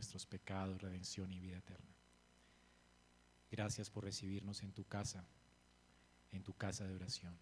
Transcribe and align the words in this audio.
nuestros 0.00 0.24
pecados, 0.24 0.80
redención 0.80 1.30
y 1.30 1.38
vida 1.38 1.58
eterna. 1.58 1.94
Gracias 3.50 3.90
por 3.90 4.04
recibirnos 4.04 4.62
en 4.62 4.72
tu 4.72 4.84
casa, 4.84 5.26
en 6.32 6.42
tu 6.42 6.54
casa 6.54 6.86
de 6.86 6.94
oración. 6.94 7.36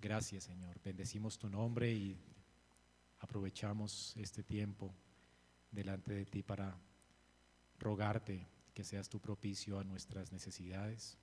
Gracias 0.00 0.42
Señor, 0.42 0.80
bendecimos 0.82 1.38
tu 1.38 1.48
nombre 1.48 1.92
y 1.92 2.18
aprovechamos 3.20 4.16
este 4.16 4.42
tiempo 4.42 4.92
delante 5.70 6.12
de 6.12 6.26
ti 6.26 6.42
para 6.42 6.76
rogarte 7.78 8.44
que 8.74 8.82
seas 8.82 9.08
tu 9.08 9.20
propicio 9.20 9.78
a 9.78 9.84
nuestras 9.84 10.32
necesidades, 10.32 11.18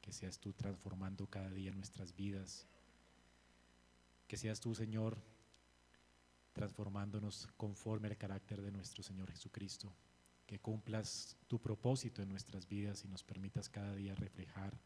que 0.00 0.14
seas 0.14 0.38
tú 0.38 0.54
transformando 0.54 1.26
cada 1.26 1.50
día 1.50 1.70
nuestras 1.72 2.16
vidas, 2.16 2.66
que 4.26 4.38
seas 4.38 4.58
tú 4.58 4.74
Señor 4.74 5.18
transformándonos 6.52 7.48
conforme 7.56 8.08
al 8.08 8.16
carácter 8.16 8.62
de 8.62 8.72
nuestro 8.72 9.02
Señor 9.02 9.30
Jesucristo, 9.30 9.92
que 10.46 10.58
cumplas 10.58 11.36
tu 11.46 11.60
propósito 11.60 12.22
en 12.22 12.30
nuestras 12.30 12.66
vidas 12.66 13.04
y 13.04 13.08
nos 13.08 13.22
permitas 13.22 13.68
cada 13.68 13.94
día 13.94 14.14
reflejar 14.14 14.78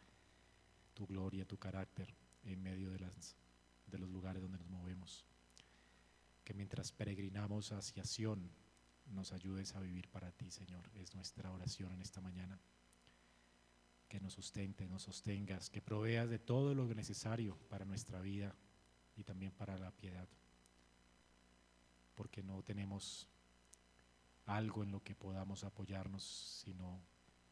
tu 0.92 1.06
gloria, 1.06 1.46
tu 1.46 1.56
carácter 1.56 2.14
en 2.44 2.62
medio 2.62 2.90
de, 2.90 2.98
las, 2.98 3.36
de 3.86 3.98
los 3.98 4.10
lugares 4.10 4.42
donde 4.42 4.58
nos 4.58 4.68
movemos. 4.68 5.24
Que 6.44 6.54
mientras 6.54 6.90
peregrinamos 6.92 7.70
hacia 7.72 8.04
Sion, 8.04 8.50
nos 9.06 9.32
ayudes 9.32 9.74
a 9.76 9.80
vivir 9.80 10.08
para 10.08 10.32
ti, 10.32 10.50
Señor. 10.50 10.90
Es 10.94 11.14
nuestra 11.14 11.52
oración 11.52 11.92
en 11.92 12.02
esta 12.02 12.20
mañana. 12.20 12.58
Que 14.08 14.20
nos 14.20 14.34
sustente, 14.34 14.88
nos 14.88 15.02
sostengas, 15.02 15.70
que 15.70 15.80
proveas 15.80 16.28
de 16.28 16.38
todo 16.38 16.74
lo 16.74 16.92
necesario 16.92 17.56
para 17.68 17.84
nuestra 17.84 18.20
vida 18.20 18.54
y 19.14 19.24
también 19.24 19.52
para 19.52 19.78
la 19.78 19.90
piedad 19.92 20.28
porque 22.14 22.42
no 22.42 22.62
tenemos 22.62 23.28
algo 24.46 24.82
en 24.82 24.90
lo 24.90 25.02
que 25.02 25.14
podamos 25.14 25.64
apoyarnos 25.64 26.22
sino 26.64 27.00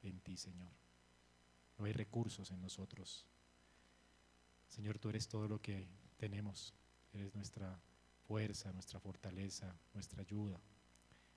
en 0.02 0.20
ti, 0.20 0.36
Señor. 0.36 0.70
No 1.78 1.84
hay 1.84 1.92
recursos 1.92 2.50
en 2.50 2.60
nosotros. 2.60 3.26
Señor, 4.68 4.98
tú 4.98 5.08
eres 5.08 5.28
todo 5.28 5.48
lo 5.48 5.60
que 5.60 5.88
tenemos. 6.16 6.74
Eres 7.12 7.34
nuestra 7.34 7.80
fuerza, 8.26 8.72
nuestra 8.72 9.00
fortaleza, 9.00 9.74
nuestra 9.94 10.22
ayuda, 10.22 10.60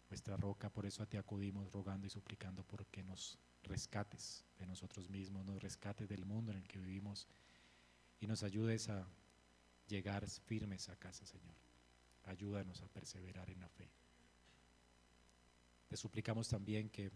nuestra 0.09 0.37
roca. 0.37 0.69
Por 0.69 0.85
eso 0.85 1.03
a 1.03 1.05
ti 1.05 1.17
acudimos 1.17 1.71
rogando 1.71 2.07
y 2.07 2.09
suplicando 2.09 2.63
porque 2.63 3.03
nos 3.03 3.39
rescates 3.63 4.45
de 4.59 4.67
nosotros 4.67 5.09
mismos, 5.09 5.45
nos 5.45 5.61
rescates 5.61 6.07
del 6.09 6.25
mundo 6.25 6.51
en 6.51 6.57
el 6.57 6.67
que 6.67 6.79
vivimos 6.79 7.27
y 8.19 8.27
nos 8.27 8.43
ayudes 8.43 8.89
a 8.89 9.07
llegar 9.87 10.27
firmes 10.27 10.89
a 10.89 10.95
casa, 10.97 11.25
Señor 11.25 11.62
ayúdanos 12.25 12.81
a 12.81 12.87
perseverar 12.87 13.49
en 13.49 13.59
la 13.59 13.69
fe. 13.69 13.89
Te 15.87 15.97
suplicamos 15.97 16.47
también 16.47 16.89
que 16.89 17.11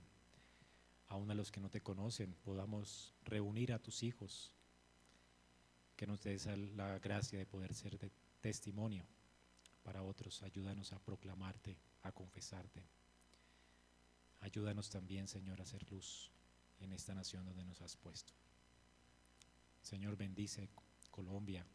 aun 1.08 1.32
a 1.32 1.36
los 1.36 1.52
que 1.52 1.60
no 1.60 1.70
te 1.70 1.82
conocen 1.82 2.36
podamos 2.44 3.14
reunir 3.24 3.74
a 3.74 3.80
tus 3.80 4.04
hijos, 4.04 4.54
que 5.96 6.06
nos 6.06 6.22
des 6.22 6.46
la 6.76 7.00
gracia 7.00 7.40
de 7.40 7.46
poder 7.46 7.74
ser 7.74 7.98
testimonio 8.42 9.06
para 9.84 10.04
otros. 10.04 10.44
Ayúdanos 10.44 10.94
a 10.94 11.00
proclamarte, 11.00 11.78
a 12.04 12.12
confesarte. 12.12 12.84
Ayúdanos 14.42 14.90
también, 14.90 15.28
Señor, 15.28 15.60
a 15.60 15.64
hacer 15.64 15.90
luz 15.92 16.30
en 16.80 16.92
esta 16.94 17.16
nación 17.16 17.46
donde 17.46 17.66
nos 17.66 17.82
has 17.82 17.96
puesto. 17.96 18.34
Señor, 19.82 20.18
bendice 20.18 20.70
Colombia, 21.10 21.66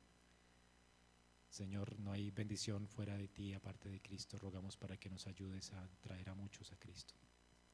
Señor, 1.52 1.98
no 1.98 2.12
hay 2.12 2.30
bendición 2.30 2.88
fuera 2.88 3.14
de 3.14 3.28
ti 3.28 3.52
aparte 3.52 3.90
de 3.90 4.00
Cristo. 4.00 4.38
Rogamos 4.38 4.78
para 4.78 4.96
que 4.96 5.10
nos 5.10 5.26
ayudes 5.26 5.70
a 5.74 5.86
traer 6.00 6.30
a 6.30 6.34
muchos 6.34 6.72
a 6.72 6.78
Cristo. 6.78 7.12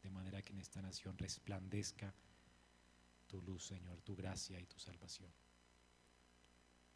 De 0.03 0.11
manera 0.11 0.43
que 0.43 0.53
en 0.53 0.59
esta 0.59 0.83
nación 0.83 1.17
resplandezca 1.17 2.13
tu 3.29 3.41
luz, 3.41 3.67
Señor, 3.67 4.03
tu 4.03 4.17
gracia 4.17 4.59
y 4.61 4.67
tu 4.67 4.81
salvación. 4.81 5.31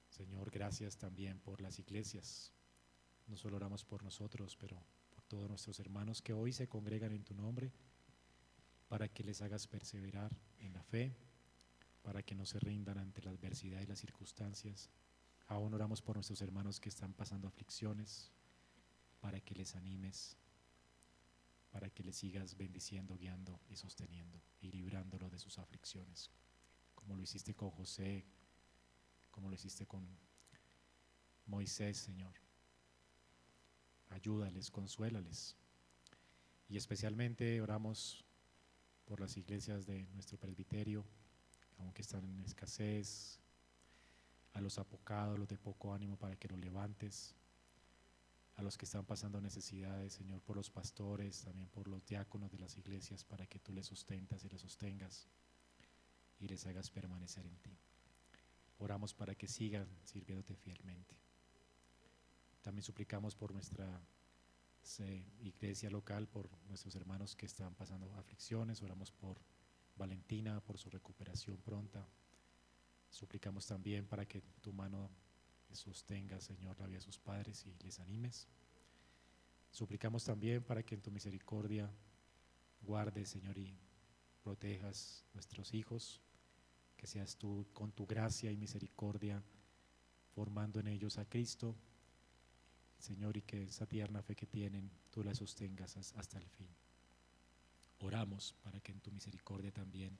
Señor, 0.08 0.50
gracias 0.50 0.96
también 0.96 1.38
por 1.38 1.60
las 1.60 1.78
iglesias. 1.78 2.52
No 3.28 3.36
solo 3.36 3.58
oramos 3.58 3.84
por 3.84 4.02
nosotros, 4.02 4.56
pero 4.56 4.84
por 5.08 5.22
todos 5.26 5.48
nuestros 5.48 5.78
hermanos 5.78 6.20
que 6.20 6.32
hoy 6.32 6.52
se 6.52 6.68
congregan 6.68 7.12
en 7.12 7.22
tu 7.22 7.32
nombre, 7.32 7.70
para 8.88 9.06
que 9.06 9.22
les 9.22 9.40
hagas 9.40 9.68
perseverar 9.68 10.36
en 10.58 10.72
la 10.72 10.82
fe, 10.82 11.14
para 12.02 12.24
que 12.24 12.34
no 12.34 12.44
se 12.44 12.58
rindan 12.58 12.98
ante 12.98 13.22
la 13.22 13.30
adversidad 13.30 13.80
y 13.80 13.86
las 13.86 14.00
circunstancias, 14.00 14.90
Aún 15.52 15.74
oramos 15.74 16.00
por 16.00 16.16
nuestros 16.16 16.40
hermanos 16.40 16.80
que 16.80 16.88
están 16.88 17.12
pasando 17.12 17.46
aflicciones, 17.46 18.32
para 19.20 19.38
que 19.38 19.54
les 19.54 19.76
animes, 19.76 20.34
para 21.70 21.90
que 21.90 22.02
les 22.02 22.16
sigas 22.16 22.56
bendiciendo, 22.56 23.18
guiando 23.18 23.60
y 23.68 23.76
sosteniendo 23.76 24.40
y 24.62 24.72
librándolo 24.72 25.28
de 25.28 25.38
sus 25.38 25.58
aflicciones, 25.58 26.30
como 26.94 27.16
lo 27.16 27.22
hiciste 27.22 27.54
con 27.54 27.70
José, 27.70 28.24
como 29.30 29.50
lo 29.50 29.54
hiciste 29.54 29.84
con 29.84 30.08
Moisés, 31.44 31.98
Señor. 31.98 32.32
Ayúdales, 34.08 34.70
consuélales. 34.70 35.54
Y 36.66 36.78
especialmente 36.78 37.60
oramos 37.60 38.24
por 39.04 39.20
las 39.20 39.36
iglesias 39.36 39.84
de 39.84 40.06
nuestro 40.14 40.38
presbiterio, 40.38 41.04
aunque 41.76 42.00
están 42.00 42.24
en 42.24 42.42
escasez, 42.42 43.41
a 44.52 44.60
los 44.60 44.78
apocados, 44.78 45.38
los 45.38 45.48
de 45.48 45.58
poco 45.58 45.94
ánimo, 45.94 46.16
para 46.16 46.36
que 46.36 46.48
los 46.48 46.58
levantes, 46.58 47.34
a 48.56 48.62
los 48.62 48.76
que 48.76 48.84
están 48.84 49.04
pasando 49.04 49.40
necesidades, 49.40 50.12
Señor, 50.12 50.42
por 50.42 50.56
los 50.56 50.70
pastores, 50.70 51.42
también 51.42 51.68
por 51.68 51.88
los 51.88 52.04
diáconos 52.04 52.50
de 52.50 52.58
las 52.58 52.76
iglesias, 52.76 53.24
para 53.24 53.46
que 53.46 53.58
tú 53.58 53.72
les 53.72 53.86
sustentas 53.86 54.44
y 54.44 54.48
les 54.48 54.60
sostengas 54.60 55.26
y 56.38 56.48
les 56.48 56.66
hagas 56.66 56.90
permanecer 56.90 57.46
en 57.46 57.56
ti. 57.56 57.76
Oramos 58.78 59.14
para 59.14 59.34
que 59.34 59.48
sigan 59.48 59.88
sirviéndote 60.04 60.54
fielmente. 60.56 61.16
También 62.60 62.82
suplicamos 62.82 63.34
por 63.34 63.52
nuestra 63.52 64.00
iglesia 65.40 65.88
local, 65.90 66.26
por 66.28 66.50
nuestros 66.68 66.94
hermanos 66.96 67.36
que 67.36 67.46
están 67.46 67.74
pasando 67.74 68.12
aflicciones, 68.16 68.82
oramos 68.82 69.12
por 69.12 69.40
Valentina, 69.96 70.60
por 70.60 70.78
su 70.78 70.90
recuperación 70.90 71.58
pronta, 71.58 72.06
Suplicamos 73.12 73.66
también 73.66 74.06
para 74.06 74.26
que 74.26 74.40
tu 74.62 74.72
mano 74.72 75.10
sostenga, 75.70 76.40
Señor, 76.40 76.80
la 76.80 76.86
vida 76.86 76.96
de 76.96 77.04
sus 77.04 77.18
padres 77.18 77.66
y 77.66 77.74
les 77.84 78.00
animes. 78.00 78.48
Suplicamos 79.70 80.24
también 80.24 80.64
para 80.64 80.82
que 80.82 80.94
en 80.94 81.02
tu 81.02 81.10
misericordia 81.10 81.90
guardes, 82.80 83.28
Señor, 83.28 83.58
y 83.58 83.76
protejas 84.42 85.26
nuestros 85.34 85.74
hijos, 85.74 86.22
que 86.96 87.06
seas 87.06 87.36
tú 87.36 87.66
con 87.74 87.92
tu 87.92 88.06
gracia 88.06 88.50
y 88.50 88.56
misericordia 88.56 89.42
formando 90.34 90.80
en 90.80 90.88
ellos 90.88 91.18
a 91.18 91.26
Cristo, 91.26 91.76
Señor, 92.98 93.36
y 93.36 93.42
que 93.42 93.64
esa 93.64 93.86
tierna 93.86 94.22
fe 94.22 94.34
que 94.34 94.46
tienen 94.46 94.90
tú 95.10 95.22
la 95.22 95.34
sostengas 95.34 95.98
hasta 96.16 96.38
el 96.38 96.48
fin. 96.48 96.68
Oramos 98.00 98.54
para 98.62 98.80
que 98.80 98.92
en 98.92 99.00
tu 99.00 99.12
misericordia 99.12 99.70
también 99.70 100.18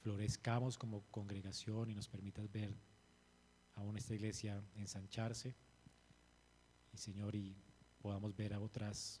florezcamos 0.00 0.78
como 0.78 1.02
congregación 1.10 1.90
y 1.90 1.94
nos 1.94 2.08
permitas 2.08 2.50
ver 2.50 2.74
aún 3.74 3.96
esta 3.96 4.14
iglesia 4.14 4.62
ensancharse. 4.76 5.54
Y 6.92 6.98
Señor, 6.98 7.34
y 7.34 7.56
podamos 8.00 8.34
ver 8.36 8.54
a 8.54 8.60
otras 8.60 9.20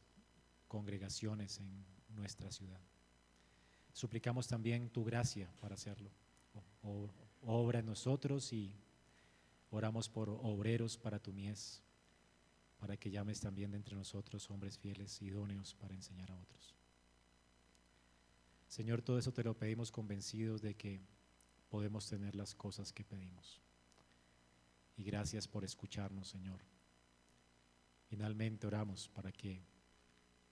congregaciones 0.66 1.58
en 1.58 1.84
nuestra 2.08 2.50
ciudad. 2.50 2.80
Suplicamos 3.92 4.46
también 4.46 4.90
tu 4.90 5.04
gracia 5.04 5.50
para 5.60 5.74
hacerlo. 5.74 6.10
obra 7.42 7.80
en 7.80 7.86
nosotros 7.86 8.52
y 8.52 8.74
oramos 9.70 10.08
por 10.08 10.28
obreros 10.28 10.96
para 10.96 11.18
tu 11.18 11.32
mies, 11.32 11.82
para 12.78 12.96
que 12.96 13.10
llames 13.10 13.40
también 13.40 13.70
de 13.70 13.76
entre 13.76 13.96
nosotros 13.96 14.50
hombres 14.50 14.78
fieles, 14.78 15.20
idóneos 15.20 15.74
para 15.74 15.94
enseñar 15.94 16.30
a 16.30 16.36
otros. 16.36 16.77
Señor, 18.78 19.02
todo 19.02 19.18
eso 19.18 19.32
te 19.32 19.42
lo 19.42 19.58
pedimos 19.58 19.90
convencidos 19.90 20.62
de 20.62 20.76
que 20.76 21.00
podemos 21.68 22.08
tener 22.08 22.36
las 22.36 22.54
cosas 22.54 22.92
que 22.92 23.02
pedimos. 23.02 23.60
Y 24.96 25.02
gracias 25.02 25.48
por 25.48 25.64
escucharnos, 25.64 26.28
Señor. 26.28 26.60
Finalmente 28.06 28.68
oramos 28.68 29.08
para 29.08 29.32
que 29.32 29.64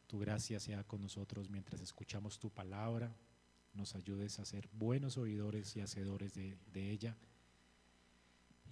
tu 0.09 0.19
gracia 0.19 0.59
sea 0.59 0.83
con 0.83 1.03
nosotros 1.03 1.49
mientras 1.49 1.81
escuchamos 1.81 2.41
tu 2.41 2.51
palabra, 2.51 3.17
nos 3.75 3.95
ayudes 3.95 4.41
a 4.41 4.45
ser 4.45 4.69
buenos 4.73 5.17
oidores 5.19 5.77
y 5.77 5.81
hacedores 5.81 6.35
de, 6.35 6.59
de 6.73 6.91
ella, 6.91 7.17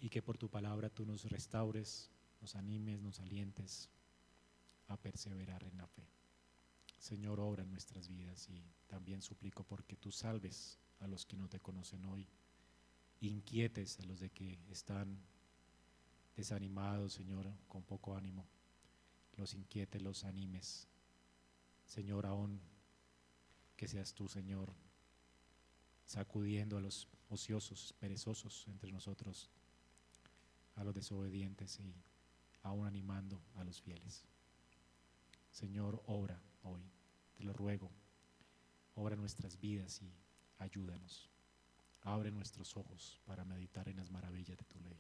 y 0.00 0.08
que 0.08 0.20
por 0.20 0.36
tu 0.36 0.50
palabra 0.50 0.90
tú 0.90 1.06
nos 1.06 1.30
restaures, 1.30 2.10
nos 2.40 2.56
animes, 2.56 3.00
nos 3.00 3.20
alientes 3.20 3.88
a 4.88 4.96
perseverar 4.96 5.62
en 5.62 5.76
la 5.76 5.86
fe. 5.86 6.08
Señor, 7.04 7.38
obra 7.38 7.64
en 7.64 7.70
nuestras 7.70 8.08
vidas 8.08 8.48
y 8.48 8.64
también 8.86 9.20
suplico 9.20 9.62
porque 9.62 9.94
tú 9.94 10.10
salves 10.10 10.78
a 11.00 11.06
los 11.06 11.26
que 11.26 11.36
no 11.36 11.50
te 11.50 11.60
conocen 11.60 12.02
hoy, 12.06 12.26
inquietes 13.20 14.00
a 14.00 14.04
los 14.04 14.20
de 14.20 14.30
que 14.30 14.58
están 14.70 15.20
desanimados, 16.34 17.12
Señor, 17.12 17.52
con 17.68 17.82
poco 17.82 18.16
ánimo, 18.16 18.46
los 19.36 19.52
inquietes, 19.52 20.00
los 20.00 20.24
animes. 20.24 20.88
Señor, 21.84 22.24
aún 22.24 22.58
que 23.76 23.86
seas 23.86 24.14
tú, 24.14 24.26
Señor, 24.26 24.72
sacudiendo 26.06 26.78
a 26.78 26.80
los 26.80 27.06
ociosos, 27.28 27.92
perezosos 28.00 28.66
entre 28.68 28.90
nosotros, 28.90 29.50
a 30.74 30.84
los 30.84 30.94
desobedientes 30.94 31.78
y 31.80 31.94
aún 32.62 32.86
animando 32.86 33.42
a 33.56 33.64
los 33.64 33.82
fieles. 33.82 34.24
Señor, 35.50 36.02
obra 36.06 36.40
hoy, 36.62 36.93
te 37.34 37.44
lo 37.44 37.52
ruego, 37.52 37.90
obra 38.94 39.16
nuestras 39.16 39.58
vidas 39.60 40.00
y 40.02 40.12
ayúdanos. 40.58 41.30
Abre 42.02 42.30
nuestros 42.30 42.76
ojos 42.76 43.20
para 43.24 43.44
meditar 43.44 43.88
en 43.88 43.96
las 43.96 44.10
maravillas 44.10 44.58
de 44.58 44.64
tu 44.64 44.78
ley. 44.80 44.98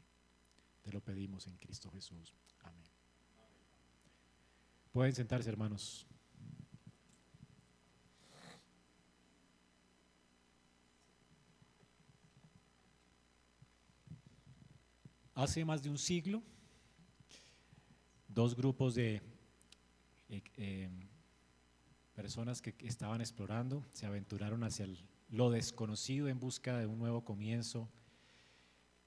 Te 0.82 0.92
lo 0.92 1.00
pedimos 1.00 1.46
en 1.46 1.56
Cristo 1.58 1.90
Jesús. 1.90 2.34
Amén. 2.62 2.84
Pueden 4.92 5.14
sentarse, 5.14 5.48
hermanos. 5.50 6.06
Hace 15.34 15.64
más 15.64 15.82
de 15.82 15.90
un 15.90 15.98
siglo, 15.98 16.42
dos 18.28 18.54
grupos 18.54 18.94
de 18.94 19.20
eh, 20.28 20.42
eh, 20.56 20.88
personas 22.14 22.62
que 22.62 22.74
estaban 22.80 23.20
explorando 23.20 23.84
se 23.92 24.06
aventuraron 24.06 24.64
hacia 24.64 24.86
lo 25.28 25.50
desconocido 25.50 26.28
en 26.28 26.38
busca 26.38 26.78
de 26.78 26.86
un 26.86 26.98
nuevo 26.98 27.24
comienzo 27.24 27.88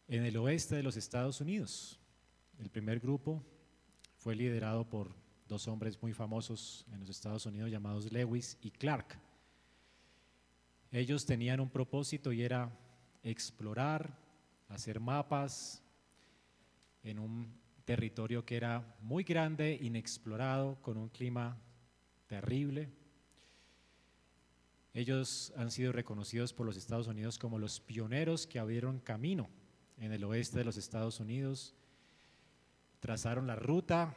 en 0.08 0.24
el 0.24 0.38
oeste 0.38 0.76
de 0.76 0.84
los 0.84 0.98
Estados 0.98 1.42
Unidos. 1.42 2.00
El 2.60 2.70
primer 2.70 3.00
grupo 3.00 3.44
fue 4.18 4.36
liderado 4.36 4.90
por 4.90 5.16
dos 5.48 5.68
hombres 5.68 6.02
muy 6.02 6.14
famosos 6.14 6.86
en 6.92 7.00
los 7.00 7.10
Estados 7.10 7.46
Unidos 7.46 7.72
llamados 7.72 8.12
Lewis 8.12 8.58
y 8.62 8.72
Clark. 8.72 9.20
Ellos 10.92 11.26
tenían 11.26 11.60
un 11.60 11.70
propósito 11.70 12.32
y 12.34 12.44
era 12.44 12.72
explorar, 13.24 14.18
hacer 14.70 15.00
mapas, 15.00 15.82
en 17.04 17.20
un 17.20 17.54
territorio 17.86 18.44
que 18.44 18.58
era 18.58 18.98
muy 19.02 19.24
grande, 19.24 19.78
inexplorado, 19.82 20.82
con 20.82 20.98
un 20.98 21.08
clima 21.08 21.58
terrible. 22.28 22.90
Ellos 24.94 25.54
han 25.58 25.72
sido 25.72 25.92
reconocidos 25.92 26.54
por 26.54 26.66
los 26.66 26.78
Estados 26.78 27.08
Unidos 27.08 27.38
como 27.38 27.60
los 27.60 27.80
pioneros 27.80 28.48
que 28.48 28.60
abrieron 28.60 29.00
camino 29.00 29.50
en 29.98 30.12
el 30.12 30.24
oeste 30.24 30.60
de 30.60 30.66
los 30.66 30.78
Estados 30.78 31.20
Unidos, 31.20 31.76
trazaron 33.00 33.48
la 33.48 33.56
ruta 33.56 34.16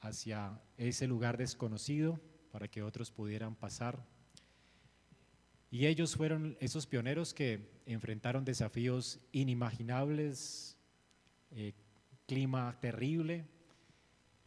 hacia 0.00 0.60
ese 0.76 1.06
lugar 1.06 1.36
desconocido 1.36 2.20
para 2.50 2.68
que 2.68 2.82
otros 2.82 3.10
pudieran 3.10 3.54
pasar. 3.54 4.04
Y 5.70 5.86
ellos 5.86 6.16
fueron 6.16 6.56
esos 6.60 6.86
pioneros 6.86 7.32
que 7.32 7.82
enfrentaron 7.86 8.44
desafíos 8.44 9.20
inimaginables, 9.32 10.76
eh, 11.52 11.74
clima 12.26 12.78
terrible, 12.80 13.46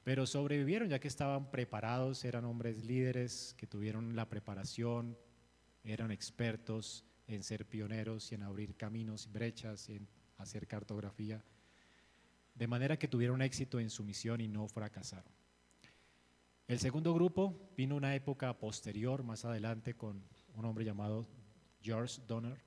pero 0.03 0.25
sobrevivieron 0.25 0.89
ya 0.89 1.00
que 1.00 1.07
estaban 1.07 1.50
preparados, 1.50 2.25
eran 2.25 2.45
hombres 2.45 2.83
líderes 2.83 3.55
que 3.57 3.67
tuvieron 3.67 4.15
la 4.15 4.27
preparación, 4.27 5.17
eran 5.83 6.11
expertos 6.11 7.05
en 7.27 7.44
ser 7.44 7.65
pioneros 7.65 8.31
y 8.31 8.35
en 8.35 8.44
abrir 8.44 8.75
caminos, 8.75 9.31
brechas, 9.31 9.89
y 9.89 9.95
en 9.95 10.07
hacer 10.38 10.67
cartografía, 10.67 11.44
de 12.55 12.67
manera 12.67 12.97
que 12.97 13.07
tuvieron 13.07 13.41
éxito 13.41 13.79
en 13.79 13.89
su 13.89 14.03
misión 14.03 14.41
y 14.41 14.47
no 14.47 14.67
fracasaron. 14.67 15.31
El 16.67 16.79
segundo 16.79 17.13
grupo 17.13 17.71
vino 17.77 17.95
una 17.95 18.15
época 18.15 18.57
posterior, 18.57 19.23
más 19.23 19.45
adelante, 19.45 19.95
con 19.95 20.23
un 20.55 20.65
hombre 20.65 20.85
llamado 20.85 21.27
George 21.81 22.21
Donner. 22.27 22.61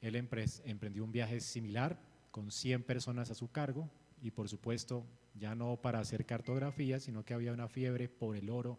Él 0.00 0.16
emprendió 0.16 1.04
un 1.04 1.12
viaje 1.12 1.40
similar, 1.40 2.00
con 2.30 2.50
100 2.50 2.82
personas 2.82 3.30
a 3.30 3.34
su 3.34 3.50
cargo 3.50 3.88
y 4.20 4.30
por 4.30 4.48
supuesto 4.48 5.06
ya 5.38 5.54
no 5.54 5.76
para 5.76 6.00
hacer 6.00 6.24
cartografía, 6.26 7.00
sino 7.00 7.24
que 7.24 7.34
había 7.34 7.52
una 7.52 7.68
fiebre 7.68 8.08
por 8.08 8.36
el 8.36 8.50
oro 8.50 8.78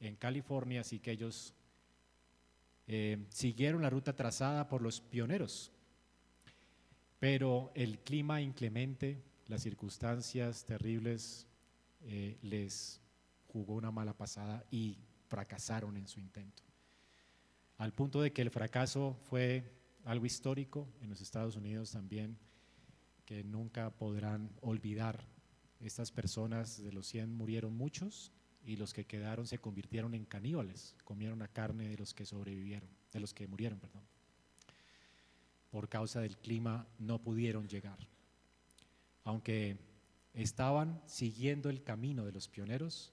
en 0.00 0.16
California, 0.16 0.80
así 0.80 0.98
que 0.98 1.12
ellos 1.12 1.54
eh, 2.86 3.24
siguieron 3.28 3.82
la 3.82 3.90
ruta 3.90 4.14
trazada 4.14 4.68
por 4.68 4.82
los 4.82 5.00
pioneros. 5.00 5.72
Pero 7.18 7.70
el 7.74 8.00
clima 8.00 8.40
inclemente, 8.40 9.22
las 9.46 9.62
circunstancias 9.62 10.64
terribles 10.64 11.46
eh, 12.02 12.36
les 12.42 13.00
jugó 13.46 13.74
una 13.74 13.92
mala 13.92 14.12
pasada 14.12 14.64
y 14.70 14.98
fracasaron 15.28 15.96
en 15.96 16.08
su 16.08 16.18
intento. 16.18 16.62
Al 17.78 17.92
punto 17.92 18.20
de 18.20 18.32
que 18.32 18.42
el 18.42 18.50
fracaso 18.50 19.16
fue 19.22 19.72
algo 20.04 20.26
histórico 20.26 20.88
en 21.00 21.10
los 21.10 21.20
Estados 21.20 21.56
Unidos 21.56 21.92
también 21.92 22.36
que 23.24 23.44
nunca 23.44 23.90
podrán 23.90 24.50
olvidar. 24.60 25.24
Estas 25.82 26.12
personas 26.12 26.82
de 26.82 26.92
los 26.92 27.08
100 27.08 27.34
murieron 27.34 27.76
muchos 27.76 28.30
y 28.64 28.76
los 28.76 28.94
que 28.94 29.04
quedaron 29.04 29.46
se 29.46 29.58
convirtieron 29.58 30.14
en 30.14 30.24
caníbales, 30.24 30.94
comieron 31.04 31.40
la 31.40 31.48
carne 31.48 31.88
de 31.88 31.98
los 31.98 32.14
que 32.14 32.24
sobrevivieron, 32.24 32.88
de 33.12 33.18
los 33.20 33.34
que 33.34 33.48
murieron, 33.48 33.80
perdón. 33.80 34.02
Por 35.70 35.88
causa 35.88 36.20
del 36.20 36.36
clima 36.36 36.86
no 37.00 37.20
pudieron 37.20 37.66
llegar. 37.66 37.98
Aunque 39.24 39.76
estaban 40.34 41.02
siguiendo 41.06 41.68
el 41.68 41.82
camino 41.82 42.24
de 42.24 42.32
los 42.32 42.48
pioneros, 42.48 43.12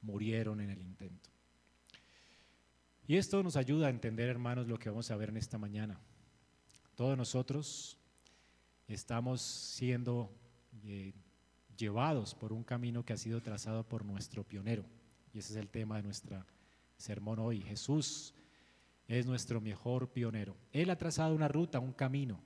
murieron 0.00 0.60
en 0.60 0.70
el 0.70 0.80
intento. 0.80 1.30
Y 3.08 3.16
esto 3.16 3.42
nos 3.42 3.56
ayuda 3.56 3.88
a 3.88 3.90
entender, 3.90 4.28
hermanos, 4.28 4.68
lo 4.68 4.78
que 4.78 4.90
vamos 4.90 5.10
a 5.10 5.16
ver 5.16 5.30
en 5.30 5.38
esta 5.38 5.58
mañana. 5.58 5.98
Todos 6.94 7.18
nosotros 7.18 7.98
estamos 8.86 9.40
siendo 9.42 10.32
eh, 10.84 11.12
llevados 11.80 12.34
por 12.34 12.52
un 12.52 12.62
camino 12.62 13.04
que 13.04 13.14
ha 13.14 13.16
sido 13.16 13.40
trazado 13.40 13.82
por 13.82 14.04
nuestro 14.04 14.44
pionero. 14.44 14.84
Y 15.32 15.38
ese 15.38 15.54
es 15.54 15.56
el 15.56 15.70
tema 15.70 15.96
de 15.96 16.02
nuestra 16.02 16.46
sermón 16.96 17.38
hoy. 17.38 17.62
Jesús 17.62 18.34
es 19.08 19.26
nuestro 19.26 19.60
mejor 19.60 20.10
pionero. 20.10 20.56
Él 20.72 20.90
ha 20.90 20.96
trazado 20.96 21.34
una 21.34 21.48
ruta, 21.48 21.80
un 21.80 21.92
camino. 21.92 22.40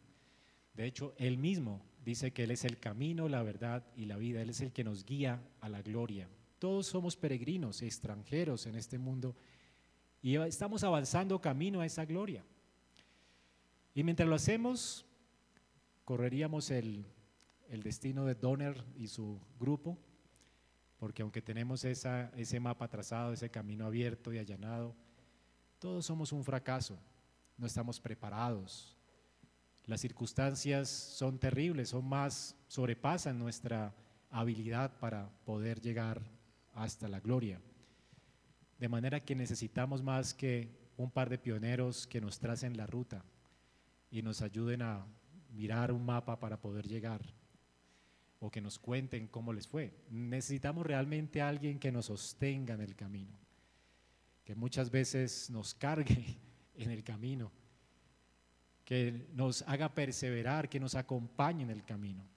De 0.73 0.87
hecho, 0.87 1.15
él 1.19 1.37
mismo 1.37 1.83
dice 2.05 2.33
que 2.33 2.45
Él 2.45 2.51
es 2.53 2.65
el 2.65 2.79
camino, 2.79 3.29
la 3.29 3.43
verdad 3.43 3.85
y 3.97 4.05
la 4.07 4.17
vida. 4.17 4.41
Él 4.41 4.51
es 4.51 4.61
el 4.61 4.73
que 4.73 4.85
nos 4.85 5.05
guía 5.05 5.43
a 5.61 5.69
la 5.69 5.83
gloria. 5.83 6.29
Todos 6.59 6.87
somos 6.87 7.17
peregrinos, 7.17 7.83
extranjeros 7.83 8.67
en 8.67 8.77
este 8.77 8.99
mundo 8.99 9.35
y 10.23 10.37
estamos 10.37 10.83
avanzando 10.85 11.41
camino 11.41 11.81
a 11.81 11.87
esa 11.87 12.07
gloria. 12.07 12.43
Y 13.95 14.03
mientras 14.03 14.29
lo 14.29 14.35
hacemos, 14.35 15.05
correríamos 16.05 16.71
el, 16.71 17.05
destino 17.83 18.25
de 18.25 18.35
Donner 18.35 18.85
y 18.97 19.09
su 19.09 19.40
grupo, 19.59 19.99
porque 20.99 21.23
aunque 21.23 21.43
tenemos 21.43 21.85
ese 21.85 22.61
mapa 22.61 22.88
trazado, 22.88 23.33
ese 23.33 23.50
camino 23.50 23.87
abierto 23.87 24.33
y 24.33 24.38
allanado, 24.38 24.95
todos 25.78 26.07
somos 26.07 26.33
un 26.33 26.45
fracaso, 26.45 26.99
no 27.59 27.66
estamos 27.66 28.00
preparados. 28.00 28.97
Las 29.87 30.00
circunstancias 30.00 30.88
son 30.88 31.38
terribles, 31.38 31.90
son 31.90 32.07
más, 32.09 32.57
sobrepasan 32.69 33.38
nuestra 33.38 33.95
habilidad 34.31 34.99
para 34.99 35.28
poder 35.45 35.81
llegar 35.81 36.23
hasta 36.73 37.09
la 37.09 37.21
gloria. 37.21 37.61
De 38.78 38.88
manera 38.88 39.21
que 39.21 39.35
necesitamos 39.35 40.02
más 40.02 40.33
que 40.33 40.71
un 40.97 41.11
par 41.11 41.28
de 41.28 41.38
pioneros 41.38 42.07
que 42.07 42.21
nos 42.21 42.38
tracen 42.38 42.76
la 42.76 42.87
ruta 42.87 43.25
y 44.11 44.23
nos 44.23 44.43
ayuden 44.43 44.83
a 44.83 45.07
mirar 45.50 45.93
un 45.93 46.04
mapa 46.04 46.38
para 46.40 46.61
poder 46.61 46.87
llegar 46.87 47.21
o 48.45 48.51
que 48.51 48.61
nos 48.61 48.79
cuenten 48.79 49.27
cómo 49.29 49.55
les 49.55 49.67
fue. 49.67 49.95
Necesitamos 50.11 50.85
realmente 50.85 51.41
a 51.41 51.49
alguien 51.49 51.79
que 51.79 51.91
nos 51.91 52.07
sostenga 52.07 52.75
en 52.75 52.83
el 52.83 52.95
camino, 52.95 53.39
que 54.45 54.55
muchas 54.55 54.91
veces 54.91 55.49
nos 55.49 55.73
cargue 55.73 56.39
en 56.75 56.91
el 56.91 57.03
camino, 57.03 57.51
que 58.85 59.29
nos 59.33 59.63
haga 59.63 59.95
perseverar, 59.95 60.69
que 60.69 60.79
nos 60.79 60.95
acompañe 60.95 61.63
en 61.63 61.71
el 61.71 61.85
camino. 61.85 62.29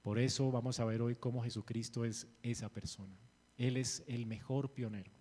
Por 0.00 0.18
eso 0.18 0.50
vamos 0.50 0.80
a 0.80 0.86
ver 0.86 1.02
hoy 1.02 1.16
cómo 1.16 1.44
Jesucristo 1.44 2.06
es 2.06 2.26
esa 2.42 2.70
persona. 2.70 3.14
Él 3.58 3.76
es 3.76 4.02
el 4.06 4.24
mejor 4.24 4.72
pionero. 4.72 5.12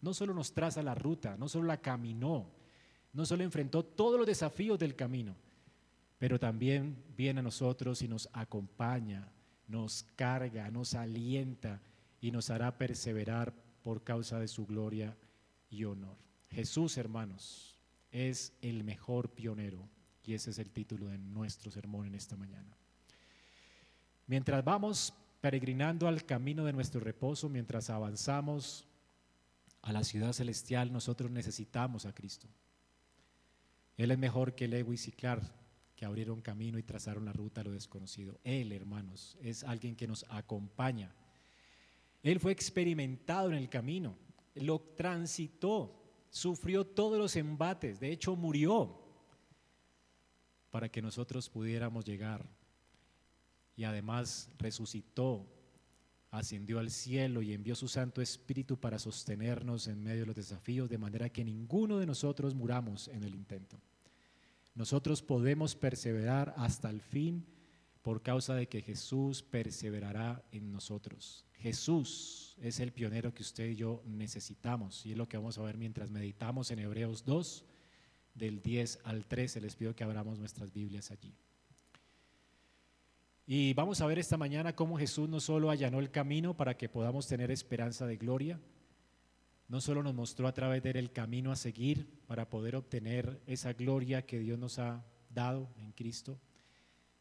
No 0.00 0.14
solo 0.14 0.32
nos 0.32 0.54
traza 0.54 0.82
la 0.82 0.94
ruta, 0.94 1.36
no 1.36 1.46
solo 1.46 1.66
la 1.66 1.82
caminó, 1.82 2.50
no 3.12 3.26
solo 3.26 3.44
enfrentó 3.44 3.84
todos 3.84 4.18
los 4.18 4.26
desafíos 4.26 4.78
del 4.78 4.96
camino, 4.96 5.36
pero 6.18 6.38
también 6.38 7.02
viene 7.16 7.40
a 7.40 7.42
nosotros 7.42 8.02
y 8.02 8.08
nos 8.08 8.28
acompaña, 8.32 9.30
nos 9.68 10.04
carga, 10.16 10.70
nos 10.70 10.94
alienta 10.94 11.80
y 12.20 12.30
nos 12.30 12.50
hará 12.50 12.78
perseverar 12.78 13.52
por 13.82 14.02
causa 14.02 14.38
de 14.38 14.48
su 14.48 14.66
gloria 14.66 15.16
y 15.70 15.84
honor. 15.84 16.16
Jesús, 16.50 16.96
hermanos, 16.96 17.76
es 18.10 18.52
el 18.62 18.82
mejor 18.82 19.30
pionero 19.30 19.88
y 20.24 20.34
ese 20.34 20.50
es 20.50 20.58
el 20.58 20.70
título 20.70 21.08
de 21.08 21.18
nuestro 21.18 21.70
sermón 21.70 22.06
en 22.06 22.14
esta 22.14 22.36
mañana. 22.36 22.76
Mientras 24.26 24.64
vamos 24.64 25.14
peregrinando 25.40 26.08
al 26.08 26.24
camino 26.24 26.64
de 26.64 26.72
nuestro 26.72 27.00
reposo, 27.00 27.48
mientras 27.48 27.90
avanzamos 27.90 28.86
a 29.82 29.92
la 29.92 30.02
ciudad 30.02 30.32
celestial, 30.32 30.92
nosotros 30.92 31.30
necesitamos 31.30 32.06
a 32.06 32.12
Cristo. 32.12 32.48
Él 33.96 34.10
es 34.10 34.18
mejor 34.18 34.54
que 34.54 34.66
Lewis 34.66 35.06
y 35.06 35.12
Clark, 35.12 35.44
que 35.96 36.04
abrieron 36.04 36.42
camino 36.42 36.78
y 36.78 36.82
trazaron 36.82 37.24
la 37.24 37.32
ruta 37.32 37.62
a 37.62 37.64
lo 37.64 37.72
desconocido. 37.72 38.38
Él, 38.44 38.70
hermanos, 38.72 39.36
es 39.40 39.64
alguien 39.64 39.96
que 39.96 40.06
nos 40.06 40.24
acompaña. 40.28 41.14
Él 42.22 42.38
fue 42.38 42.52
experimentado 42.52 43.48
en 43.48 43.54
el 43.54 43.68
camino, 43.68 44.16
lo 44.54 44.78
transitó, 44.78 46.02
sufrió 46.28 46.86
todos 46.86 47.18
los 47.18 47.34
embates, 47.36 47.98
de 47.98 48.12
hecho 48.12 48.36
murió 48.36 49.00
para 50.70 50.88
que 50.90 51.00
nosotros 51.00 51.48
pudiéramos 51.48 52.04
llegar. 52.04 52.46
Y 53.74 53.84
además 53.84 54.50
resucitó 54.58 55.46
ascendió 56.30 56.78
al 56.78 56.90
cielo 56.90 57.42
y 57.42 57.52
envió 57.52 57.74
su 57.74 57.88
Santo 57.88 58.20
Espíritu 58.20 58.78
para 58.78 58.98
sostenernos 58.98 59.86
en 59.88 60.02
medio 60.02 60.20
de 60.20 60.26
los 60.26 60.36
desafíos, 60.36 60.88
de 60.88 60.98
manera 60.98 61.30
que 61.30 61.44
ninguno 61.44 61.98
de 61.98 62.06
nosotros 62.06 62.54
muramos 62.54 63.08
en 63.08 63.24
el 63.24 63.34
intento. 63.34 63.80
Nosotros 64.76 65.22
podemos 65.22 65.74
perseverar 65.74 66.54
hasta 66.58 66.90
el 66.90 67.00
fin 67.00 67.46
por 68.02 68.22
causa 68.22 68.54
de 68.54 68.68
que 68.68 68.82
Jesús 68.82 69.42
perseverará 69.42 70.44
en 70.52 70.70
nosotros. 70.70 71.46
Jesús 71.54 72.54
es 72.60 72.78
el 72.78 72.92
pionero 72.92 73.32
que 73.32 73.42
usted 73.42 73.70
y 73.70 73.76
yo 73.76 74.02
necesitamos 74.04 75.04
y 75.06 75.12
es 75.12 75.16
lo 75.16 75.28
que 75.28 75.38
vamos 75.38 75.56
a 75.56 75.62
ver 75.62 75.78
mientras 75.78 76.10
meditamos 76.10 76.70
en 76.70 76.78
Hebreos 76.78 77.24
2, 77.24 77.64
del 78.34 78.60
10 78.60 79.00
al 79.04 79.24
13. 79.24 79.62
Les 79.62 79.74
pido 79.74 79.96
que 79.96 80.04
abramos 80.04 80.38
nuestras 80.38 80.70
Biblias 80.70 81.10
allí. 81.10 81.34
Y 83.46 83.72
vamos 83.72 84.02
a 84.02 84.06
ver 84.06 84.18
esta 84.18 84.36
mañana 84.36 84.76
cómo 84.76 84.98
Jesús 84.98 85.26
no 85.26 85.40
solo 85.40 85.70
allanó 85.70 86.00
el 86.00 86.10
camino 86.10 86.54
para 86.54 86.76
que 86.76 86.90
podamos 86.90 87.26
tener 87.26 87.50
esperanza 87.50 88.06
de 88.06 88.18
gloria, 88.18 88.60
no 89.68 89.80
solo 89.80 90.02
nos 90.02 90.14
mostró 90.14 90.46
a 90.46 90.54
través 90.54 90.82
de 90.82 90.90
él 90.90 90.96
el 90.96 91.12
camino 91.12 91.50
a 91.50 91.56
seguir 91.56 92.08
para 92.26 92.48
poder 92.48 92.76
obtener 92.76 93.42
esa 93.46 93.72
gloria 93.72 94.24
que 94.24 94.38
Dios 94.38 94.58
nos 94.58 94.78
ha 94.78 95.04
dado 95.30 95.68
en 95.76 95.92
Cristo, 95.92 96.40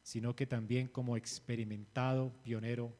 sino 0.03 0.35
que 0.35 0.45
también 0.45 0.87
como 0.87 1.17
experimentado 1.17 2.31
pionero, 2.43 2.95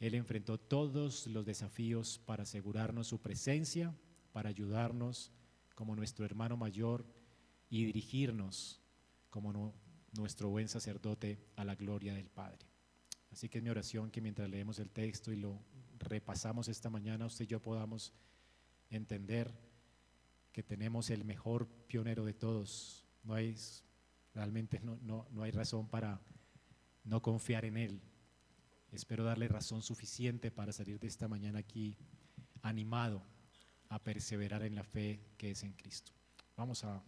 Él 0.00 0.14
enfrentó 0.14 0.58
todos 0.58 1.26
los 1.26 1.44
desafíos 1.44 2.18
para 2.24 2.44
asegurarnos 2.44 3.06
su 3.06 3.20
presencia, 3.20 3.94
para 4.32 4.48
ayudarnos 4.48 5.30
como 5.74 5.94
nuestro 5.94 6.24
hermano 6.24 6.56
mayor 6.56 7.04
y 7.68 7.84
dirigirnos 7.84 8.80
como 9.28 9.74
nuestro 10.12 10.48
buen 10.48 10.68
sacerdote 10.68 11.38
a 11.56 11.64
la 11.64 11.74
gloria 11.74 12.14
del 12.14 12.30
Padre. 12.30 12.66
Así 13.30 13.48
que 13.48 13.58
es 13.58 13.64
mi 13.64 13.70
oración 13.70 14.10
que 14.10 14.20
mientras 14.20 14.48
leemos 14.48 14.78
el 14.78 14.90
texto 14.90 15.32
y 15.32 15.36
lo 15.36 15.60
repasamos 15.98 16.68
esta 16.68 16.88
mañana, 16.88 17.26
usted 17.26 17.44
y 17.44 17.48
yo 17.48 17.60
podamos 17.60 18.12
entender 18.90 19.52
que 20.52 20.62
tenemos 20.62 21.10
el 21.10 21.24
mejor 21.24 21.68
pionero 21.86 22.24
de 22.24 22.34
todos. 22.34 23.06
No 23.22 23.34
hay, 23.34 23.56
realmente 24.32 24.80
no, 24.80 24.98
no, 25.02 25.26
no 25.30 25.42
hay 25.42 25.50
razón 25.50 25.88
para 25.88 26.20
no 27.04 27.22
confiar 27.22 27.64
en 27.64 27.76
Él. 27.76 28.02
Espero 28.92 29.24
darle 29.24 29.48
razón 29.48 29.82
suficiente 29.82 30.50
para 30.50 30.72
salir 30.72 31.00
de 31.00 31.08
esta 31.08 31.26
mañana 31.26 31.58
aquí 31.58 31.98
animado 32.62 33.22
a 33.88 34.02
perseverar 34.02 34.62
en 34.62 34.74
la 34.74 34.84
fe 34.84 35.20
que 35.36 35.50
es 35.50 35.62
en 35.64 35.72
Cristo. 35.72 36.12
Vamos 36.56 36.84
a 36.84 37.02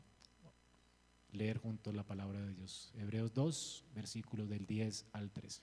leer 1.31 1.59
juntos 1.59 1.95
la 1.95 2.05
palabra 2.05 2.41
de 2.41 2.53
Dios. 2.53 2.93
Hebreos 2.95 3.33
2, 3.33 3.85
versículos 3.95 4.49
del 4.49 4.67
10 4.67 5.07
al 5.13 5.31
13. 5.31 5.63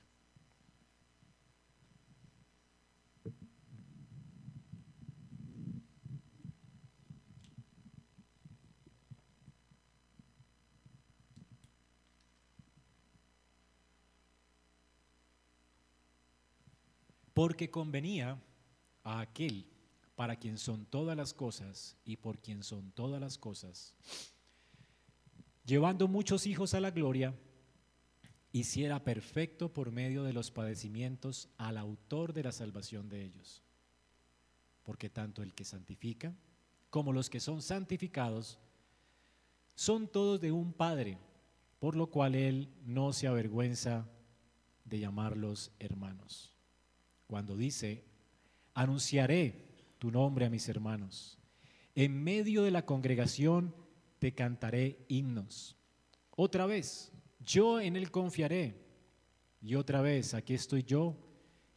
Porque 17.43 17.69
convenía 17.69 18.41
a 19.03 19.19
aquel 19.19 19.67
para 20.15 20.37
quien 20.37 20.57
son 20.57 20.85
todas 20.85 21.17
las 21.17 21.33
cosas 21.33 21.97
y 22.05 22.17
por 22.17 22.39
quien 22.39 22.63
son 22.63 22.91
todas 22.91 23.19
las 23.19 23.37
cosas 23.37 23.93
llevando 25.65 26.07
muchos 26.07 26.45
hijos 26.45 26.73
a 26.73 26.79
la 26.79 26.91
gloria, 26.91 27.33
hiciera 28.51 29.03
perfecto 29.03 29.73
por 29.73 29.91
medio 29.91 30.23
de 30.23 30.33
los 30.33 30.51
padecimientos 30.51 31.49
al 31.57 31.77
autor 31.77 32.33
de 32.33 32.43
la 32.43 32.51
salvación 32.51 33.09
de 33.09 33.23
ellos. 33.23 33.63
Porque 34.83 35.09
tanto 35.09 35.41
el 35.41 35.53
que 35.53 35.65
santifica 35.65 36.35
como 36.89 37.13
los 37.13 37.29
que 37.29 37.39
son 37.39 37.61
santificados 37.61 38.59
son 39.75 40.07
todos 40.07 40.39
de 40.39 40.51
un 40.51 40.73
Padre, 40.73 41.17
por 41.79 41.95
lo 41.95 42.07
cual 42.07 42.35
Él 42.35 42.69
no 42.85 43.13
se 43.13 43.27
avergüenza 43.27 44.07
de 44.85 44.99
llamarlos 44.99 45.71
hermanos. 45.79 46.52
Cuando 47.33 47.57
dice, 47.57 48.03
anunciaré 48.75 49.65
tu 49.97 50.11
nombre 50.11 50.45
a 50.45 50.51
mis 50.51 50.69
hermanos, 50.69 51.39
en 51.95 52.23
medio 52.23 52.61
de 52.61 52.69
la 52.69 52.85
congregación 52.85 53.73
te 54.19 54.35
cantaré 54.35 55.03
himnos. 55.07 55.75
Otra 56.35 56.67
vez, 56.67 57.11
yo 57.43 57.81
en 57.81 57.95
Él 57.95 58.11
confiaré. 58.11 58.75
Y 59.63 59.73
otra 59.73 60.03
vez, 60.03 60.35
aquí 60.35 60.53
estoy 60.53 60.83
yo 60.83 61.17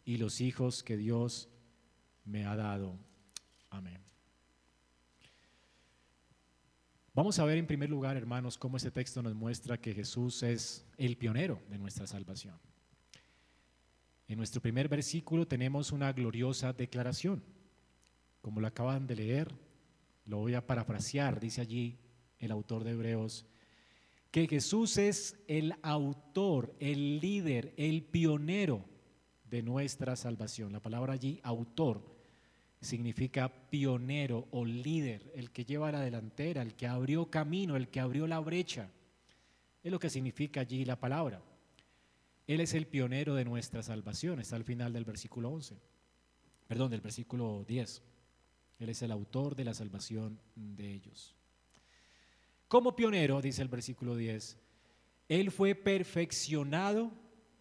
y 0.04 0.18
los 0.18 0.42
hijos 0.42 0.82
que 0.82 0.98
Dios 0.98 1.48
me 2.26 2.44
ha 2.44 2.54
dado. 2.54 2.98
Amén. 3.70 4.02
Vamos 7.14 7.38
a 7.38 7.46
ver 7.46 7.56
en 7.56 7.66
primer 7.66 7.88
lugar, 7.88 8.18
hermanos, 8.18 8.58
cómo 8.58 8.76
este 8.76 8.90
texto 8.90 9.22
nos 9.22 9.34
muestra 9.34 9.80
que 9.80 9.94
Jesús 9.94 10.42
es 10.42 10.84
el 10.98 11.16
pionero 11.16 11.62
de 11.70 11.78
nuestra 11.78 12.06
salvación. 12.06 12.60
En 14.28 14.38
nuestro 14.38 14.60
primer 14.60 14.88
versículo 14.88 15.46
tenemos 15.46 15.92
una 15.92 16.12
gloriosa 16.12 16.72
declaración. 16.72 17.42
Como 18.40 18.60
lo 18.60 18.66
acaban 18.66 19.06
de 19.06 19.16
leer, 19.16 19.54
lo 20.24 20.38
voy 20.38 20.54
a 20.54 20.66
parafrasear, 20.66 21.38
dice 21.38 21.60
allí, 21.60 21.98
el 22.38 22.50
autor 22.50 22.84
de 22.84 22.90
Hebreos, 22.92 23.46
que 24.30 24.48
Jesús 24.48 24.98
es 24.98 25.38
el 25.46 25.74
autor, 25.82 26.74
el 26.80 27.20
líder, 27.20 27.72
el 27.76 28.02
pionero 28.02 28.84
de 29.48 29.62
nuestra 29.62 30.16
salvación. 30.16 30.72
La 30.72 30.80
palabra 30.80 31.14
allí, 31.14 31.40
autor, 31.42 32.02
significa 32.80 33.48
pionero 33.48 34.46
o 34.50 34.64
líder, 34.64 35.32
el 35.34 35.50
que 35.50 35.64
lleva 35.64 35.92
la 35.92 36.00
delantera, 36.00 36.62
el 36.62 36.74
que 36.74 36.86
abrió 36.86 37.30
camino, 37.30 37.76
el 37.76 37.88
que 37.88 38.00
abrió 38.00 38.26
la 38.26 38.40
brecha. 38.40 38.90
Es 39.82 39.92
lo 39.92 39.98
que 39.98 40.10
significa 40.10 40.60
allí 40.60 40.84
la 40.84 40.98
palabra. 40.98 41.40
Él 42.46 42.60
es 42.60 42.74
el 42.74 42.86
pionero 42.86 43.34
de 43.34 43.44
nuestra 43.44 43.82
salvación, 43.82 44.38
está 44.38 44.56
al 44.56 44.64
final 44.64 44.92
del 44.92 45.04
versículo 45.04 45.50
11, 45.50 45.76
perdón, 46.68 46.90
del 46.90 47.00
versículo 47.00 47.64
10. 47.66 48.02
Él 48.78 48.88
es 48.88 49.02
el 49.02 49.10
autor 49.10 49.56
de 49.56 49.64
la 49.64 49.74
salvación 49.74 50.38
de 50.54 50.92
ellos. 50.92 51.34
Como 52.68 52.94
pionero, 52.94 53.40
dice 53.40 53.62
el 53.62 53.68
versículo 53.68 54.16
10, 54.16 54.58
Él 55.28 55.50
fue 55.50 55.74
perfeccionado 55.74 57.12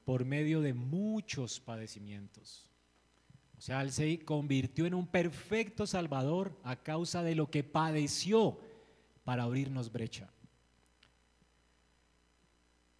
por 0.03 0.25
medio 0.25 0.61
de 0.61 0.73
muchos 0.73 1.59
padecimientos. 1.59 2.69
O 3.57 3.61
sea, 3.61 3.81
Él 3.81 3.91
se 3.91 4.19
convirtió 4.19 4.85
en 4.85 4.93
un 4.93 5.07
perfecto 5.07 5.87
Salvador 5.87 6.59
a 6.63 6.75
causa 6.75 7.23
de 7.23 7.35
lo 7.35 7.49
que 7.49 7.63
padeció 7.63 8.59
para 9.23 9.43
abrirnos 9.43 9.91
brecha. 9.91 10.29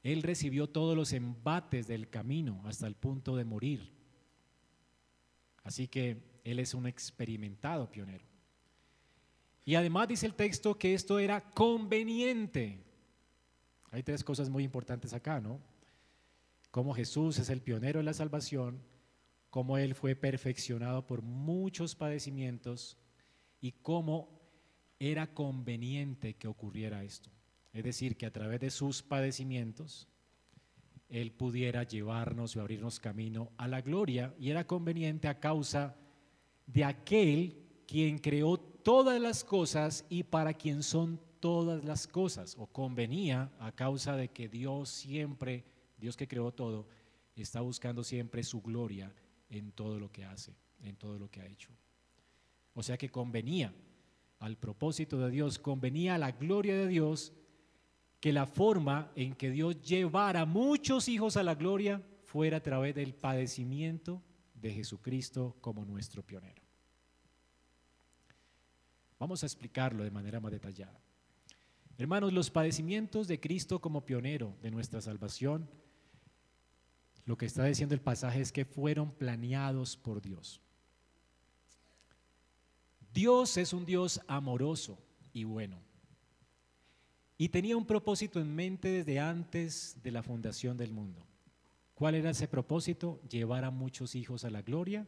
Él 0.06 0.22
recibió 0.22 0.70
todos 0.70 0.96
los 0.96 1.14
embates 1.14 1.88
del 1.88 2.12
camino 2.12 2.62
hasta 2.66 2.86
el 2.86 2.94
punto 2.94 3.36
de 3.36 3.44
morir. 3.44 3.92
Así 5.64 5.88
que 5.88 6.40
Él 6.44 6.60
es 6.60 6.76
un 6.76 6.86
experimentado 6.86 7.90
pionero. 7.90 8.24
Y 9.66 9.74
además 9.74 10.08
dice 10.08 10.28
el 10.28 10.36
texto 10.36 10.78
que 10.78 10.94
esto 10.94 11.18
era 11.18 11.50
conveniente. 11.50 12.84
Hay 13.90 14.04
tres 14.04 14.24
cosas 14.24 14.48
muy 14.48 14.64
importantes 14.64 15.12
acá, 15.12 15.42
¿no? 15.42 15.60
Cómo 16.70 16.94
Jesús 16.94 17.40
es 17.40 17.50
el 17.50 17.64
pionero 17.64 17.98
de 17.98 18.04
la 18.04 18.14
salvación, 18.14 18.84
cómo 19.50 19.80
Él 19.80 19.96
fue 19.96 20.16
perfeccionado 20.16 21.08
por 21.08 21.24
muchos 21.24 21.96
padecimientos 21.96 22.96
y 23.60 23.72
cómo 23.72 24.40
era 25.00 25.34
conveniente 25.34 26.36
que 26.36 26.48
ocurriera 26.48 27.04
esto. 27.04 27.32
Es 27.76 27.84
decir, 27.84 28.16
que 28.16 28.26
a 28.26 28.32
través 28.32 28.62
de 28.62 28.72
sus 28.72 29.04
padecimientos, 29.04 30.08
Él 31.10 31.34
pudiera 31.34 31.84
llevarnos 31.84 32.56
o 32.56 32.62
abrirnos 32.62 33.02
camino 33.02 33.52
a 33.58 33.68
la 33.68 33.82
gloria 33.82 34.34
y 34.40 34.50
era 34.50 34.66
conveniente 34.66 35.28
a 35.28 35.42
causa 35.42 35.98
de 36.66 36.86
aquel 36.86 37.58
quien 37.86 38.18
creó 38.18 38.58
todas 38.58 39.22
las 39.22 39.44
cosas 39.44 40.06
y 40.08 40.24
para 40.24 40.54
quien 40.54 40.84
son 40.84 41.20
todas 41.42 41.84
las 41.84 42.08
cosas, 42.08 42.56
o 42.58 42.66
convenía 42.66 43.52
a 43.60 43.74
causa 43.74 44.16
de 44.16 44.30
que 44.30 44.48
Dios 44.48 44.88
siempre, 44.88 45.66
Dios 45.98 46.16
que 46.16 46.30
creó 46.30 46.54
todo, 46.54 46.88
está 47.36 47.60
buscando 47.60 48.06
siempre 48.06 48.42
su 48.44 48.62
gloria 48.62 49.14
en 49.50 49.74
todo 49.74 50.00
lo 50.00 50.10
que 50.14 50.24
hace, 50.24 50.56
en 50.82 50.96
todo 50.96 51.20
lo 51.20 51.30
que 51.30 51.42
ha 51.42 51.46
hecho. 51.46 51.72
O 52.74 52.82
sea 52.82 52.98
que 52.98 53.10
convenía 53.10 53.74
al 54.40 54.56
propósito 54.56 55.20
de 55.20 55.30
Dios, 55.30 55.60
convenía 55.60 56.16
a 56.16 56.18
la 56.18 56.32
gloria 56.32 56.74
de 56.78 56.88
Dios 56.88 57.34
que 58.20 58.34
la 58.34 58.46
forma 58.46 59.12
en 59.16 59.36
que 59.36 59.52
Dios 59.52 59.82
llevara 59.82 60.46
muchos 60.46 61.08
hijos 61.08 61.38
a 61.38 61.44
la 61.44 61.56
gloria 61.56 62.02
fuera 62.24 62.58
a 62.58 62.64
través 62.64 62.96
del 62.96 63.14
padecimiento 63.14 64.22
de 64.56 64.74
Jesucristo 64.74 65.56
como 65.62 65.86
nuestro 65.86 66.24
pionero. 66.24 66.64
Vamos 69.20 69.44
a 69.44 69.46
explicarlo 69.46 70.04
de 70.04 70.12
manera 70.12 70.40
más 70.40 70.52
detallada. 70.52 71.00
Hermanos, 71.98 72.34
los 72.34 72.52
padecimientos 72.52 73.28
de 73.28 73.40
Cristo 73.40 73.80
como 73.80 74.06
pionero 74.06 74.56
de 74.62 74.72
nuestra 74.72 75.00
salvación, 75.02 75.70
lo 77.26 77.38
que 77.38 77.46
está 77.46 77.64
diciendo 77.64 77.96
el 77.96 78.02
pasaje 78.02 78.42
es 78.42 78.52
que 78.52 78.66
fueron 78.66 79.12
planeados 79.12 79.96
por 79.96 80.22
Dios. 80.22 80.62
Dios 83.14 83.56
es 83.56 83.72
un 83.72 83.86
Dios 83.86 84.20
amoroso 84.28 85.00
y 85.32 85.46
bueno. 85.46 85.80
Y 87.38 87.50
tenía 87.50 87.76
un 87.76 87.86
propósito 87.86 88.40
en 88.40 88.54
mente 88.54 88.90
desde 88.90 89.20
antes 89.20 89.98
de 90.02 90.12
la 90.12 90.24
fundación 90.24 90.78
del 90.78 90.92
mundo. 90.92 91.26
¿Cuál 91.94 92.16
era 92.16 92.30
ese 92.30 92.48
propósito? 92.48 93.22
Llevar 93.30 93.64
a 93.66 93.72
muchos 93.72 94.16
hijos 94.16 94.46
a 94.46 94.50
la 94.50 94.62
gloria 94.62 95.08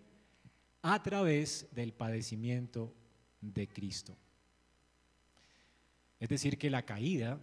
a 0.82 1.02
través 1.04 1.68
del 1.74 1.94
padecimiento 1.94 2.94
de 3.42 3.68
Cristo. 3.68 4.16
Es 6.20 6.30
decir, 6.30 6.58
que 6.58 6.70
la 6.70 6.84
caída 6.84 7.40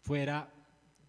fuera, 0.00 0.52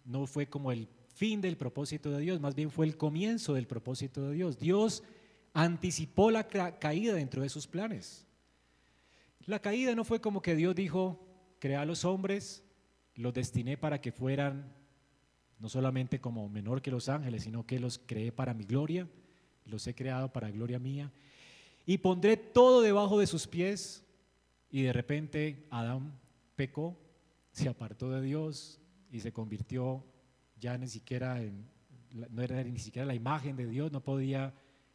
no 0.04 0.26
fue 0.26 0.48
como 0.48 0.70
el 0.72 0.88
fin 1.14 1.40
del 1.40 1.56
propósito 1.56 2.10
de 2.10 2.20
Dios, 2.20 2.40
más 2.40 2.54
bien 2.54 2.70
fue 2.70 2.86
el 2.86 2.96
comienzo 2.96 3.54
del 3.54 3.66
propósito 3.66 4.28
de 4.28 4.34
Dios. 4.34 4.58
Dios 4.58 5.02
anticipó 5.52 6.30
la 6.30 6.48
caída 6.48 7.14
dentro 7.14 7.42
de 7.42 7.48
sus 7.48 7.66
planes. 7.66 8.26
La 9.46 9.60
caída 9.60 9.94
no 9.94 10.04
fue 10.04 10.20
como 10.20 10.42
que 10.42 10.56
Dios 10.56 10.74
dijo, 10.74 11.24
crea 11.60 11.82
a 11.82 11.86
los 11.86 12.04
hombres, 12.04 12.64
los 13.16 13.34
destiné 13.34 13.76
para 13.76 14.00
que 14.00 14.12
fueran 14.12 14.72
no 15.58 15.68
solamente 15.68 16.20
como 16.20 16.48
menor 16.48 16.82
que 16.82 16.90
los 16.90 17.08
ángeles, 17.08 17.44
sino 17.44 17.66
que 17.66 17.78
los 17.78 17.98
creé 17.98 18.32
para 18.32 18.54
mi 18.54 18.64
gloria, 18.64 19.08
los 19.66 19.86
he 19.86 19.94
creado 19.94 20.32
para 20.32 20.50
gloria 20.50 20.78
mía, 20.78 21.12
y 21.86 21.98
pondré 21.98 22.36
todo 22.36 22.82
debajo 22.82 23.18
de 23.18 23.26
sus 23.26 23.46
pies, 23.46 24.04
y 24.70 24.82
de 24.82 24.92
repente 24.92 25.66
Adán 25.70 26.18
pecó, 26.56 26.98
se 27.52 27.68
apartó 27.68 28.10
de 28.10 28.20
Dios 28.22 28.80
y 29.10 29.20
se 29.20 29.32
convirtió 29.32 30.04
ya 30.58 30.76
ni 30.76 30.88
siquiera 30.88 31.40
en, 31.40 31.68
no 32.30 32.42
era 32.42 32.62
ni 32.62 32.78
siquiera 32.78 33.06
la 33.06 33.14
imagen 33.14 33.56
de 33.56 33.66
Dios, 33.66 33.92
no 33.92 34.02
podía 34.02 34.52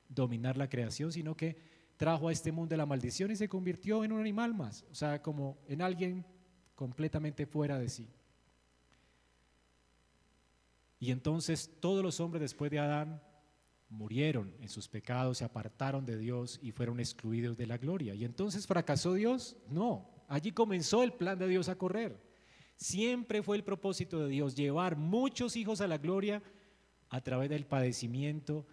dominar 0.09 0.57
la 0.57 0.69
creación, 0.69 1.11
sino 1.11 1.35
que 1.35 1.57
trajo 1.95 2.27
a 2.27 2.31
este 2.31 2.51
mundo 2.51 2.75
la 2.75 2.85
maldición 2.85 3.31
y 3.31 3.35
se 3.35 3.49
convirtió 3.49 4.03
en 4.03 4.11
un 4.11 4.19
animal 4.19 4.53
más, 4.53 4.85
o 4.91 4.95
sea, 4.95 5.21
como 5.21 5.57
en 5.67 5.81
alguien 5.81 6.25
completamente 6.79 7.45
fuera 7.45 7.77
de 7.77 7.89
sí. 7.89 8.07
Y 10.97 11.11
entonces 11.11 11.69
todos 11.81 12.01
los 12.01 12.21
hombres 12.21 12.39
después 12.39 12.71
de 12.71 12.79
Adán 12.79 13.21
murieron 13.89 14.55
en 14.61 14.69
sus 14.69 14.87
pecados, 14.87 15.39
se 15.39 15.43
apartaron 15.43 16.05
de 16.05 16.17
Dios 16.17 16.57
y 16.63 16.71
fueron 16.71 17.01
excluidos 17.01 17.57
de 17.57 17.67
la 17.67 17.77
gloria. 17.77 18.15
¿Y 18.15 18.23
entonces 18.23 18.65
fracasó 18.65 19.13
Dios? 19.13 19.57
No, 19.67 20.09
allí 20.29 20.53
comenzó 20.53 21.03
el 21.03 21.11
plan 21.11 21.37
de 21.37 21.49
Dios 21.49 21.67
a 21.67 21.75
correr. 21.75 22.17
Siempre 22.77 23.43
fue 23.43 23.57
el 23.57 23.65
propósito 23.65 24.21
de 24.21 24.29
Dios 24.29 24.55
llevar 24.55 24.95
muchos 24.95 25.57
hijos 25.57 25.81
a 25.81 25.87
la 25.87 25.97
gloria 25.97 26.41
a 27.09 27.19
través 27.19 27.49
del 27.49 27.65
padecimiento 27.65 28.65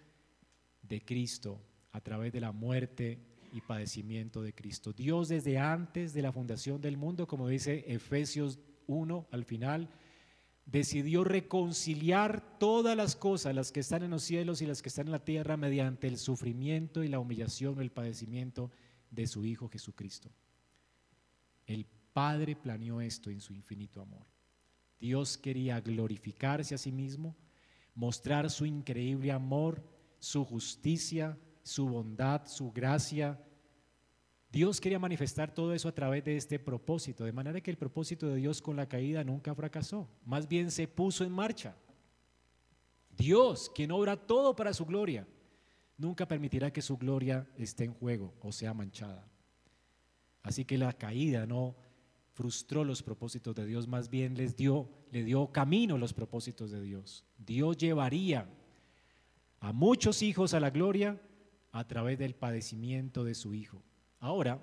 de 0.81 1.05
Cristo, 1.05 1.61
a 1.91 2.01
través 2.01 2.33
de 2.33 2.41
la 2.41 2.53
muerte 2.53 3.19
y 3.57 3.61
padecimiento 3.61 4.43
de 4.43 4.53
Cristo. 4.53 4.93
Dios 4.93 5.29
desde 5.29 5.59
antes 5.59 6.13
de 6.13 6.23
la 6.23 6.33
fundación 6.33 6.81
del 6.81 6.97
mundo, 6.97 7.27
como 7.27 7.49
dice 7.49 7.85
Efesios 7.87 8.59
1 8.87 9.29
al 9.31 9.45
final, 9.45 9.89
decidió 10.67 11.25
reconciliar 11.25 12.59
todas 12.59 12.97
las 12.97 13.17
cosas, 13.17 13.55
las 13.55 13.73
que 13.73 13.81
están 13.81 14.03
en 14.03 14.11
los 14.11 14.25
cielos 14.25 14.61
y 14.61 14.67
las 14.67 14.83
que 14.83 14.89
están 14.89 15.07
en 15.07 15.13
la 15.13 15.25
tierra, 15.25 15.57
mediante 15.57 16.09
el 16.09 16.19
sufrimiento 16.19 17.05
y 17.05 17.09
la 17.09 17.21
humillación 17.21 17.81
el 17.81 17.91
padecimiento 17.91 18.71
de 19.11 19.27
su 19.27 19.45
Hijo 19.45 19.69
Jesucristo. 19.69 20.31
El 21.67 21.87
Padre 22.13 22.57
planeó 22.57 23.01
esto 23.01 23.31
en 23.31 23.41
su 23.41 23.53
infinito 23.53 24.01
amor. 24.01 24.27
Dios 24.99 25.37
quería 25.37 25.81
glorificarse 25.81 26.75
a 26.75 26.79
sí 26.79 26.91
mismo, 26.91 27.37
mostrar 27.95 28.51
su 28.51 28.67
increíble 28.67 29.33
amor, 29.33 29.83
su 30.19 30.45
justicia, 30.45 31.39
su 31.63 31.87
bondad, 31.87 32.47
su 32.47 32.73
gracia, 32.73 33.39
Dios 34.57 34.81
quería 34.81 34.99
manifestar 34.99 35.53
todo 35.53 35.75
eso 35.75 35.87
a 35.87 35.95
través 35.95 36.25
de 36.25 36.35
este 36.35 36.59
propósito, 36.59 37.27
de 37.27 37.33
manera 37.33 37.61
que 37.61 37.71
el 37.71 37.77
propósito 37.77 38.27
de 38.27 38.37
Dios 38.37 38.63
con 38.63 38.75
la 38.75 38.89
caída 38.89 39.23
nunca 39.23 39.55
fracasó, 39.55 40.09
más 40.25 40.49
bien 40.49 40.71
se 40.71 40.89
puso 40.89 41.25
en 41.25 41.31
marcha. 41.31 41.77
Dios, 43.19 43.71
quien 43.75 43.91
obra 43.91 44.17
todo 44.17 44.57
para 44.57 44.73
su 44.73 44.87
gloria, 44.87 45.29
nunca 45.99 46.27
permitirá 46.27 46.73
que 46.73 46.81
su 46.81 46.97
gloria 46.97 47.47
esté 47.59 47.85
en 47.85 47.93
juego 47.93 48.33
o 48.41 48.51
sea 48.51 48.73
manchada. 48.73 49.29
Así 50.43 50.65
que 50.65 50.79
la 50.79 50.95
caída 50.95 51.45
no 51.45 51.77
frustró 52.33 52.83
los 52.83 53.03
propósitos 53.03 53.55
de 53.55 53.67
Dios, 53.67 53.87
más 53.87 54.09
bien 54.09 54.39
les 54.39 54.57
dio, 54.57 54.89
le 55.11 55.23
dio 55.23 55.53
camino 55.53 55.99
los 55.99 56.15
propósitos 56.15 56.71
de 56.71 56.81
Dios. 56.81 57.27
Dios 57.37 57.77
llevaría 57.77 58.49
a 59.61 59.75
muchos 59.75 60.23
hijos 60.23 60.55
a 60.55 60.61
la 60.61 60.71
gloria 60.71 61.21
a 61.73 61.87
través 61.87 62.19
del 62.19 62.35
padecimiento 62.35 63.23
de 63.23 63.35
su 63.35 63.53
Hijo. 63.53 63.83
Ahora, 64.27 64.61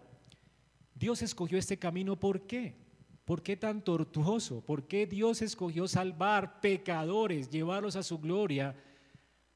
Dios 0.94 1.22
escogió 1.22 1.58
este 1.58 1.80
camino, 1.80 2.20
¿por 2.20 2.46
qué? 2.46 2.76
¿Por 3.24 3.42
qué 3.42 3.56
tan 3.56 3.82
tortuoso? 3.82 4.60
¿Por 4.60 4.90
qué 4.90 5.08
Dios 5.08 5.42
escogió 5.42 5.88
salvar 5.88 6.60
pecadores, 6.60 7.50
llevarlos 7.50 7.96
a 7.96 8.04
su 8.04 8.20
gloria 8.20 8.76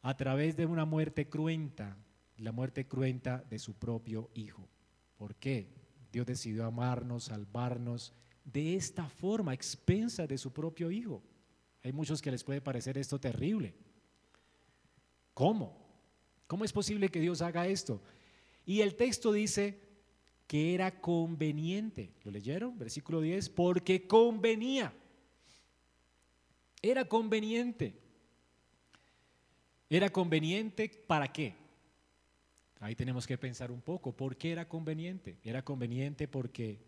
a 0.01 0.15
través 0.15 0.55
de 0.55 0.65
una 0.65 0.85
muerte 0.85 1.27
cruenta, 1.27 1.97
la 2.37 2.53
muerte 2.53 2.87
cruenta 2.87 3.43
de 3.49 3.59
su 3.59 3.73
propio 3.73 4.29
Hijo? 4.33 4.69
¿Por 5.17 5.35
qué? 5.35 5.73
Dios 6.09 6.25
decidió 6.25 6.63
amarnos, 6.63 7.25
salvarnos 7.25 8.13
de 8.45 8.77
esta 8.77 9.09
forma, 9.09 9.53
expensa 9.53 10.25
de 10.25 10.37
su 10.37 10.53
propio 10.53 10.89
Hijo. 10.89 11.21
Hay 11.83 11.91
muchos 11.91 12.21
que 12.21 12.31
les 12.31 12.45
puede 12.45 12.61
parecer 12.61 12.97
esto 12.97 13.19
terrible. 13.19 13.75
¿Cómo? 15.33 15.85
¿Cómo 16.47 16.63
es 16.63 16.71
posible 16.71 17.09
que 17.09 17.19
Dios 17.19 17.41
haga 17.41 17.67
esto? 17.67 18.01
Y 18.65 18.79
el 18.79 18.95
texto 18.95 19.33
dice, 19.33 19.86
que 20.47 20.73
era 20.73 20.99
conveniente. 21.01 22.09
¿Lo 22.23 22.31
leyeron? 22.31 22.77
Versículo 22.77 23.21
10, 23.21 23.49
porque 23.49 24.07
convenía. 24.07 24.93
Era 26.81 27.05
conveniente. 27.05 27.93
¿Era 29.89 30.09
conveniente 30.09 30.89
para 31.05 31.31
qué? 31.31 31.53
Ahí 32.79 32.95
tenemos 32.95 33.27
que 33.27 33.37
pensar 33.37 33.71
un 33.71 33.81
poco. 33.81 34.11
¿Por 34.15 34.37
qué 34.37 34.51
era 34.51 34.67
conveniente? 34.67 35.37
Era 35.43 35.63
conveniente 35.63 36.27
porque 36.27 36.79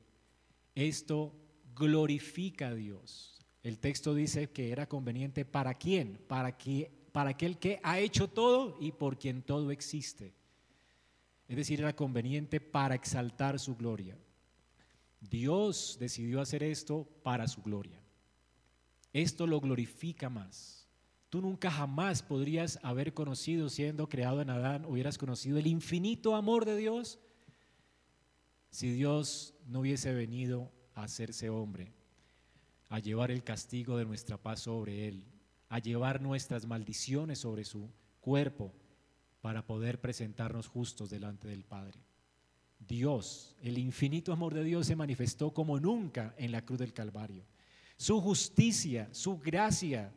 esto 0.75 1.33
glorifica 1.75 2.69
a 2.69 2.75
Dios. 2.75 3.45
El 3.63 3.79
texto 3.79 4.13
dice 4.13 4.51
que 4.51 4.71
era 4.71 4.87
conveniente 4.87 5.43
para 5.43 5.73
quién? 5.73 6.19
Para, 6.27 6.57
que, 6.57 6.91
para 7.11 7.31
aquel 7.31 7.57
que 7.57 7.79
ha 7.83 7.99
hecho 7.99 8.29
todo 8.29 8.77
y 8.79 8.91
por 8.91 9.17
quien 9.17 9.41
todo 9.41 9.71
existe. 9.71 10.33
Es 11.49 11.55
decir, 11.57 11.79
era 11.79 11.95
conveniente 11.95 12.61
para 12.61 12.93
exaltar 12.93 13.59
su 13.59 13.75
gloria. 13.75 14.15
Dios 15.19 15.97
decidió 15.99 16.41
hacer 16.41 16.61
esto 16.61 17.05
para 17.23 17.47
su 17.47 17.63
gloria. 17.63 17.99
Esto 19.11 19.47
lo 19.47 19.59
glorifica 19.59 20.29
más. 20.29 20.87
Tú 21.29 21.41
nunca 21.41 21.71
jamás 21.71 22.21
podrías 22.21 22.79
haber 22.83 23.15
conocido, 23.15 23.67
siendo 23.69 24.07
creado 24.07 24.41
en 24.41 24.51
Adán, 24.51 24.85
hubieras 24.85 25.17
conocido 25.17 25.57
el 25.57 25.65
infinito 25.65 26.35
amor 26.35 26.65
de 26.65 26.77
Dios 26.77 27.19
si 28.69 28.91
Dios 28.91 29.55
no 29.65 29.79
hubiese 29.79 30.13
venido 30.13 30.71
a 30.93 31.03
hacerse 31.03 31.49
hombre, 31.49 31.91
a 32.89 32.99
llevar 32.99 33.31
el 33.31 33.43
castigo 33.43 33.97
de 33.97 34.05
nuestra 34.05 34.37
paz 34.37 34.61
sobre 34.61 35.07
él, 35.07 35.23
a 35.67 35.79
llevar 35.79 36.21
nuestras 36.21 36.67
maldiciones 36.67 37.39
sobre 37.39 37.63
su 37.65 37.89
cuerpo 38.21 38.71
para 39.41 39.65
poder 39.65 40.01
presentarnos 40.01 40.67
justos 40.67 41.09
delante 41.09 41.47
del 41.47 41.63
Padre. 41.63 41.99
Dios, 42.79 43.55
el 43.61 43.77
infinito 43.77 44.31
amor 44.31 44.53
de 44.53 44.63
Dios 44.63 44.87
se 44.87 44.95
manifestó 44.95 45.53
como 45.53 45.79
nunca 45.79 46.33
en 46.37 46.51
la 46.51 46.65
cruz 46.65 46.79
del 46.79 46.93
Calvario. 46.93 47.45
Su 47.97 48.21
justicia, 48.21 49.09
su 49.11 49.37
gracia. 49.37 50.13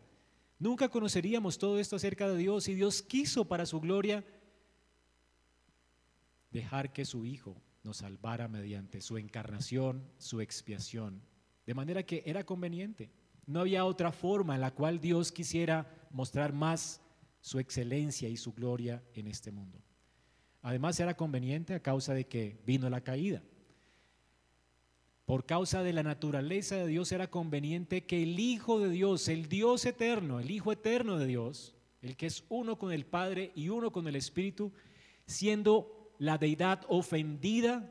Nunca 0.59 0.89
conoceríamos 0.89 1.59
todo 1.59 1.79
esto 1.79 1.97
acerca 1.97 2.29
de 2.29 2.37
Dios 2.39 2.69
y 2.69 2.75
Dios 2.75 3.03
quiso 3.03 3.47
para 3.47 3.67
su 3.67 3.81
gloria 3.81 4.25
dejar 6.51 6.93
que 6.93 7.05
su 7.05 7.27
Hijo 7.27 7.61
nos 7.83 7.99
salvara 7.99 8.47
mediante 8.47 9.01
su 9.01 9.19
encarnación, 9.19 10.09
su 10.19 10.41
expiación. 10.41 11.21
De 11.67 11.75
manera 11.75 12.05
que 12.05 12.23
era 12.27 12.45
conveniente. 12.45 13.11
No 13.47 13.61
había 13.61 13.85
otra 13.85 14.13
forma 14.13 14.55
en 14.55 14.61
la 14.61 14.73
cual 14.73 15.01
Dios 15.01 15.33
quisiera 15.33 16.09
mostrar 16.11 16.53
más 16.53 17.02
su 17.43 17.59
excelencia 17.59 18.29
y 18.29 18.39
su 18.39 18.55
gloria 18.55 19.03
en 19.15 19.27
este 19.27 19.51
mundo. 19.51 19.83
Además 20.63 20.99
era 21.01 21.17
conveniente 21.17 21.75
a 21.75 21.83
causa 21.83 22.15
de 22.15 22.27
que 22.27 22.63
vino 22.65 22.89
la 22.89 23.03
caída. 23.03 23.43
Por 25.27 25.45
causa 25.45 25.83
de 25.83 25.93
la 25.93 26.05
naturaleza 26.05 26.77
de 26.77 26.87
Dios 26.87 27.11
era 27.11 27.29
conveniente 27.29 28.07
que 28.07 28.23
el 28.23 28.39
Hijo 28.39 28.79
de 28.79 28.91
Dios, 28.91 29.29
el 29.29 29.49
Dios 29.49 29.85
eterno, 29.85 30.39
el 30.39 30.51
Hijo 30.51 30.71
eterno 30.73 31.19
de 31.19 31.27
Dios, 31.27 31.75
el 32.01 32.17
que 32.17 32.27
es 32.27 32.45
uno 32.49 32.79
con 32.79 32.93
el 32.93 33.07
Padre 33.07 33.53
y 33.57 33.69
uno 33.69 33.91
con 33.91 34.07
el 34.07 34.17
Espíritu, 34.17 34.73
siendo 35.27 36.15
la 36.19 36.39
deidad 36.39 36.85
ofendida, 36.89 37.91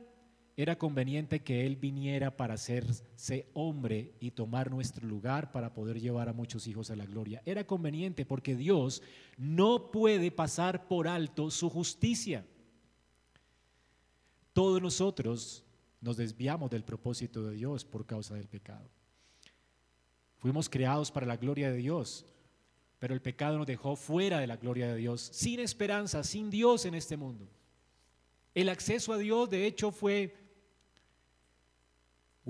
era 0.57 0.77
conveniente 0.77 1.41
que 1.41 1.65
Él 1.65 1.75
viniera 1.75 2.35
para 2.35 2.55
hacerse 2.55 3.47
hombre 3.53 4.13
y 4.19 4.31
tomar 4.31 4.69
nuestro 4.69 5.07
lugar 5.07 5.51
para 5.51 5.73
poder 5.73 5.99
llevar 5.99 6.29
a 6.29 6.33
muchos 6.33 6.67
hijos 6.67 6.91
a 6.91 6.95
la 6.95 7.05
gloria. 7.05 7.41
Era 7.45 7.65
conveniente 7.65 8.25
porque 8.25 8.55
Dios 8.55 9.01
no 9.37 9.91
puede 9.91 10.29
pasar 10.31 10.87
por 10.87 11.07
alto 11.07 11.49
su 11.51 11.69
justicia. 11.69 12.45
Todos 14.53 14.81
nosotros 14.81 15.63
nos 16.01 16.17
desviamos 16.17 16.69
del 16.69 16.83
propósito 16.83 17.43
de 17.43 17.55
Dios 17.55 17.85
por 17.85 18.05
causa 18.05 18.35
del 18.35 18.47
pecado. 18.47 18.89
Fuimos 20.37 20.67
creados 20.67 21.11
para 21.11 21.27
la 21.27 21.37
gloria 21.37 21.71
de 21.71 21.77
Dios, 21.77 22.25
pero 22.99 23.13
el 23.13 23.21
pecado 23.21 23.57
nos 23.57 23.67
dejó 23.67 23.95
fuera 23.95 24.39
de 24.39 24.47
la 24.47 24.57
gloria 24.57 24.87
de 24.87 24.97
Dios, 24.97 25.29
sin 25.33 25.59
esperanza, 25.59 26.23
sin 26.23 26.49
Dios 26.49 26.85
en 26.85 26.95
este 26.95 27.15
mundo. 27.15 27.47
El 28.53 28.67
acceso 28.67 29.13
a 29.13 29.17
Dios, 29.17 29.49
de 29.49 29.65
hecho, 29.65 29.91
fue 29.91 30.40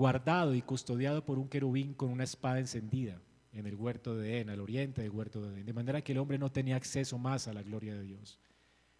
guardado 0.02 0.52
y 0.56 0.62
custodiado 0.62 1.24
por 1.24 1.38
un 1.38 1.48
querubín 1.48 1.94
con 1.94 2.10
una 2.10 2.24
espada 2.24 2.58
encendida 2.58 3.20
en 3.52 3.68
el 3.68 3.76
huerto 3.76 4.16
de 4.16 4.34
Edén, 4.34 4.50
al 4.50 4.58
oriente 4.58 5.00
del 5.00 5.12
huerto 5.12 5.40
de 5.40 5.54
Edén, 5.54 5.64
de 5.64 5.72
manera 5.72 6.02
que 6.02 6.10
el 6.10 6.18
hombre 6.18 6.38
no 6.38 6.50
tenía 6.50 6.74
acceso 6.74 7.18
más 7.18 7.46
a 7.46 7.52
la 7.52 7.62
gloria 7.62 7.94
de 7.94 8.02
Dios. 8.02 8.40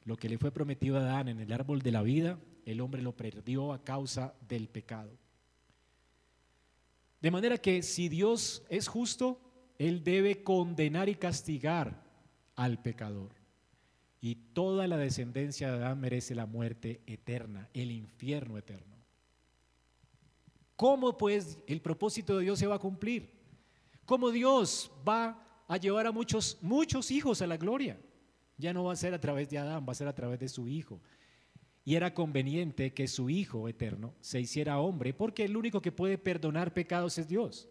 Lo 0.04 0.16
que 0.16 0.28
le 0.28 0.38
fue 0.38 0.52
prometido 0.52 0.98
a 0.98 1.00
Adán 1.00 1.26
en 1.26 1.40
el 1.40 1.52
árbol 1.52 1.82
de 1.82 1.90
la 1.90 2.02
vida, 2.02 2.38
el 2.66 2.80
hombre 2.80 3.02
lo 3.02 3.16
perdió 3.16 3.72
a 3.72 3.82
causa 3.82 4.34
del 4.46 4.68
pecado. 4.68 5.10
De 7.20 7.32
manera 7.32 7.58
que 7.58 7.82
si 7.82 8.08
Dios 8.08 8.62
es 8.68 8.86
justo, 8.86 9.40
Él 9.78 10.04
debe 10.04 10.44
condenar 10.44 11.08
y 11.08 11.16
castigar 11.16 12.00
al 12.54 12.80
pecador. 12.80 13.32
Y 14.20 14.36
toda 14.36 14.86
la 14.86 14.98
descendencia 14.98 15.72
de 15.72 15.78
Adán 15.78 15.98
merece 15.98 16.36
la 16.36 16.46
muerte 16.46 17.00
eterna, 17.08 17.68
el 17.74 17.90
infierno 17.90 18.56
eterno. 18.56 18.91
¿Cómo 20.76 21.16
pues 21.16 21.58
el 21.66 21.80
propósito 21.80 22.36
de 22.36 22.44
Dios 22.44 22.58
se 22.58 22.66
va 22.66 22.76
a 22.76 22.80
cumplir? 22.80 23.30
¿Cómo 24.04 24.30
Dios 24.30 24.90
va 25.06 25.64
a 25.68 25.76
llevar 25.76 26.06
a 26.06 26.12
muchos, 26.12 26.58
muchos 26.60 27.10
hijos 27.10 27.40
a 27.42 27.46
la 27.46 27.56
gloria? 27.56 27.98
Ya 28.58 28.72
no 28.72 28.84
va 28.84 28.92
a 28.92 28.96
ser 28.96 29.14
a 29.14 29.20
través 29.20 29.48
de 29.48 29.58
Adán, 29.58 29.84
va 29.86 29.92
a 29.92 29.96
ser 29.96 30.08
a 30.08 30.14
través 30.14 30.40
de 30.40 30.48
su 30.48 30.68
Hijo. 30.68 31.00
Y 31.84 31.96
era 31.96 32.14
conveniente 32.14 32.92
que 32.92 33.08
su 33.08 33.28
Hijo 33.28 33.68
eterno 33.68 34.14
se 34.20 34.40
hiciera 34.40 34.78
hombre, 34.78 35.14
porque 35.14 35.44
el 35.44 35.56
único 35.56 35.82
que 35.82 35.92
puede 35.92 36.18
perdonar 36.18 36.72
pecados 36.72 37.18
es 37.18 37.28
Dios. 37.28 37.68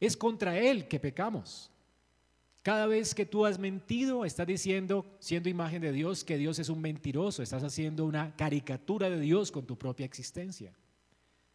Es 0.00 0.16
contra 0.16 0.58
Él 0.58 0.88
que 0.88 0.98
pecamos. 0.98 1.70
Cada 2.62 2.86
vez 2.86 3.14
que 3.14 3.26
tú 3.26 3.44
has 3.44 3.58
mentido, 3.58 4.24
estás 4.24 4.46
diciendo, 4.46 5.04
siendo 5.18 5.48
imagen 5.48 5.82
de 5.82 5.92
Dios, 5.92 6.22
que 6.22 6.38
Dios 6.38 6.58
es 6.58 6.68
un 6.68 6.80
mentiroso. 6.80 7.42
Estás 7.42 7.64
haciendo 7.64 8.04
una 8.04 8.34
caricatura 8.36 9.10
de 9.10 9.20
Dios 9.20 9.50
con 9.50 9.66
tu 9.66 9.76
propia 9.76 10.06
existencia. 10.06 10.72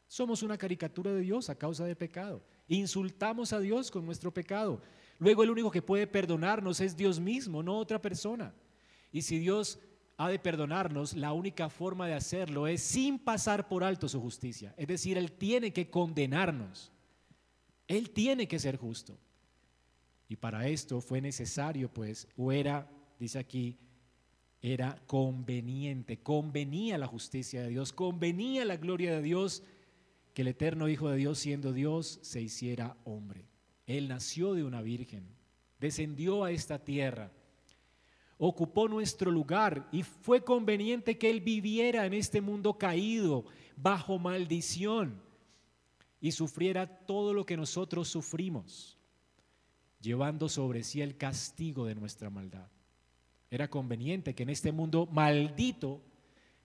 Somos 0.07 0.41
una 0.41 0.57
caricatura 0.57 1.11
de 1.11 1.21
Dios 1.21 1.49
a 1.49 1.55
causa 1.55 1.85
del 1.85 1.97
pecado. 1.97 2.41
Insultamos 2.67 3.51
a 3.53 3.59
Dios 3.59 3.91
con 3.91 4.05
nuestro 4.05 4.33
pecado. 4.33 4.81
Luego 5.19 5.43
el 5.43 5.49
único 5.49 5.71
que 5.71 5.81
puede 5.81 6.07
perdonarnos 6.07 6.79
es 6.79 6.95
Dios 6.95 7.19
mismo, 7.19 7.61
no 7.61 7.77
otra 7.77 8.01
persona. 8.01 8.53
Y 9.11 9.21
si 9.23 9.39
Dios 9.39 9.79
ha 10.17 10.29
de 10.29 10.39
perdonarnos, 10.39 11.15
la 11.15 11.33
única 11.33 11.69
forma 11.69 12.07
de 12.07 12.13
hacerlo 12.13 12.67
es 12.67 12.81
sin 12.81 13.19
pasar 13.19 13.67
por 13.67 13.83
alto 13.83 14.07
su 14.07 14.21
justicia. 14.21 14.73
Es 14.77 14.87
decir, 14.87 15.17
Él 15.17 15.31
tiene 15.33 15.73
que 15.73 15.89
condenarnos. 15.89 16.91
Él 17.87 18.09
tiene 18.09 18.47
que 18.47 18.59
ser 18.59 18.77
justo. 18.77 19.17
Y 20.29 20.35
para 20.35 20.67
esto 20.67 21.01
fue 21.01 21.21
necesario, 21.21 21.93
pues, 21.93 22.27
o 22.35 22.51
era, 22.51 22.89
dice 23.19 23.39
aquí, 23.39 23.77
era 24.61 25.01
conveniente, 25.05 26.19
convenía 26.19 26.97
la 26.97 27.07
justicia 27.07 27.61
de 27.61 27.69
Dios, 27.69 27.93
convenía 27.93 28.65
la 28.65 28.77
gloria 28.77 29.15
de 29.15 29.21
Dios, 29.21 29.63
que 30.37 30.43
el 30.43 30.49
eterno 30.49 30.87
Hijo 30.87 31.09
de 31.09 31.17
Dios, 31.17 31.39
siendo 31.39 31.73
Dios, 31.73 32.19
se 32.21 32.39
hiciera 32.39 32.95
hombre. 33.05 33.47
Él 33.87 34.07
nació 34.07 34.53
de 34.53 34.63
una 34.63 34.83
virgen, 34.83 35.25
descendió 35.79 36.43
a 36.43 36.51
esta 36.51 36.77
tierra, 36.77 37.31
ocupó 38.37 38.87
nuestro 38.87 39.31
lugar 39.31 39.89
y 39.91 40.03
fue 40.03 40.43
conveniente 40.43 41.17
que 41.17 41.31
Él 41.31 41.41
viviera 41.41 42.05
en 42.05 42.13
este 42.13 42.39
mundo 42.39 42.77
caído, 42.77 43.45
bajo 43.77 44.19
maldición, 44.19 45.19
y 46.21 46.31
sufriera 46.33 46.85
todo 46.85 47.33
lo 47.33 47.43
que 47.43 47.57
nosotros 47.57 48.07
sufrimos, 48.07 48.95
llevando 49.99 50.49
sobre 50.49 50.83
sí 50.83 51.01
el 51.01 51.17
castigo 51.17 51.87
de 51.87 51.95
nuestra 51.95 52.29
maldad. 52.29 52.69
Era 53.49 53.71
conveniente 53.71 54.35
que 54.35 54.43
en 54.43 54.51
este 54.51 54.71
mundo 54.71 55.07
maldito 55.07 55.99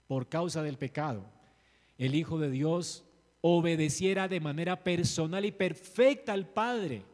por 0.07 0.29
causa 0.29 0.63
del 0.63 0.77
pecado, 0.77 1.25
el 1.97 2.15
Hijo 2.15 2.39
de 2.39 2.51
Dios 2.51 3.07
obedeciera 3.43 4.27
de 4.29 4.41
manera 4.41 4.83
personal 4.83 5.45
y 5.45 5.53
perfecta 5.53 6.33
al 6.33 6.49
Padre 6.49 7.05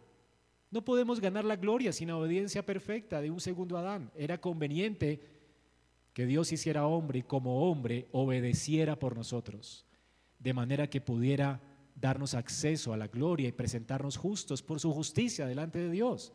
no 0.70 0.84
podemos 0.84 1.20
ganar 1.20 1.44
la 1.44 1.56
gloria 1.56 1.92
sin 1.92 2.08
la 2.08 2.16
obediencia 2.16 2.64
perfecta 2.64 3.20
de 3.20 3.30
un 3.30 3.40
segundo 3.40 3.78
Adán. 3.78 4.10
Era 4.14 4.38
conveniente 4.38 5.20
que 6.12 6.26
Dios 6.26 6.52
hiciera 6.52 6.86
hombre 6.86 7.20
y 7.20 7.22
como 7.22 7.70
hombre 7.70 8.08
obedeciera 8.12 8.98
por 8.98 9.16
nosotros, 9.16 9.86
de 10.38 10.52
manera 10.52 10.90
que 10.90 11.00
pudiera 11.00 11.60
darnos 11.94 12.34
acceso 12.34 12.92
a 12.92 12.96
la 12.96 13.08
gloria 13.08 13.48
y 13.48 13.52
presentarnos 13.52 14.16
justos 14.16 14.62
por 14.62 14.78
su 14.78 14.92
justicia 14.92 15.46
delante 15.46 15.78
de 15.78 15.90
Dios. 15.90 16.32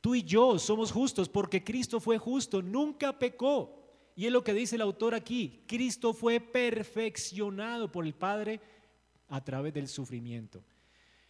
Tú 0.00 0.14
y 0.14 0.22
yo 0.24 0.58
somos 0.58 0.90
justos 0.90 1.28
porque 1.28 1.62
Cristo 1.62 2.00
fue 2.00 2.18
justo, 2.18 2.60
nunca 2.60 3.18
pecó. 3.18 3.82
Y 4.16 4.26
es 4.26 4.32
lo 4.32 4.44
que 4.44 4.52
dice 4.52 4.76
el 4.76 4.82
autor 4.82 5.14
aquí, 5.14 5.64
Cristo 5.66 6.12
fue 6.12 6.40
perfeccionado 6.40 7.90
por 7.90 8.04
el 8.04 8.14
Padre 8.14 8.60
a 9.34 9.42
través 9.42 9.74
del 9.74 9.88
sufrimiento. 9.88 10.62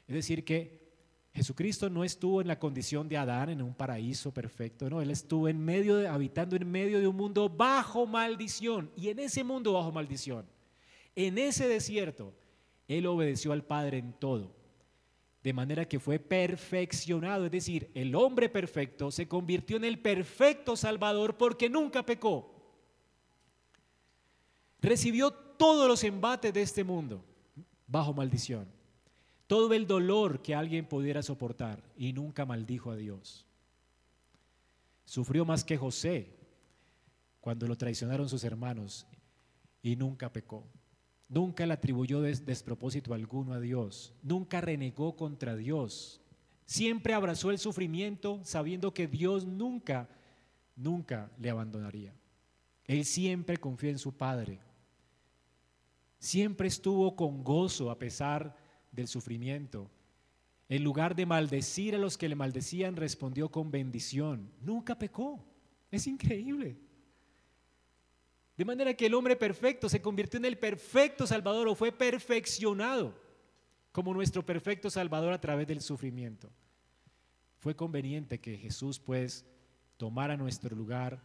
Es 0.07 0.15
decir, 0.15 0.45
que 0.45 0.85
Jesucristo 1.33 1.89
no 1.89 2.05
estuvo 2.05 2.43
en 2.43 2.49
la 2.49 2.59
condición 2.59 3.09
de 3.09 3.17
Adán 3.17 3.49
en 3.49 3.63
un 3.63 3.73
paraíso 3.73 4.31
perfecto, 4.31 4.91
no, 4.91 5.01
él 5.01 5.11
estuvo 5.11 5.49
en 5.49 5.59
medio 5.59 5.97
de, 5.97 6.07
habitando 6.07 6.55
en 6.55 6.71
medio 6.71 7.01
de 7.01 7.09
un 7.09 7.17
mundo 7.17 7.49
bajo 7.49 8.07
maldición 8.07 8.91
y 8.95 9.09
en 9.09 9.21
ese 9.21 9.43
mundo 9.43 9.73
bajo 9.73 9.91
maldición, 9.91 10.45
en 11.17 11.39
ese 11.39 11.67
desierto, 11.67 12.35
él 12.89 13.07
obedeció 13.07 13.53
al 13.53 13.65
Padre 13.65 13.97
en 13.97 14.13
todo, 14.13 14.55
de 15.43 15.55
manera 15.55 15.89
que 15.89 15.99
fue 15.99 16.19
perfeccionado, 16.19 17.47
es 17.47 17.53
decir, 17.53 17.91
el 17.95 18.15
hombre 18.15 18.51
perfecto 18.51 19.11
se 19.11 19.27
convirtió 19.27 19.79
en 19.79 19.85
el 19.85 19.99
perfecto 19.99 20.77
Salvador 20.77 21.39
porque 21.39 21.71
nunca 21.71 22.05
pecó. 22.05 22.53
Recibió 24.83 25.31
todos 25.31 25.89
los 25.89 26.05
embates 26.05 26.53
de 26.53 26.61
este 26.61 26.85
mundo 26.85 27.25
bajo 27.87 28.13
maldición 28.13 28.67
todo 29.47 29.75
el 29.75 29.87
dolor 29.87 30.43
que 30.43 30.55
alguien 30.55 30.87
pudiera 30.87 31.23
soportar 31.23 31.83
y 31.97 32.13
nunca 32.13 32.47
maldijo 32.47 32.91
a 32.91 32.97
Dios. 32.97 33.47
Sufrió 35.05 35.45
más 35.45 35.65
que 35.65 35.77
José 35.77 36.35
cuando 37.41 37.69
lo 37.69 37.77
traicionaron 37.77 38.29
sus 38.29 38.43
hermanos 38.45 39.07
y 39.83 39.97
nunca 39.97 40.33
pecó. 40.33 40.65
Nunca 41.29 41.67
le 41.67 41.75
atribuyó 41.75 42.23
despropósito 42.23 43.13
alguno 43.13 43.53
a 43.53 43.61
Dios. 43.61 44.15
Nunca 44.23 44.61
renegó 44.61 45.15
contra 45.17 45.57
Dios. 45.57 46.21
Siempre 46.65 47.13
abrazó 47.13 47.51
el 47.51 47.59
sufrimiento 47.59 48.41
sabiendo 48.45 48.95
que 48.95 49.07
Dios 49.07 49.45
nunca, 49.47 50.09
nunca 50.75 51.31
le 51.39 51.51
abandonaría. 51.51 52.15
Él 52.87 53.05
siempre 53.05 53.59
confió 53.59 53.91
en 53.91 53.99
su 53.99 54.13
Padre. 54.13 54.61
Siempre 56.25 56.69
estuvo 56.69 57.15
con 57.17 57.45
gozo 57.45 57.91
a 57.91 57.99
pesar 57.99 58.57
del 58.91 59.09
sufrimiento. 59.09 59.91
En 60.71 60.83
lugar 60.83 61.15
de 61.15 61.27
maldecir 61.27 61.95
a 61.95 61.99
los 61.99 62.17
que 62.17 62.31
le 62.31 62.35
maldecían, 62.35 62.97
respondió 62.97 63.51
con 63.51 63.71
bendición. 63.71 64.51
Nunca 64.63 64.99
pecó. 64.99 65.45
Es 65.91 66.07
increíble. 66.07 66.79
De 68.57 68.65
manera 68.65 68.95
que 68.95 69.05
el 69.05 69.13
hombre 69.13 69.37
perfecto 69.37 69.91
se 69.91 70.01
convirtió 70.01 70.39
en 70.39 70.47
el 70.47 70.57
perfecto 70.57 71.27
Salvador 71.27 71.69
o 71.69 71.75
fue 71.75 71.93
perfeccionado 71.93 73.15
como 73.93 74.15
nuestro 74.15 74.47
perfecto 74.47 74.89
Salvador 74.89 75.35
a 75.35 75.43
través 75.43 75.67
del 75.67 75.83
sufrimiento. 75.83 76.51
Fue 77.59 77.77
conveniente 77.77 78.41
que 78.41 78.57
Jesús 78.57 78.99
pues 78.99 79.45
tomara 79.99 80.39
nuestro 80.39 80.75
lugar 80.75 81.23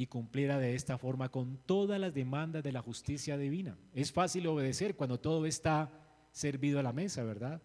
y 0.00 0.06
cumpliera 0.06 0.58
de 0.58 0.74
esta 0.74 0.96
forma 0.96 1.28
con 1.28 1.58
todas 1.66 2.00
las 2.00 2.14
demandas 2.14 2.64
de 2.64 2.72
la 2.72 2.80
justicia 2.80 3.36
divina. 3.36 3.76
Es 3.92 4.10
fácil 4.12 4.46
obedecer 4.46 4.96
cuando 4.96 5.20
todo 5.20 5.44
está 5.44 5.92
servido 6.32 6.80
a 6.80 6.82
la 6.82 6.94
mesa, 6.94 7.22
¿verdad? 7.22 7.60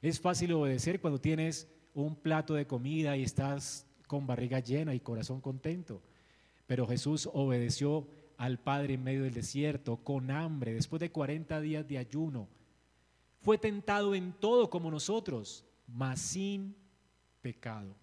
Es 0.00 0.20
fácil 0.20 0.52
obedecer 0.52 1.00
cuando 1.00 1.20
tienes 1.20 1.68
un 1.92 2.14
plato 2.14 2.54
de 2.54 2.68
comida 2.68 3.16
y 3.16 3.24
estás 3.24 3.84
con 4.06 4.28
barriga 4.28 4.60
llena 4.60 4.94
y 4.94 5.00
corazón 5.00 5.40
contento. 5.40 6.00
Pero 6.68 6.86
Jesús 6.86 7.28
obedeció 7.32 8.06
al 8.36 8.60
Padre 8.60 8.94
en 8.94 9.02
medio 9.02 9.24
del 9.24 9.34
desierto, 9.34 9.96
con 9.96 10.30
hambre, 10.30 10.72
después 10.72 11.00
de 11.00 11.10
40 11.10 11.60
días 11.60 11.88
de 11.88 11.98
ayuno. 11.98 12.46
Fue 13.40 13.58
tentado 13.58 14.14
en 14.14 14.34
todo 14.34 14.70
como 14.70 14.88
nosotros, 14.88 15.64
mas 15.88 16.20
sin 16.20 16.76
pecado. 17.42 17.96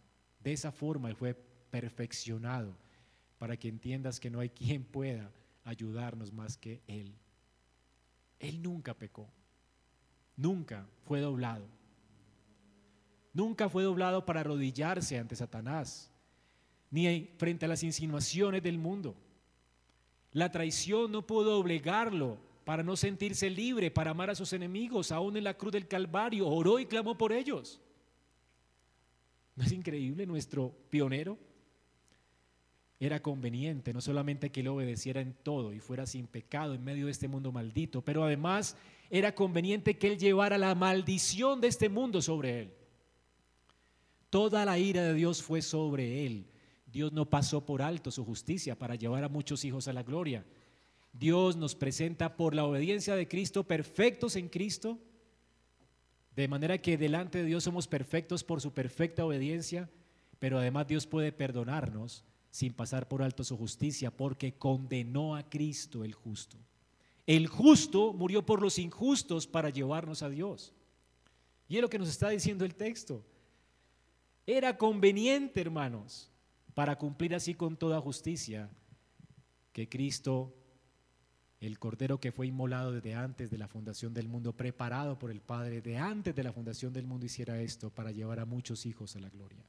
De 0.43 0.51
esa 0.51 0.73
forma 0.73 1.07
Él 1.07 1.15
fue 1.15 1.33
perfeccionado, 1.71 2.75
para 3.37 3.57
que 3.57 3.67
entiendas 3.67 4.19
que 4.19 4.29
no 4.29 4.39
hay 4.39 4.49
quien 4.49 4.83
pueda 4.83 5.31
ayudarnos 5.63 6.31
más 6.33 6.57
que 6.57 6.81
Él. 6.87 7.13
Él 8.39 8.61
nunca 8.61 8.93
pecó, 8.93 9.27
nunca 10.35 10.87
fue 11.05 11.21
doblado. 11.21 11.65
Nunca 13.33 13.69
fue 13.69 13.83
doblado 13.83 14.25
para 14.25 14.39
arrodillarse 14.39 15.19
ante 15.19 15.35
Satanás, 15.35 16.11
ni 16.89 17.29
frente 17.37 17.65
a 17.65 17.67
las 17.67 17.83
insinuaciones 17.83 18.63
del 18.63 18.79
mundo. 18.79 19.15
La 20.31 20.51
traición 20.51 21.11
no 21.11 21.25
pudo 21.25 21.59
obligarlo 21.59 22.39
para 22.65 22.83
no 22.83 22.95
sentirse 22.95 23.49
libre, 23.49 23.91
para 23.91 24.11
amar 24.11 24.29
a 24.29 24.35
sus 24.35 24.53
enemigos, 24.53 25.11
aún 25.11 25.37
en 25.37 25.43
la 25.43 25.55
cruz 25.55 25.71
del 25.71 25.87
Calvario, 25.87 26.47
oró 26.47 26.79
y 26.79 26.85
clamó 26.85 27.17
por 27.17 27.31
ellos. 27.31 27.79
¿No 29.55 29.63
es 29.63 29.71
increíble 29.71 30.25
nuestro 30.25 30.73
pionero? 30.89 31.37
Era 32.99 33.21
conveniente 33.21 33.93
no 33.93 34.01
solamente 34.01 34.51
que 34.51 34.61
él 34.61 34.69
obedeciera 34.69 35.21
en 35.21 35.33
todo 35.33 35.71
y 35.71 35.79
fuera 35.79 36.07
sin 36.07 36.25
pecado 36.25 36.73
en 36.73 36.83
medio 36.83 37.05
de 37.05 37.11
este 37.11 37.27
mundo 37.27 37.51
maldito, 37.51 38.01
pero 38.01 38.23
además 38.23 38.75
era 39.09 39.35
conveniente 39.35 39.97
que 39.97 40.07
él 40.07 40.17
llevara 40.17 40.57
la 40.57 40.73
maldición 40.73 41.61
de 41.61 41.67
este 41.67 41.89
mundo 41.89 42.21
sobre 42.21 42.61
él. 42.61 42.73
Toda 44.31 44.65
la 44.65 44.79
ira 44.79 45.03
de 45.03 45.13
Dios 45.13 45.43
fue 45.43 45.61
sobre 45.61 46.25
él. 46.25 46.47
Dios 46.87 47.13
no 47.13 47.29
pasó 47.29 47.65
por 47.65 47.81
alto 47.81 48.09
su 48.09 48.25
justicia 48.25 48.77
para 48.77 48.95
llevar 48.95 49.23
a 49.23 49.29
muchos 49.29 49.63
hijos 49.63 49.87
a 49.87 49.93
la 49.93 50.03
gloria. 50.03 50.43
Dios 51.13 51.55
nos 51.55 51.75
presenta 51.75 52.35
por 52.35 52.55
la 52.55 52.65
obediencia 52.65 53.15
de 53.15 53.27
Cristo 53.27 53.63
perfectos 53.63 54.35
en 54.35 54.49
Cristo, 54.49 54.99
de 56.35 56.47
manera 56.47 56.79
que 56.79 56.97
delante 56.97 57.39
de 57.39 57.45
Dios 57.45 57.63
somos 57.63 57.87
perfectos 57.87 58.43
por 58.43 58.59
su 58.59 58.73
perfecta 58.73 59.25
obediencia, 59.25 59.89
pero 60.39 60.57
además 60.59 60.87
Dios 60.87 61.07
puede 61.07 61.31
perdonarnos 61.31 62.23
sin 62.51 62.73
pasar 62.73 63.07
por 63.07 63.21
alto 63.21 63.43
su 63.43 63.57
justicia, 63.57 64.15
porque 64.15 64.57
condenó 64.57 65.35
a 65.35 65.49
Cristo 65.49 66.03
el 66.03 66.13
justo. 66.13 66.57
El 67.25 67.47
justo 67.47 68.13
murió 68.13 68.45
por 68.45 68.61
los 68.61 68.79
injustos 68.79 69.47
para 69.47 69.69
llevarnos 69.69 70.23
a 70.23 70.29
Dios. 70.29 70.73
Y 71.67 71.75
es 71.75 71.81
lo 71.81 71.89
que 71.89 71.99
nos 71.99 72.07
está 72.07 72.29
diciendo 72.29 72.63
el 72.63 72.75
texto. 72.75 73.23
Era 74.45 74.77
conveniente, 74.77 75.59
hermanos, 75.59 76.31
para 76.73 76.97
cumplir 76.97 77.35
así 77.35 77.53
con 77.53 77.75
toda 77.75 77.99
justicia, 77.99 78.69
que 79.73 79.89
Cristo, 79.89 80.55
el 81.59 81.77
Cordero 81.79 82.19
que 82.19 82.31
fue 82.31 82.47
inmolado 82.47 82.93
desde 82.93 83.13
antes 83.13 83.51
de 83.51 83.57
la 83.57 83.67
fundación 83.67 84.13
del 84.13 84.29
mundo, 84.29 84.53
preparado 84.53 85.19
por 85.19 85.29
el 85.29 85.41
Padre 85.41 85.81
de 85.81 85.97
antes 85.97 86.33
de 86.33 86.43
la 86.43 86.53
fundación 86.53 86.93
del 86.93 87.05
mundo, 87.05 87.25
hiciera 87.25 87.61
esto 87.61 87.89
para 87.89 88.11
llevar 88.11 88.39
a 88.39 88.45
muchos 88.45 88.85
hijos 88.85 89.17
a 89.17 89.19
la 89.19 89.29
gloria. 89.29 89.65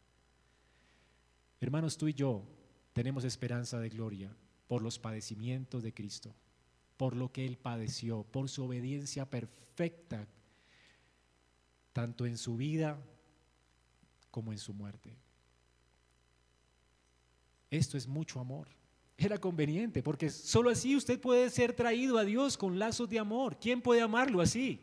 Hermanos, 1.60 1.98
tú 1.98 2.06
y 2.06 2.14
yo 2.14 2.44
tenemos 2.98 3.22
esperanza 3.22 3.78
de 3.78 3.90
gloria 3.90 4.28
por 4.66 4.82
los 4.82 4.98
padecimientos 4.98 5.84
de 5.84 5.94
Cristo, 5.94 6.34
por 6.96 7.14
lo 7.14 7.30
que 7.30 7.46
Él 7.46 7.56
padeció, 7.56 8.24
por 8.24 8.48
su 8.48 8.64
obediencia 8.64 9.24
perfecta, 9.24 10.26
tanto 11.92 12.26
en 12.26 12.36
su 12.36 12.56
vida 12.56 12.98
como 14.32 14.50
en 14.50 14.58
su 14.58 14.74
muerte. 14.74 15.16
Esto 17.70 17.96
es 17.96 18.08
mucho 18.08 18.40
amor. 18.40 18.66
Era 19.16 19.38
conveniente, 19.38 20.02
porque 20.02 20.28
solo 20.28 20.68
así 20.68 20.96
usted 20.96 21.20
puede 21.20 21.50
ser 21.50 21.74
traído 21.74 22.18
a 22.18 22.24
Dios 22.24 22.58
con 22.58 22.80
lazos 22.80 23.08
de 23.08 23.20
amor. 23.20 23.60
¿Quién 23.60 23.80
puede 23.80 24.02
amarlo 24.02 24.40
así? 24.40 24.80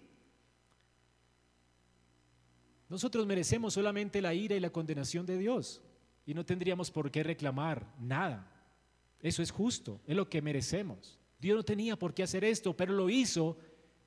Nosotros 2.88 3.28
merecemos 3.28 3.74
solamente 3.74 4.22
la 4.22 4.34
ira 4.34 4.56
y 4.56 4.62
la 4.62 4.70
condenación 4.70 5.26
de 5.26 5.38
Dios 5.38 5.82
y 6.26 6.34
no 6.34 6.46
tendríamos 6.46 6.92
por 6.92 7.12
qué 7.12 7.24
reclamar 7.24 7.86
nada. 8.00 8.52
Eso 9.22 9.42
es 9.42 9.52
justo, 9.52 10.02
es 10.06 10.16
lo 10.16 10.30
que 10.30 10.42
merecemos. 10.42 11.20
Dios 11.40 11.56
no 11.58 11.64
tenía 11.64 11.98
por 11.98 12.14
qué 12.14 12.24
hacer 12.24 12.44
esto, 12.44 12.76
pero 12.76 12.94
lo 12.94 13.10
hizo 13.10 13.58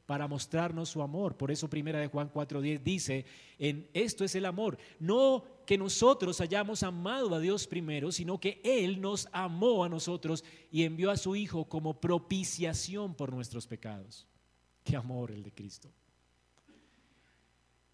para 0.07 0.27
mostrarnos 0.27 0.89
su 0.89 1.03
amor. 1.03 1.37
Por 1.37 1.51
eso 1.51 1.69
primera 1.69 1.99
de 2.01 2.07
Juan 2.07 2.33
4:10 2.33 2.83
dice, 2.83 3.27
en 3.59 3.89
esto 3.93 4.25
es 4.25 4.35
el 4.35 4.47
amor, 4.47 4.79
no 4.99 5.45
que 5.67 5.77
nosotros 5.77 6.41
hayamos 6.41 6.83
amado 6.83 7.35
a 7.35 7.41
Dios 7.41 7.67
primero, 7.67 8.11
sino 8.11 8.41
que 8.41 8.61
él 8.65 9.03
nos 9.03 9.29
amó 9.33 9.85
a 9.85 9.89
nosotros 9.89 10.45
y 10.71 10.85
envió 10.85 11.11
a 11.11 11.19
su 11.19 11.37
hijo 11.37 11.67
como 11.67 12.01
propiciación 12.01 13.15
por 13.15 13.33
nuestros 13.33 13.67
pecados. 13.67 14.27
Qué 14.83 14.97
amor 14.97 15.31
el 15.31 15.43
de 15.43 15.53
Cristo. 15.53 15.91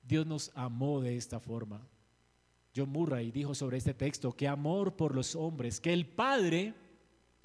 Dios 0.05 0.25
nos 0.25 0.53
amó 0.55 1.01
de 1.01 1.17
esta 1.17 1.41
forma. 1.41 1.85
John 2.77 2.91
Murray 2.91 3.31
dijo 3.31 3.55
sobre 3.55 3.79
este 3.79 3.95
texto 3.95 4.33
que 4.33 4.49
amor 4.49 4.97
por 4.97 5.15
los 5.15 5.37
hombres, 5.37 5.81
que 5.81 5.93
el 5.93 6.07
Padre 6.07 6.75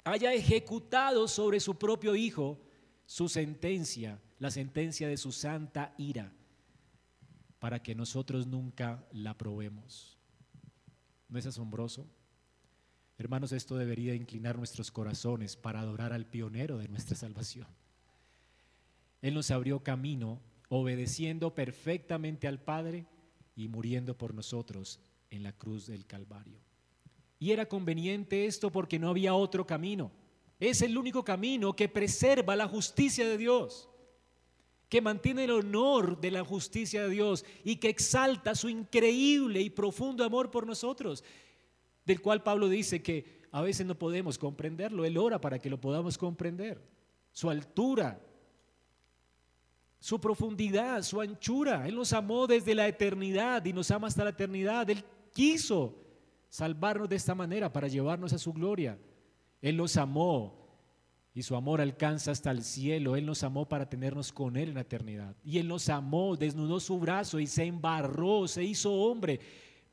haya 0.04 0.32
ejecutado 0.32 1.28
sobre 1.28 1.60
su 1.60 1.76
propio 1.76 2.16
Hijo 2.16 2.58
su 3.06 3.28
sentencia 3.28 4.20
la 4.40 4.50
sentencia 4.50 5.06
de 5.06 5.18
su 5.18 5.30
santa 5.30 5.94
ira 5.98 6.32
para 7.60 7.82
que 7.82 7.94
nosotros 7.94 8.46
nunca 8.46 9.04
la 9.12 9.36
probemos. 9.36 10.18
¿No 11.28 11.38
es 11.38 11.44
asombroso? 11.44 12.06
Hermanos, 13.18 13.52
esto 13.52 13.76
debería 13.76 14.14
inclinar 14.14 14.56
nuestros 14.56 14.90
corazones 14.90 15.56
para 15.56 15.80
adorar 15.80 16.14
al 16.14 16.24
pionero 16.24 16.78
de 16.78 16.88
nuestra 16.88 17.16
salvación. 17.16 17.68
Él 19.20 19.34
nos 19.34 19.50
abrió 19.50 19.82
camino 19.84 20.40
obedeciendo 20.70 21.54
perfectamente 21.54 22.48
al 22.48 22.60
Padre 22.60 23.06
y 23.54 23.68
muriendo 23.68 24.16
por 24.16 24.32
nosotros 24.32 25.00
en 25.30 25.42
la 25.42 25.52
cruz 25.52 25.86
del 25.86 26.06
Calvario. 26.06 26.60
Y 27.38 27.52
era 27.52 27.66
conveniente 27.66 28.46
esto 28.46 28.70
porque 28.70 28.98
no 28.98 29.08
había 29.08 29.34
otro 29.34 29.66
camino. 29.66 30.12
Es 30.58 30.82
el 30.82 30.98
único 30.98 31.24
camino 31.24 31.74
que 31.74 31.88
preserva 31.88 32.54
la 32.54 32.68
justicia 32.68 33.26
de 33.26 33.38
Dios 33.38 33.90
que 34.90 35.00
mantiene 35.00 35.44
el 35.44 35.52
honor 35.52 36.20
de 36.20 36.32
la 36.32 36.44
justicia 36.44 37.04
de 37.04 37.10
Dios 37.10 37.44
y 37.62 37.76
que 37.76 37.88
exalta 37.88 38.56
su 38.56 38.68
increíble 38.68 39.60
y 39.62 39.70
profundo 39.70 40.24
amor 40.24 40.50
por 40.50 40.66
nosotros, 40.66 41.22
del 42.04 42.20
cual 42.20 42.42
Pablo 42.42 42.68
dice 42.68 43.00
que 43.00 43.40
a 43.52 43.62
veces 43.62 43.86
no 43.86 43.94
podemos 43.94 44.36
comprenderlo, 44.36 45.04
Él 45.04 45.16
ora 45.16 45.40
para 45.40 45.60
que 45.60 45.70
lo 45.70 45.80
podamos 45.80 46.18
comprender, 46.18 46.82
su 47.30 47.48
altura, 47.48 48.20
su 50.00 50.20
profundidad, 50.20 51.02
su 51.02 51.20
anchura, 51.20 51.86
Él 51.86 51.94
nos 51.94 52.12
amó 52.12 52.48
desde 52.48 52.74
la 52.74 52.88
eternidad 52.88 53.64
y 53.64 53.72
nos 53.72 53.92
ama 53.92 54.08
hasta 54.08 54.24
la 54.24 54.30
eternidad, 54.30 54.90
Él 54.90 55.04
quiso 55.32 55.96
salvarnos 56.48 57.08
de 57.08 57.16
esta 57.16 57.34
manera 57.34 57.72
para 57.72 57.88
llevarnos 57.88 58.32
a 58.32 58.38
su 58.38 58.52
gloria, 58.52 58.98
Él 59.60 59.76
nos 59.76 59.96
amó 59.96 60.60
y 61.32 61.42
su 61.42 61.54
amor 61.54 61.80
alcanza 61.80 62.32
hasta 62.32 62.50
el 62.50 62.62
cielo. 62.64 63.16
Él 63.16 63.24
nos 63.24 63.42
amó 63.44 63.68
para 63.68 63.88
tenernos 63.88 64.32
con 64.32 64.56
Él 64.56 64.70
en 64.70 64.74
la 64.74 64.80
eternidad. 64.80 65.36
Y 65.44 65.58
Él 65.58 65.68
nos 65.68 65.88
amó, 65.88 66.36
desnudó 66.36 66.80
su 66.80 66.98
brazo 66.98 67.38
y 67.38 67.46
se 67.46 67.64
embarró, 67.64 68.48
se 68.48 68.64
hizo 68.64 68.92
hombre 68.92 69.40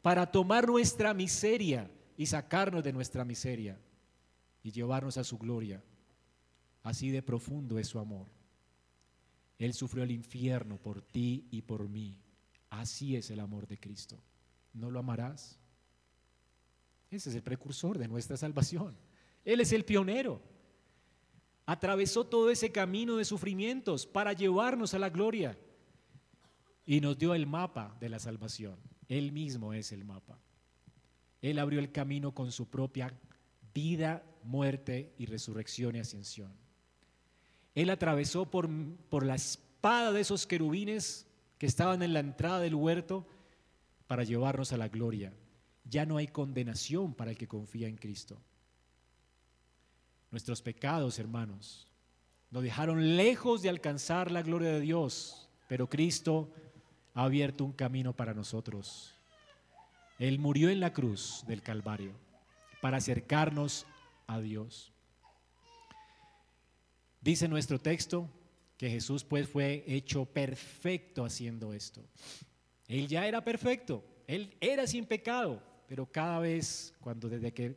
para 0.01 0.31
tomar 0.31 0.67
nuestra 0.67 1.13
miseria 1.13 1.89
y 2.17 2.25
sacarnos 2.25 2.83
de 2.83 2.93
nuestra 2.93 3.23
miseria 3.23 3.79
y 4.63 4.71
llevarnos 4.71 5.17
a 5.17 5.23
su 5.23 5.37
gloria. 5.37 5.83
Así 6.81 7.11
de 7.11 7.21
profundo 7.21 7.77
es 7.77 7.87
su 7.87 7.99
amor. 7.99 8.27
Él 9.59 9.73
sufrió 9.73 10.03
el 10.03 10.11
infierno 10.11 10.77
por 10.77 11.01
ti 11.01 11.47
y 11.51 11.61
por 11.61 11.87
mí. 11.87 12.17
Así 12.69 13.15
es 13.15 13.29
el 13.29 13.39
amor 13.39 13.67
de 13.67 13.79
Cristo. 13.79 14.17
¿No 14.77 14.91
lo 14.91 14.99
amarás? 14.99 15.59
Ese 17.09 17.29
es 17.29 17.35
el 17.35 17.43
precursor 17.43 17.97
de 17.97 18.07
nuestra 18.07 18.37
salvación. 18.37 18.95
Él 19.43 19.61
es 19.61 19.71
el 19.71 19.85
pionero 19.85 20.41
atravesó 21.67 22.23
todo 22.23 22.49
ese 22.49 22.71
camino 22.71 23.17
de 23.17 23.25
sufrimientos 23.25 24.07
para 24.07 24.33
llevarnos 24.33 24.93
a 24.93 24.99
la 24.99 25.09
gloria 25.09 25.59
y 26.85 27.01
nos 27.01 27.17
dio 27.17 27.35
el 27.35 27.45
mapa 27.45 27.95
de 27.99 28.07
la 28.07 28.19
salvación. 28.19 28.77
Él 29.09 29.33
mismo 29.33 29.73
es 29.73 29.91
el 29.91 30.05
mapa. 30.05 30.39
Él 31.41 31.59
abrió 31.59 31.79
el 31.79 31.91
camino 31.91 32.33
con 32.33 32.53
su 32.53 32.69
propia 32.69 33.13
vida, 33.73 34.23
muerte 34.43 35.13
y 35.17 35.25
resurrección 35.25 35.97
y 35.97 35.99
ascensión. 35.99 36.53
Él 37.75 37.89
atravesó 37.89 38.49
por, 38.49 38.69
por 39.09 39.25
la 39.25 39.35
espada 39.35 40.13
de 40.13 40.21
esos 40.21 40.47
querubines 40.47 41.27
que 41.57 41.65
estaban 41.65 42.01
en 42.01 42.13
la 42.13 42.21
entrada 42.21 42.61
del 42.61 42.75
huerto 42.75 43.27
para 44.07 44.23
llevarnos 44.23 44.73
a 44.73 44.77
la 44.77 44.87
gloria. 44.87 45.33
Ya 45.83 46.05
no 46.05 46.17
hay 46.17 46.27
condenación 46.27 47.13
para 47.13 47.31
el 47.31 47.37
que 47.37 47.47
confía 47.47 47.87
en 47.87 47.97
Cristo. 47.97 48.41
Nuestros 50.31 50.61
pecados, 50.61 51.19
hermanos, 51.19 51.87
nos 52.49 52.63
dejaron 52.63 53.15
lejos 53.15 53.61
de 53.61 53.69
alcanzar 53.69 54.31
la 54.31 54.41
gloria 54.41 54.69
de 54.69 54.81
Dios, 54.81 55.49
pero 55.67 55.89
Cristo 55.89 56.49
ha 57.13 57.23
abierto 57.23 57.65
un 57.65 57.73
camino 57.73 58.13
para 58.13 58.33
nosotros. 58.33 59.13
Él 60.19 60.39
murió 60.39 60.69
en 60.69 60.79
la 60.79 60.93
cruz 60.93 61.43
del 61.47 61.61
Calvario 61.61 62.13
para 62.81 62.97
acercarnos 62.97 63.85
a 64.25 64.39
Dios. 64.39 64.91
Dice 67.21 67.47
nuestro 67.47 67.79
texto 67.79 68.29
que 68.77 68.89
Jesús 68.89 69.23
pues 69.23 69.49
fue 69.49 69.83
hecho 69.87 70.25
perfecto 70.25 71.25
haciendo 71.25 71.73
esto. 71.73 72.01
Él 72.87 73.07
ya 73.07 73.27
era 73.27 73.43
perfecto, 73.43 74.03
él 74.27 74.55
era 74.61 74.87
sin 74.87 75.05
pecado, 75.05 75.61
pero 75.87 76.05
cada 76.05 76.39
vez 76.39 76.93
cuando 77.01 77.29
desde 77.29 77.53
que 77.53 77.75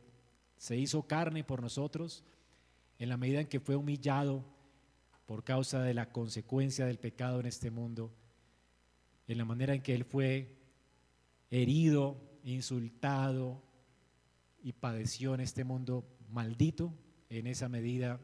se 0.57 0.77
hizo 0.77 1.03
carne 1.03 1.43
por 1.43 1.61
nosotros, 1.61 2.23
en 2.99 3.09
la 3.09 3.17
medida 3.17 3.41
en 3.41 3.47
que 3.47 3.59
fue 3.59 3.75
humillado 3.75 4.45
por 5.25 5.43
causa 5.43 5.81
de 5.81 5.93
la 5.93 6.11
consecuencia 6.11 6.85
del 6.85 6.99
pecado 6.99 7.39
en 7.39 7.47
este 7.47 7.71
mundo, 7.71 8.13
en 9.27 9.37
la 9.37 9.45
manera 9.45 9.73
en 9.73 9.81
que 9.81 9.95
él 9.95 10.05
fue 10.05 10.55
herido, 11.49 12.17
insultado 12.43 13.61
y 14.61 14.73
padeció 14.73 15.33
en 15.33 15.41
este 15.41 15.63
mundo 15.63 16.05
maldito, 16.29 16.93
en 17.29 17.47
esa 17.47 17.69
medida 17.69 18.19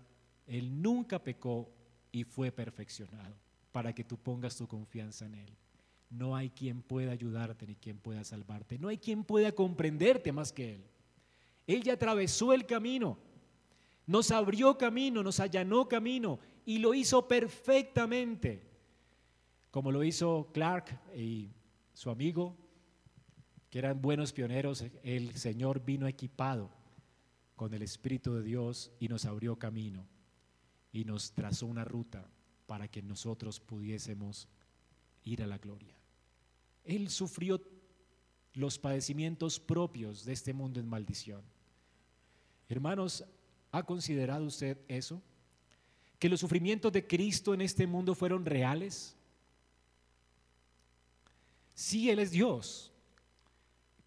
él 0.48 0.82
nunca 0.82 1.24
pecó 1.24 1.70
y 2.12 2.24
fue 2.24 2.52
perfeccionado 2.52 3.36
para 3.72 3.94
que 3.94 4.04
tú 4.04 4.18
pongas 4.18 4.56
tu 4.56 4.68
confianza 4.68 5.26
en 5.26 5.36
Él. 5.36 5.58
No 6.10 6.36
hay 6.36 6.50
quien 6.50 6.82
pueda 6.82 7.12
ayudarte 7.12 7.68
ni 7.68 7.76
quien 7.76 7.98
pueda 7.98 8.24
salvarte. 8.24 8.80
No 8.80 8.88
hay 8.88 8.98
quien 8.98 9.24
pueda 9.24 9.52
comprenderte 9.52 10.32
más 10.32 10.54
que 10.54 10.76
Él. 10.76 10.86
Él 11.68 11.84
ya 11.84 11.94
atravesó 11.94 12.54
el 12.54 12.66
camino, 12.66 13.18
nos 14.06 14.32
abrió 14.32 14.78
camino, 14.78 15.22
nos 15.22 15.42
allanó 15.42 15.88
camino 15.90 16.40
y 16.66 16.78
lo 16.78 16.94
hizo 16.94 17.28
perfectamente, 17.28 18.64
como 19.70 19.92
lo 19.92 20.02
hizo 20.02 20.50
Clark 20.54 20.98
y 21.14 21.50
su 21.94 22.10
amigo, 22.10 22.56
que 23.70 23.80
eran 23.80 24.02
buenos 24.02 24.32
pioneros. 24.32 24.86
El 25.04 25.36
Señor 25.36 25.84
vino 25.84 26.08
equipado 26.08 26.72
con 27.58 27.74
el 27.74 27.82
Espíritu 27.82 28.34
de 28.36 28.44
Dios 28.44 28.92
y 28.98 29.10
nos 29.10 29.26
abrió 29.26 29.58
camino 29.58 30.08
y 30.94 31.04
nos 31.04 31.34
trazó 31.34 31.66
una 31.66 31.84
ruta 31.84 32.30
para 32.66 32.88
que 32.88 33.02
nosotros 33.02 33.60
pudiésemos 33.60 34.48
ir 35.24 35.44
a 35.44 35.48
la 35.48 35.58
gloria. 35.58 35.97
Él 36.88 37.10
sufrió 37.10 37.62
los 38.54 38.80
padecimientos 38.80 39.60
propios 39.60 40.26
de 40.26 40.34
este 40.34 40.54
mundo 40.54 40.80
en 40.80 40.88
maldición. 40.88 41.42
Hermanos, 42.70 43.24
¿ha 43.72 43.84
considerado 43.84 44.46
usted 44.46 44.78
eso? 44.88 45.22
¿Que 46.20 46.30
los 46.30 46.40
sufrimientos 46.40 46.92
de 46.92 47.06
Cristo 47.06 47.54
en 47.54 47.62
este 47.62 47.86
mundo 47.86 48.16
fueron 48.16 48.46
reales? 48.46 49.16
Sí, 51.76 52.10
Él 52.10 52.18
es 52.18 52.32
Dios, 52.32 52.92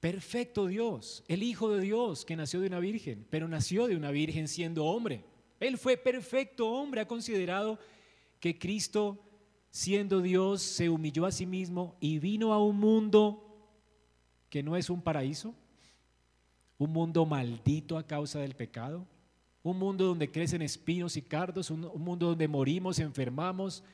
perfecto 0.00 0.66
Dios, 0.66 1.22
el 1.28 1.44
Hijo 1.44 1.70
de 1.70 1.80
Dios 1.80 2.24
que 2.24 2.34
nació 2.34 2.60
de 2.60 2.66
una 2.66 2.80
virgen, 2.80 3.24
pero 3.30 3.46
nació 3.46 3.86
de 3.86 3.94
una 3.94 4.10
virgen 4.10 4.48
siendo 4.48 4.86
hombre. 4.86 5.24
Él 5.60 5.78
fue 5.78 5.96
perfecto 5.96 6.68
hombre, 6.68 7.02
ha 7.02 7.06
considerado 7.06 7.78
que 8.40 8.58
Cristo, 8.58 9.22
siendo 9.70 10.20
Dios, 10.20 10.62
se 10.62 10.88
humilló 10.88 11.26
a 11.26 11.32
sí 11.32 11.46
mismo 11.46 11.96
y 12.00 12.18
vino 12.18 12.52
a 12.52 12.62
un 12.62 12.78
mundo 12.78 13.46
que 14.48 14.62
no 14.62 14.76
es 14.76 14.90
un 14.90 15.00
paraíso, 15.00 15.54
un 16.78 16.92
mundo 16.92 17.24
maldito 17.24 17.96
a 17.96 18.06
causa 18.06 18.40
del 18.40 18.54
pecado, 18.54 19.06
un 19.62 19.78
mundo 19.78 20.06
donde 20.06 20.30
crecen 20.30 20.62
espinos 20.62 21.16
y 21.16 21.22
cardos, 21.22 21.70
un, 21.70 21.80
mundo 22.02 22.28
donde 22.28 22.48
morimos, 22.48 22.98
enfermamos, 22.98 23.84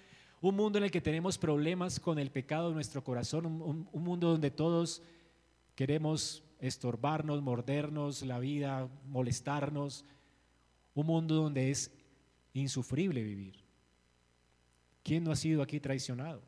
un 0.40 0.54
mundo 0.54 0.78
en 0.78 0.84
el 0.84 0.90
que 0.90 1.00
tenemos 1.00 1.38
problemas 1.38 1.98
con 2.00 2.18
el 2.18 2.30
pecado 2.30 2.68
de 2.68 2.74
nuestro 2.74 3.02
corazón, 3.02 3.46
un 3.46 4.02
mundo 4.02 4.30
donde 4.30 4.50
todos 4.50 5.02
queremos 5.74 6.42
estorbarnos, 6.60 7.42
mordernos 7.42 8.22
la 8.22 8.38
vida, 8.38 8.88
molestarnos, 9.08 10.04
un 10.94 11.06
mundo 11.06 11.34
donde 11.34 11.70
es 11.70 11.92
insufrible 12.54 13.22
vivir. 13.22 13.65
¿Quién 15.06 15.22
no 15.22 15.30
ha 15.30 15.36
sido 15.36 15.62
aquí 15.62 15.78
traicionado? 15.78 16.42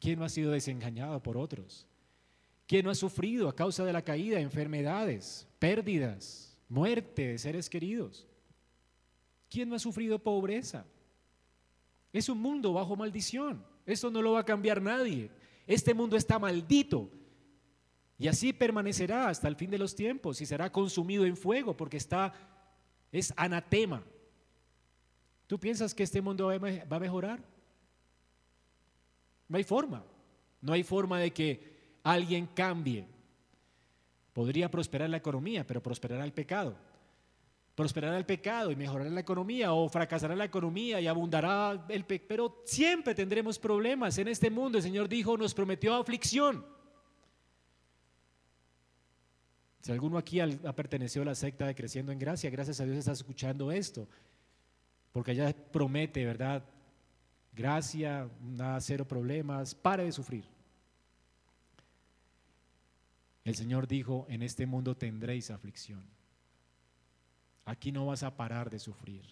¿Quién 0.00 0.18
no 0.18 0.24
ha 0.24 0.28
sido 0.28 0.50
desengañado 0.50 1.22
por 1.22 1.36
otros? 1.36 1.86
¿Quién 2.66 2.84
no 2.84 2.90
ha 2.90 2.94
sufrido 2.96 3.48
a 3.48 3.54
causa 3.54 3.84
de 3.84 3.92
la 3.92 4.02
caída 4.02 4.40
enfermedades, 4.40 5.46
pérdidas, 5.60 6.58
muerte 6.68 7.28
de 7.28 7.38
seres 7.38 7.70
queridos? 7.70 8.26
¿Quién 9.48 9.68
no 9.68 9.76
ha 9.76 9.78
sufrido 9.78 10.18
pobreza? 10.18 10.84
Es 12.12 12.28
un 12.28 12.40
mundo 12.40 12.72
bajo 12.72 12.96
maldición. 12.96 13.64
Esto 13.86 14.10
no 14.10 14.22
lo 14.22 14.32
va 14.32 14.40
a 14.40 14.44
cambiar 14.44 14.82
nadie. 14.82 15.30
Este 15.64 15.94
mundo 15.94 16.16
está 16.16 16.40
maldito. 16.40 17.12
Y 18.18 18.26
así 18.26 18.52
permanecerá 18.52 19.28
hasta 19.28 19.46
el 19.46 19.54
fin 19.54 19.70
de 19.70 19.78
los 19.78 19.94
tiempos 19.94 20.40
y 20.40 20.46
será 20.46 20.72
consumido 20.72 21.24
en 21.24 21.36
fuego 21.36 21.76
porque 21.76 21.98
está 21.98 22.34
es 23.12 23.32
anatema. 23.36 24.02
¿Tú 25.46 25.60
piensas 25.60 25.94
que 25.94 26.02
este 26.02 26.20
mundo 26.20 26.48
va 26.48 26.96
a 26.96 27.00
mejorar? 27.00 27.51
No 29.52 29.58
hay 29.58 29.64
forma. 29.64 30.02
No 30.62 30.72
hay 30.72 30.82
forma 30.82 31.18
de 31.18 31.30
que 31.30 31.98
alguien 32.04 32.46
cambie. 32.46 33.04
Podría 34.32 34.70
prosperar 34.70 35.10
la 35.10 35.18
economía, 35.18 35.66
pero 35.66 35.82
prosperará 35.82 36.24
el 36.24 36.32
pecado. 36.32 36.74
Prosperará 37.74 38.16
el 38.16 38.24
pecado 38.24 38.70
y 38.70 38.76
mejorará 38.76 39.10
la 39.10 39.20
economía 39.20 39.74
o 39.74 39.90
fracasará 39.90 40.34
la 40.34 40.46
economía 40.46 41.02
y 41.02 41.06
abundará 41.06 41.84
el 41.90 42.06
pecado. 42.06 42.28
Pero 42.28 42.62
siempre 42.64 43.14
tendremos 43.14 43.58
problemas 43.58 44.16
en 44.16 44.28
este 44.28 44.48
mundo. 44.48 44.78
El 44.78 44.84
Señor 44.84 45.06
dijo, 45.06 45.36
nos 45.36 45.52
prometió 45.52 45.96
aflicción. 45.96 46.64
Si 49.82 49.92
alguno 49.92 50.16
aquí 50.16 50.40
ha 50.40 50.48
pertenecido 50.74 51.24
a 51.24 51.26
la 51.26 51.34
secta 51.34 51.66
de 51.66 51.74
Creciendo 51.74 52.10
en 52.10 52.18
Gracia, 52.18 52.48
gracias 52.48 52.80
a 52.80 52.86
Dios 52.86 52.96
está 52.96 53.12
escuchando 53.12 53.70
esto, 53.70 54.08
porque 55.12 55.32
allá 55.32 55.54
promete, 55.54 56.24
¿verdad? 56.24 56.64
Gracia, 57.52 58.28
nada, 58.40 58.80
cero 58.80 59.06
problemas, 59.06 59.74
pare 59.74 60.04
de 60.04 60.12
sufrir. 60.12 60.44
El 63.44 63.54
Señor 63.54 63.86
dijo, 63.86 64.26
en 64.28 64.42
este 64.42 64.66
mundo 64.66 64.96
tendréis 64.96 65.50
aflicción. 65.50 66.04
Aquí 67.64 67.92
no 67.92 68.06
vas 68.06 68.22
a 68.22 68.36
parar 68.36 68.70
de 68.70 68.78
sufrir. 68.78 69.22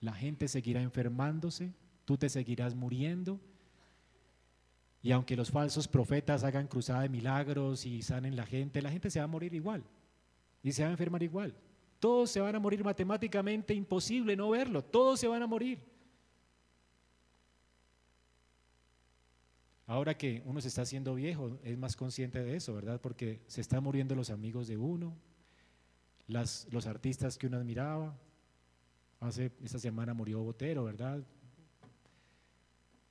La 0.00 0.14
gente 0.14 0.48
seguirá 0.48 0.82
enfermándose, 0.82 1.72
tú 2.04 2.16
te 2.16 2.28
seguirás 2.28 2.74
muriendo 2.74 3.38
y 5.02 5.10
aunque 5.10 5.36
los 5.36 5.50
falsos 5.50 5.88
profetas 5.88 6.44
hagan 6.44 6.68
cruzada 6.68 7.02
de 7.02 7.08
milagros 7.08 7.84
y 7.84 8.02
sanen 8.02 8.36
la 8.36 8.46
gente, 8.46 8.80
la 8.80 8.90
gente 8.90 9.10
se 9.10 9.18
va 9.18 9.24
a 9.24 9.28
morir 9.28 9.52
igual 9.52 9.82
y 10.62 10.70
se 10.72 10.82
va 10.82 10.88
a 10.88 10.92
enfermar 10.92 11.22
igual. 11.22 11.54
Todos 11.98 12.30
se 12.30 12.40
van 12.40 12.54
a 12.54 12.60
morir 12.60 12.84
matemáticamente, 12.84 13.74
imposible 13.74 14.36
no 14.36 14.50
verlo, 14.50 14.82
todos 14.82 15.18
se 15.18 15.26
van 15.26 15.42
a 15.42 15.46
morir. 15.46 15.91
Ahora 19.92 20.16
que 20.16 20.42
uno 20.46 20.58
se 20.58 20.68
está 20.68 20.80
haciendo 20.80 21.14
viejo, 21.14 21.58
es 21.62 21.76
más 21.76 21.96
consciente 21.96 22.42
de 22.42 22.56
eso, 22.56 22.72
¿verdad? 22.74 22.98
Porque 22.98 23.42
se 23.46 23.60
están 23.60 23.84
muriendo 23.84 24.14
los 24.14 24.30
amigos 24.30 24.66
de 24.66 24.78
uno, 24.78 25.14
los 26.28 26.86
artistas 26.86 27.36
que 27.36 27.46
uno 27.46 27.58
admiraba. 27.58 28.16
Hace 29.20 29.52
esta 29.62 29.78
semana 29.78 30.14
murió 30.14 30.42
Botero, 30.42 30.84
¿verdad? 30.84 31.22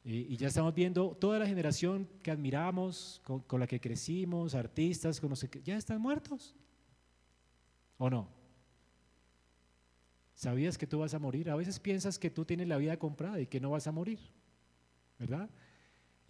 Y, 0.04 0.36
ya 0.38 0.48
estamos 0.48 0.74
viendo 0.74 1.12
toda 1.12 1.38
la 1.38 1.46
generación 1.46 2.10
que 2.24 2.32
admiramos, 2.32 3.22
con, 3.26 3.60
la 3.60 3.68
que 3.68 3.80
crecimos, 3.80 4.56
artistas, 4.56 5.22
con 5.22 5.30
los 5.30 5.44
que 5.44 5.62
ya 5.62 5.78
están 5.78 6.02
muertos. 6.02 6.56
¿O 8.00 8.10
no? 8.10 8.28
¿Sabías 10.34 10.80
que 10.80 10.88
tú 10.88 10.98
vas 10.98 11.14
a 11.14 11.20
morir? 11.20 11.48
A 11.52 11.56
veces 11.56 11.80
piensas 11.80 12.18
que 12.18 12.32
tú 12.32 12.44
tienes 12.44 12.68
la 12.68 12.78
vida 12.78 12.98
comprada 12.98 13.40
y 13.40 13.46
que 13.46 13.60
no 13.60 13.70
vas 13.70 13.86
a 13.86 13.92
morir, 13.92 14.18
¿verdad? 15.20 15.48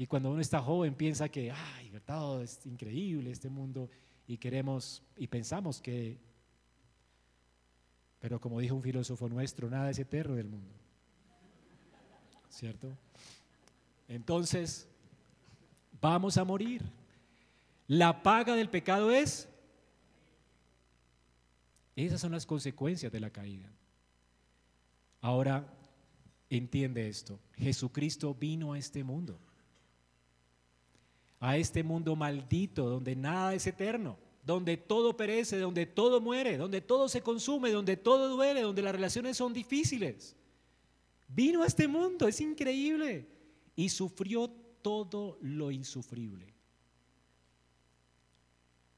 Y 0.01 0.07
cuando 0.07 0.31
uno 0.31 0.41
está 0.41 0.59
joven 0.59 0.95
piensa 0.95 1.29
que, 1.29 1.51
ay, 1.51 1.91
¿verdad? 1.91 2.41
Es 2.41 2.65
increíble 2.65 3.29
este 3.29 3.49
mundo 3.49 3.87
y 4.25 4.35
queremos 4.35 5.03
y 5.15 5.27
pensamos 5.27 5.80
que, 5.80 6.17
pero 8.19 8.41
como 8.41 8.59
dijo 8.59 8.73
un 8.73 8.82
filósofo 8.82 9.30
nuestro, 9.30 9.69
nada 9.69 9.91
es 9.91 9.99
eterno 9.99 10.34
del 10.34 10.47
mundo, 10.47 10.73
¿cierto? 12.49 12.97
Entonces, 14.07 14.88
vamos 16.01 16.36
a 16.36 16.45
morir. 16.45 16.82
La 17.88 18.23
paga 18.23 18.55
del 18.55 18.71
pecado 18.71 19.11
es... 19.11 19.47
Esas 21.95 22.19
son 22.19 22.32
las 22.32 22.47
consecuencias 22.47 23.11
de 23.11 23.19
la 23.19 23.30
caída. 23.30 23.71
Ahora, 25.19 25.63
entiende 26.49 27.07
esto. 27.07 27.39
Jesucristo 27.53 28.34
vino 28.34 28.73
a 28.73 28.80
este 28.80 29.03
mundo. 29.03 29.39
A 31.41 31.57
este 31.57 31.83
mundo 31.83 32.15
maldito 32.15 32.87
donde 32.87 33.17
nada 33.17 33.53
es 33.53 33.67
eterno, 33.67 34.17
donde 34.45 34.77
todo 34.77 35.17
perece, 35.17 35.57
donde 35.57 35.85
todo 35.85 36.21
muere, 36.21 36.55
donde 36.55 36.79
todo 36.79 37.09
se 37.09 37.21
consume, 37.21 37.71
donde 37.71 37.97
todo 37.97 38.29
duele, 38.29 38.61
donde 38.61 38.81
las 38.81 38.93
relaciones 38.93 39.35
son 39.35 39.51
difíciles. 39.51 40.37
Vino 41.27 41.63
a 41.63 41.67
este 41.67 41.87
mundo, 41.87 42.27
es 42.27 42.39
increíble 42.39 43.27
y 43.75 43.89
sufrió 43.89 44.49
todo 44.81 45.37
lo 45.41 45.71
insufrible. 45.71 46.53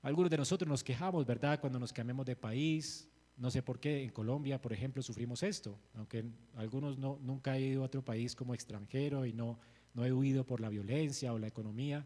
Algunos 0.02 0.30
de 0.30 0.38
nosotros 0.38 0.68
nos 0.68 0.84
quejamos, 0.84 1.26
¿verdad? 1.26 1.60
Cuando 1.62 1.80
nos 1.80 1.94
cambiamos 1.94 2.26
de 2.26 2.36
país, 2.36 3.10
No 3.36 3.50
sé 3.50 3.64
por 3.64 3.80
qué 3.80 4.04
en 4.04 4.12
Colombia, 4.12 4.62
por 4.62 4.74
ejemplo, 4.74 5.02
sufrimos 5.02 5.42
esto, 5.42 5.78
aunque 5.96 6.24
algunos 6.56 7.00
no, 7.00 7.18
nunca 7.22 7.58
he 7.58 7.62
ido 7.62 7.82
a 7.82 7.86
otro 7.86 8.04
país 8.04 8.36
como 8.36 8.54
extranjero 8.54 9.26
y 9.26 9.34
no, 9.34 9.58
no 9.96 10.06
he 10.06 10.14
huido 10.14 10.46
por 10.46 10.60
la 10.62 10.70
violencia 10.70 11.34
o 11.34 11.40
la 11.40 11.48
economía. 11.48 12.06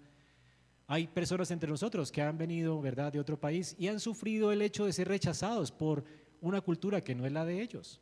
Hay 0.88 1.08
personas 1.08 1.52
entre 1.52 1.70
nosotros 1.70 2.12
que 2.12 2.22
han 2.22 2.38
venido, 2.38 2.80
¿verdad?, 2.82 3.12
de 3.12 3.20
otro 3.20 3.38
país 3.38 3.76
y 3.78 3.90
han 3.90 4.00
sufrido 4.00 4.52
el 4.54 4.62
hecho 4.62 4.86
de 4.86 4.94
ser 4.94 5.10
rechazados 5.10 5.72
por 5.72 6.06
una 6.40 6.62
cultura 6.62 7.02
que 7.02 7.14
no 7.14 7.26
es 7.26 7.32
la 7.34 7.46
de 7.46 7.62
ellos. 7.62 8.00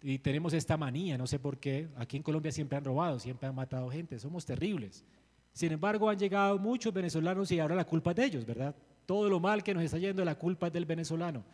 Y 0.00 0.18
tenemos 0.18 0.52
esta 0.52 0.76
manía, 0.76 1.16
no 1.18 1.26
sé 1.26 1.38
por 1.38 1.58
qué, 1.58 1.88
aquí 1.96 2.16
en 2.16 2.22
Colombia 2.22 2.50
siempre 2.50 2.78
han 2.78 2.84
robado, 2.84 3.18
siempre 3.18 3.46
han 3.46 3.54
matado 3.54 3.90
gente, 3.90 4.18
somos 4.18 4.44
terribles. 4.44 5.04
Sin 5.52 5.70
embargo, 5.70 6.08
han 6.08 6.18
llegado 6.18 6.58
muchos 6.58 6.92
venezolanos 6.92 7.52
y 7.52 7.60
ahora 7.60 7.76
la 7.76 7.84
culpa 7.84 8.10
es 8.10 8.16
de 8.16 8.24
ellos, 8.24 8.46
¿verdad? 8.46 8.74
Todo 9.06 9.28
lo 9.28 9.38
mal 9.38 9.62
que 9.62 9.74
nos 9.74 9.84
está 9.84 9.98
yendo, 9.98 10.24
la 10.24 10.38
culpa 10.38 10.68
es 10.68 10.72
del 10.72 10.86
venezolano. 10.86 11.44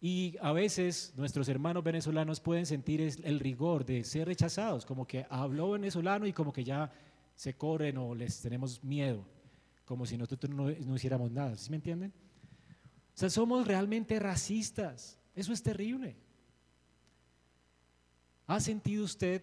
Y 0.00 0.36
a 0.40 0.52
veces 0.52 1.14
nuestros 1.16 1.48
hermanos 1.48 1.82
venezolanos 1.82 2.40
pueden 2.40 2.66
sentir 2.66 3.00
el 3.00 3.40
rigor 3.40 3.84
de 3.86 4.04
ser 4.04 4.26
rechazados, 4.26 4.84
como 4.84 5.06
que 5.06 5.24
habló 5.30 5.70
venezolano 5.70 6.26
y 6.26 6.32
como 6.32 6.52
que 6.52 6.64
ya 6.64 6.92
se 7.34 7.54
corren 7.54 7.96
o 7.96 8.14
les 8.14 8.42
tenemos 8.42 8.82
miedo, 8.84 9.24
como 9.84 10.06
si 10.06 10.16
nosotros 10.16 10.54
no, 10.54 10.70
no 10.70 10.96
hiciéramos 10.96 11.30
nada. 11.30 11.56
¿Sí 11.56 11.70
me 11.70 11.76
entienden? 11.76 12.12
O 13.14 13.18
sea, 13.18 13.30
somos 13.30 13.66
realmente 13.66 14.18
racistas. 14.18 15.18
Eso 15.34 15.52
es 15.52 15.62
terrible. 15.62 16.16
¿Ha 18.46 18.60
sentido 18.60 19.04
usted 19.04 19.42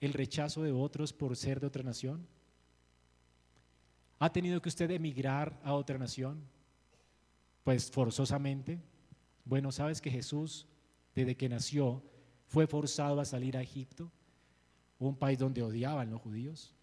el 0.00 0.12
rechazo 0.12 0.62
de 0.62 0.72
otros 0.72 1.12
por 1.12 1.36
ser 1.36 1.60
de 1.60 1.66
otra 1.66 1.82
nación? 1.82 2.26
¿Ha 4.18 4.32
tenido 4.32 4.60
que 4.62 4.68
usted 4.68 4.90
emigrar 4.90 5.58
a 5.62 5.74
otra 5.74 5.98
nación? 5.98 6.42
Pues 7.64 7.90
forzosamente. 7.90 8.80
Bueno, 9.44 9.72
¿sabes 9.72 10.00
que 10.00 10.10
Jesús, 10.10 10.66
desde 11.14 11.36
que 11.36 11.48
nació, 11.48 12.02
fue 12.46 12.66
forzado 12.66 13.20
a 13.20 13.24
salir 13.24 13.56
a 13.56 13.62
Egipto, 13.62 14.10
un 14.98 15.16
país 15.16 15.38
donde 15.38 15.62
odiaban 15.62 16.10
los 16.10 16.20
judíos? 16.20 16.74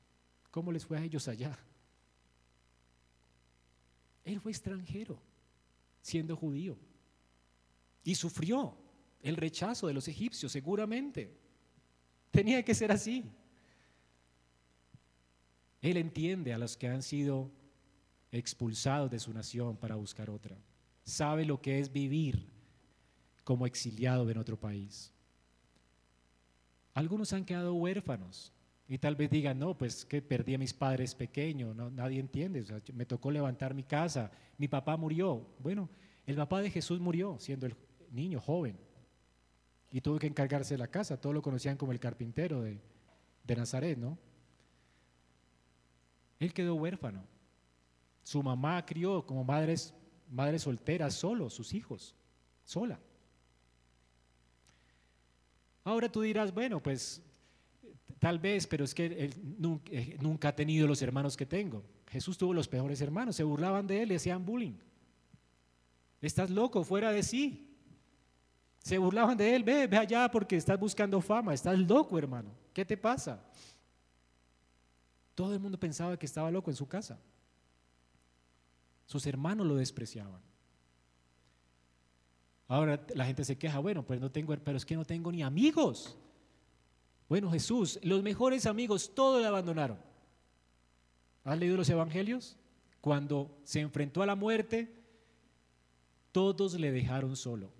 ¿Cómo 0.51 0.71
les 0.71 0.85
fue 0.85 0.97
a 0.97 1.03
ellos 1.03 1.27
allá? 1.27 1.57
Él 4.25 4.39
fue 4.39 4.51
extranjero, 4.51 5.19
siendo 6.01 6.35
judío, 6.35 6.77
y 8.03 8.15
sufrió 8.15 8.75
el 9.21 9.37
rechazo 9.37 9.87
de 9.87 9.93
los 9.93 10.07
egipcios, 10.07 10.51
seguramente. 10.51 11.31
Tenía 12.31 12.63
que 12.63 12.75
ser 12.75 12.91
así. 12.91 13.23
Él 15.81 15.97
entiende 15.97 16.53
a 16.53 16.57
los 16.57 16.75
que 16.77 16.87
han 16.87 17.01
sido 17.01 17.51
expulsados 18.31 19.11
de 19.11 19.19
su 19.19 19.33
nación 19.33 19.77
para 19.77 19.95
buscar 19.95 20.29
otra. 20.29 20.57
Sabe 21.03 21.45
lo 21.45 21.61
que 21.61 21.79
es 21.79 21.91
vivir 21.91 22.47
como 23.43 23.65
exiliado 23.65 24.29
en 24.29 24.37
otro 24.37 24.59
país. 24.59 25.11
Algunos 26.93 27.33
han 27.33 27.45
quedado 27.45 27.73
huérfanos 27.73 28.51
y 28.87 28.97
tal 28.97 29.15
vez 29.15 29.29
digan, 29.29 29.59
no, 29.59 29.77
pues 29.77 30.05
que 30.05 30.21
perdí 30.21 30.55
a 30.55 30.57
mis 30.57 30.73
padres 30.73 31.15
pequeños, 31.15 31.75
no, 31.75 31.89
nadie 31.89 32.19
entiende, 32.19 32.65
me 32.93 33.05
tocó 33.05 33.31
levantar 33.31 33.73
mi 33.73 33.83
casa, 33.83 34.31
mi 34.57 34.67
papá 34.67 34.97
murió. 34.97 35.47
Bueno, 35.59 35.89
el 36.25 36.35
papá 36.35 36.61
de 36.61 36.69
Jesús 36.69 36.99
murió 36.99 37.37
siendo 37.39 37.65
el 37.65 37.75
niño 38.11 38.39
joven 38.39 38.77
y 39.91 40.01
tuvo 40.01 40.19
que 40.19 40.27
encargarse 40.27 40.73
de 40.73 40.79
la 40.79 40.87
casa, 40.87 41.19
todos 41.19 41.33
lo 41.33 41.41
conocían 41.41 41.77
como 41.77 41.91
el 41.91 41.99
carpintero 41.99 42.61
de, 42.61 42.79
de 43.43 43.55
Nazaret, 43.55 43.97
¿no? 43.97 44.17
Él 46.39 46.53
quedó 46.53 46.75
huérfano. 46.75 47.23
Su 48.23 48.43
mamá 48.43 48.85
crió 48.85 49.25
como 49.25 49.43
madres, 49.43 49.93
madre 50.29 50.59
soltera, 50.59 51.09
solo, 51.09 51.49
sus 51.49 51.73
hijos, 51.73 52.15
sola. 52.63 52.99
Ahora 55.83 56.09
tú 56.09 56.21
dirás, 56.21 56.53
bueno, 56.53 56.81
pues 56.81 57.21
tal 58.23 58.39
vez, 58.39 58.67
pero 58.67 58.85
es 58.85 58.95
que 58.95 59.05
él 59.05 59.33
eh, 59.91 60.17
nunca, 60.21 60.47
ha 60.47 60.55
tenido 60.55 60.87
los 60.87 61.01
hermanos 61.01 61.35
que 61.35 61.45
tengo. 61.45 61.83
Jesús 62.07 62.37
tuvo 62.37 62.53
los 62.53 62.69
peores 62.69 63.01
hermanos, 63.01 63.35
se 63.35 63.43
burlaban 63.43 63.85
de 63.85 64.01
él, 64.01 64.07
le 64.07 64.15
hacían 64.15 64.45
bullying. 64.45 64.77
Estás 66.21 66.49
loco, 66.49 66.85
fuera 66.85 67.11
de 67.11 67.21
sí. 67.21 67.69
Se 68.77 68.97
burlaban 68.97 69.35
de 69.35 69.53
él, 69.53 69.65
ve, 69.65 69.87
ve 69.87 69.97
allá 69.97 70.31
porque 70.31 70.55
estás 70.55 70.79
buscando 70.79 71.19
fama, 71.19 71.53
estás 71.53 71.77
loco, 71.77 72.17
hermano. 72.17 72.49
¿Qué 72.71 72.85
te 72.85 72.95
pasa? 72.95 73.43
Todo 75.35 75.53
el 75.53 75.59
mundo 75.59 75.77
pensaba 75.77 76.15
que 76.17 76.25
estaba 76.25 76.49
loco 76.49 76.71
en 76.71 76.77
su 76.77 76.87
casa. 76.87 77.19
Sus 79.05 79.27
hermanos 79.27 79.67
lo 79.67 79.75
despreciaban. 79.75 80.41
Ahora 82.69 83.05
la 83.15 83.25
gente 83.25 83.43
se 83.43 83.57
queja, 83.57 83.79
bueno, 83.79 84.05
pues 84.05 84.21
no 84.21 84.31
tengo, 84.31 84.55
pero 84.63 84.77
es 84.77 84.85
que 84.85 84.95
no 84.95 85.03
tengo 85.03 85.29
ni 85.29 85.43
amigos. 85.43 86.17
Bueno, 87.29 87.51
Jesús, 87.51 87.99
los 88.03 88.21
mejores 88.21 88.65
amigos, 88.65 89.11
todos 89.13 89.41
le 89.41 89.47
abandonaron. 89.47 89.97
¿Has 91.43 91.57
leído 91.57 91.77
los 91.77 91.89
evangelios? 91.89 92.57
Cuando 93.01 93.57
se 93.63 93.79
enfrentó 93.79 94.21
a 94.21 94.25
la 94.25 94.35
muerte, 94.35 94.93
todos 96.31 96.79
le 96.79 96.91
dejaron 96.91 97.35
solo. 97.35 97.71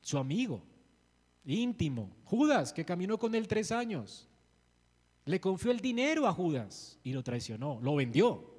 Su 0.00 0.18
amigo, 0.18 0.62
íntimo, 1.44 2.10
Judas, 2.24 2.72
que 2.72 2.84
caminó 2.84 3.18
con 3.18 3.34
él 3.34 3.48
tres 3.48 3.72
años, 3.72 4.28
le 5.24 5.40
confió 5.40 5.70
el 5.70 5.80
dinero 5.80 6.26
a 6.26 6.32
Judas 6.32 6.98
y 7.02 7.12
lo 7.12 7.22
traicionó, 7.22 7.80
lo 7.82 7.94
vendió. 7.96 8.52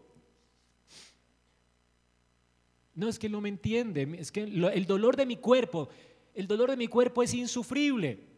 No 2.96 3.10
es 3.10 3.20
que 3.20 3.30
no 3.30 3.42
me 3.42 3.50
entiende, 3.50 4.16
es 4.18 4.32
que 4.32 4.44
el 4.44 4.86
dolor 4.86 5.18
de 5.18 5.26
mi 5.26 5.36
cuerpo, 5.36 5.90
el 6.34 6.48
dolor 6.48 6.70
de 6.70 6.78
mi 6.78 6.88
cuerpo 6.88 7.22
es 7.22 7.34
insufrible. 7.34 8.35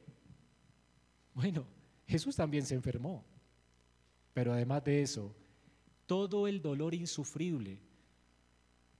Bueno, 1.37 1.67
Jesús 2.07 2.35
también 2.35 2.65
se 2.65 2.73
enfermó, 2.73 3.23
pero 4.33 4.53
además 4.53 4.83
de 4.83 5.03
eso, 5.03 5.35
todo 6.07 6.47
el 6.47 6.63
dolor 6.63 6.95
insufrible, 6.95 7.77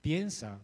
piensa 0.00 0.60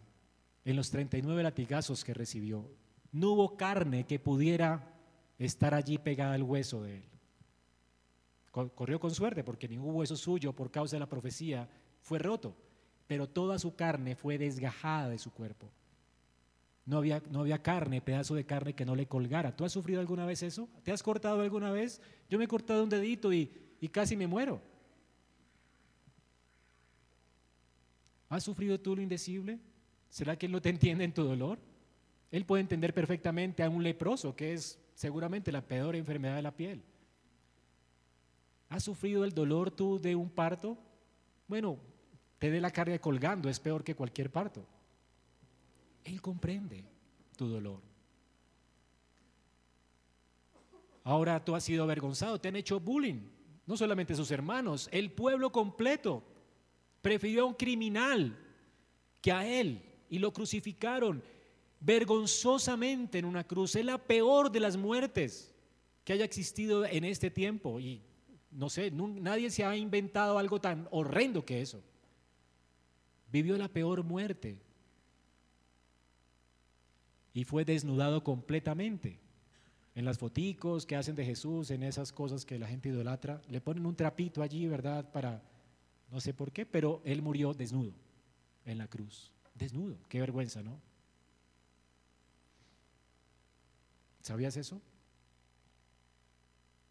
en 0.63 0.77
los 0.77 0.89
39 0.89 1.43
latigazos 1.43 2.05
que 2.05 2.13
recibió. 2.13 2.65
No 3.11 3.31
hubo 3.31 3.57
carne 3.57 4.05
que 4.05 4.19
pudiera 4.19 4.95
estar 5.37 5.73
allí 5.73 5.97
pegada 5.97 6.35
al 6.35 6.43
hueso 6.43 6.81
de 6.81 6.95
él. 6.99 7.03
Corrió 8.51 8.97
con 8.97 9.13
suerte 9.13 9.43
porque 9.43 9.67
ningún 9.67 9.95
hueso 9.95 10.15
suyo 10.15 10.53
por 10.53 10.71
causa 10.71 10.95
de 10.95 11.01
la 11.01 11.09
profecía 11.09 11.67
fue 11.99 12.19
roto, 12.19 12.55
pero 13.05 13.27
toda 13.27 13.59
su 13.59 13.75
carne 13.75 14.15
fue 14.15 14.37
desgajada 14.37 15.09
de 15.09 15.19
su 15.19 15.29
cuerpo. 15.29 15.69
No 16.85 16.97
había, 16.99 17.21
no 17.31 17.41
había 17.41 17.63
carne, 17.63 18.01
pedazo 18.01 18.35
de 18.35 18.45
carne 18.45 18.73
que 18.73 18.85
no 18.85 18.95
le 18.95 19.07
colgara. 19.07 19.55
¿Tú 19.55 19.65
has 19.65 19.71
sufrido 19.71 19.99
alguna 19.99 20.25
vez 20.25 20.43
eso? 20.43 20.69
¿Te 20.83 20.91
has 20.91 21.01
cortado 21.01 21.41
alguna 21.41 21.71
vez? 21.71 21.99
Yo 22.29 22.37
me 22.37 22.45
he 22.45 22.47
cortado 22.47 22.83
un 22.83 22.89
dedito 22.89 23.33
y, 23.33 23.51
y 23.81 23.89
casi 23.89 24.15
me 24.15 24.27
muero. 24.27 24.61
¿Has 28.29 28.43
sufrido 28.43 28.79
tú 28.79 28.95
lo 28.95 29.01
indecible? 29.01 29.59
¿Será 30.09 30.37
que 30.37 30.45
Él 30.45 30.51
no 30.51 30.61
te 30.61 30.69
entiende 30.69 31.03
en 31.03 31.13
tu 31.13 31.23
dolor? 31.23 31.57
Él 32.31 32.45
puede 32.45 32.61
entender 32.61 32.93
perfectamente 32.93 33.63
a 33.63 33.69
un 33.69 33.83
leproso, 33.83 34.35
que 34.35 34.53
es 34.53 34.79
seguramente 34.93 35.51
la 35.51 35.61
peor 35.61 35.95
enfermedad 35.95 36.35
de 36.35 36.41
la 36.41 36.55
piel. 36.55 36.83
¿Has 38.69 38.83
sufrido 38.83 39.23
el 39.23 39.33
dolor 39.33 39.71
tú 39.71 39.99
de 39.99 40.15
un 40.15 40.29
parto? 40.29 40.77
Bueno, 41.47 41.77
te 42.39 42.51
dé 42.51 42.59
la 42.59 42.71
carga 42.71 42.99
colgando, 42.99 43.49
es 43.49 43.59
peor 43.59 43.83
que 43.83 43.95
cualquier 43.95 44.31
parto. 44.31 44.65
Él 46.05 46.21
comprende 46.21 46.85
tu 47.35 47.47
dolor. 47.47 47.81
Ahora 51.03 51.43
tú 51.43 51.55
has 51.55 51.63
sido 51.63 51.83
avergonzado, 51.83 52.39
te 52.39 52.47
han 52.47 52.55
hecho 52.55 52.79
bullying, 52.79 53.21
no 53.65 53.75
solamente 53.75 54.15
sus 54.15 54.31
hermanos, 54.31 54.87
el 54.91 55.11
pueblo 55.11 55.51
completo 55.51 56.23
prefirió 57.01 57.43
a 57.43 57.45
un 57.45 57.53
criminal 57.53 58.37
que 59.21 59.31
a 59.31 59.45
él 59.47 59.81
y 60.09 60.19
lo 60.19 60.31
crucificaron 60.31 61.23
vergonzosamente 61.79 63.19
en 63.19 63.25
una 63.25 63.43
cruz. 63.43 63.75
Es 63.75 63.85
la 63.85 63.97
peor 63.97 64.51
de 64.51 64.59
las 64.59 64.77
muertes 64.77 65.53
que 66.03 66.13
haya 66.13 66.25
existido 66.25 66.85
en 66.85 67.03
este 67.03 67.29
tiempo 67.29 67.79
y 67.79 68.01
no 68.51 68.69
sé, 68.69 68.89
nadie 68.91 69.49
se 69.49 69.65
ha 69.65 69.75
inventado 69.75 70.37
algo 70.37 70.61
tan 70.61 70.87
horrendo 70.91 71.45
que 71.45 71.61
eso. 71.61 71.83
Vivió 73.31 73.57
la 73.57 73.67
peor 73.67 74.03
muerte 74.03 74.64
y 77.35 77.43
fue 77.43 77.65
desnudado 77.65 78.23
completamente. 78.23 79.19
En 79.93 80.05
las 80.05 80.17
foticos 80.17 80.85
que 80.85 80.95
hacen 80.95 81.15
de 81.15 81.25
Jesús, 81.25 81.69
en 81.69 81.83
esas 81.83 82.13
cosas 82.13 82.45
que 82.45 82.57
la 82.57 82.67
gente 82.67 82.89
idolatra, 82.89 83.41
le 83.49 83.59
ponen 83.59 83.85
un 83.85 83.95
trapito 83.95 84.41
allí, 84.41 84.65
¿verdad? 84.67 85.11
Para, 85.11 85.43
no 86.11 86.21
sé 86.21 86.33
por 86.33 86.53
qué, 86.53 86.65
pero 86.65 87.01
él 87.03 87.21
murió 87.21 87.53
desnudo 87.53 87.91
en 88.65 88.77
la 88.77 88.87
cruz. 88.87 89.33
Desnudo, 89.53 89.97
qué 90.07 90.21
vergüenza, 90.21 90.63
¿no? 90.63 90.79
¿Sabías 94.21 94.55
eso? 94.55 94.81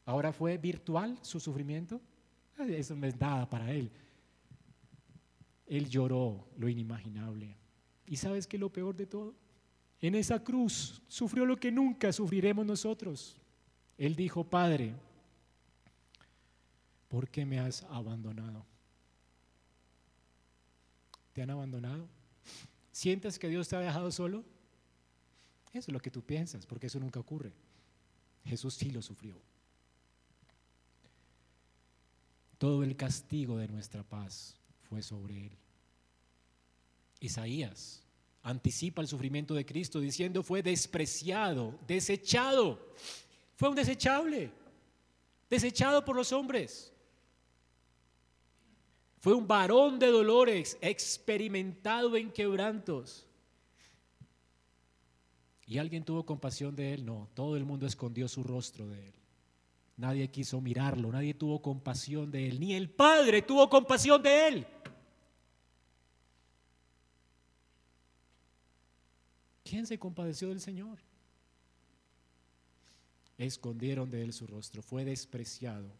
Ahora 0.04 0.30
fue 0.30 0.58
virtual 0.58 1.18
su 1.22 1.40
sufrimiento. 1.40 2.02
Eso 2.68 2.94
no 2.94 3.06
es 3.06 3.18
nada 3.18 3.48
para 3.48 3.72
él. 3.72 3.90
Él 5.66 5.88
lloró 5.88 6.46
lo 6.58 6.68
inimaginable. 6.68 7.56
¿Y 8.06 8.16
sabes 8.16 8.46
qué 8.46 8.56
es 8.56 8.60
lo 8.60 8.70
peor 8.70 8.94
de 8.94 9.06
todo? 9.06 9.34
En 10.06 10.14
esa 10.14 10.42
cruz 10.44 11.00
sufrió 11.08 11.46
lo 11.46 11.56
que 11.56 11.72
nunca 11.72 12.12
sufriremos 12.12 12.66
nosotros. 12.66 13.36
Él 13.96 14.14
dijo, 14.14 14.44
Padre, 14.44 14.94
¿por 17.08 17.28
qué 17.28 17.46
me 17.46 17.58
has 17.58 17.84
abandonado? 17.84 18.66
¿Te 21.32 21.42
han 21.42 21.50
abandonado? 21.50 22.06
¿Sientes 22.92 23.38
que 23.38 23.48
Dios 23.48 23.68
te 23.68 23.76
ha 23.76 23.80
dejado 23.80 24.12
solo? 24.12 24.44
Eso 25.72 25.90
es 25.90 25.92
lo 25.92 26.00
que 26.00 26.10
tú 26.10 26.22
piensas, 26.22 26.66
porque 26.66 26.88
eso 26.88 27.00
nunca 27.00 27.18
ocurre. 27.18 27.52
Jesús 28.44 28.74
sí 28.74 28.90
lo 28.90 29.00
sufrió. 29.00 29.40
Todo 32.58 32.84
el 32.84 32.94
castigo 32.94 33.56
de 33.56 33.68
nuestra 33.68 34.02
paz 34.02 34.56
fue 34.82 35.02
sobre 35.02 35.46
él. 35.46 35.58
Isaías 37.20 38.03
anticipa 38.44 39.00
el 39.00 39.08
sufrimiento 39.08 39.54
de 39.54 39.64
Cristo 39.64 39.98
diciendo 39.98 40.42
fue 40.42 40.62
despreciado, 40.62 41.78
desechado. 41.86 42.78
Fue 43.56 43.70
un 43.70 43.74
desechable, 43.74 44.52
desechado 45.48 46.04
por 46.04 46.14
los 46.14 46.30
hombres. 46.30 46.92
Fue 49.18 49.32
un 49.32 49.48
varón 49.48 49.98
de 49.98 50.08
dolores, 50.08 50.76
experimentado 50.82 52.14
en 52.16 52.30
quebrantos. 52.30 53.26
¿Y 55.66 55.78
alguien 55.78 56.04
tuvo 56.04 56.26
compasión 56.26 56.76
de 56.76 56.92
él? 56.92 57.06
No, 57.06 57.30
todo 57.32 57.56
el 57.56 57.64
mundo 57.64 57.86
escondió 57.86 58.28
su 58.28 58.44
rostro 58.44 58.86
de 58.86 59.06
él. 59.06 59.14
Nadie 59.96 60.28
quiso 60.30 60.60
mirarlo, 60.60 61.10
nadie 61.10 61.32
tuvo 61.32 61.62
compasión 61.62 62.30
de 62.30 62.48
él, 62.48 62.60
ni 62.60 62.74
el 62.74 62.90
Padre 62.90 63.40
tuvo 63.40 63.70
compasión 63.70 64.22
de 64.22 64.48
él. 64.48 64.66
¿Quién 69.74 69.88
se 69.88 69.98
compadeció 69.98 70.50
del 70.50 70.60
Señor? 70.60 71.00
Escondieron 73.36 74.08
de 74.08 74.22
él 74.22 74.32
su 74.32 74.46
rostro, 74.46 74.82
fue 74.82 75.04
despreciado 75.04 75.90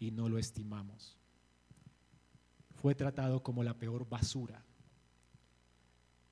y 0.00 0.10
no 0.10 0.28
lo 0.28 0.38
estimamos. 0.38 1.16
Fue 2.74 2.96
tratado 2.96 3.40
como 3.40 3.62
la 3.62 3.78
peor 3.78 4.08
basura, 4.08 4.64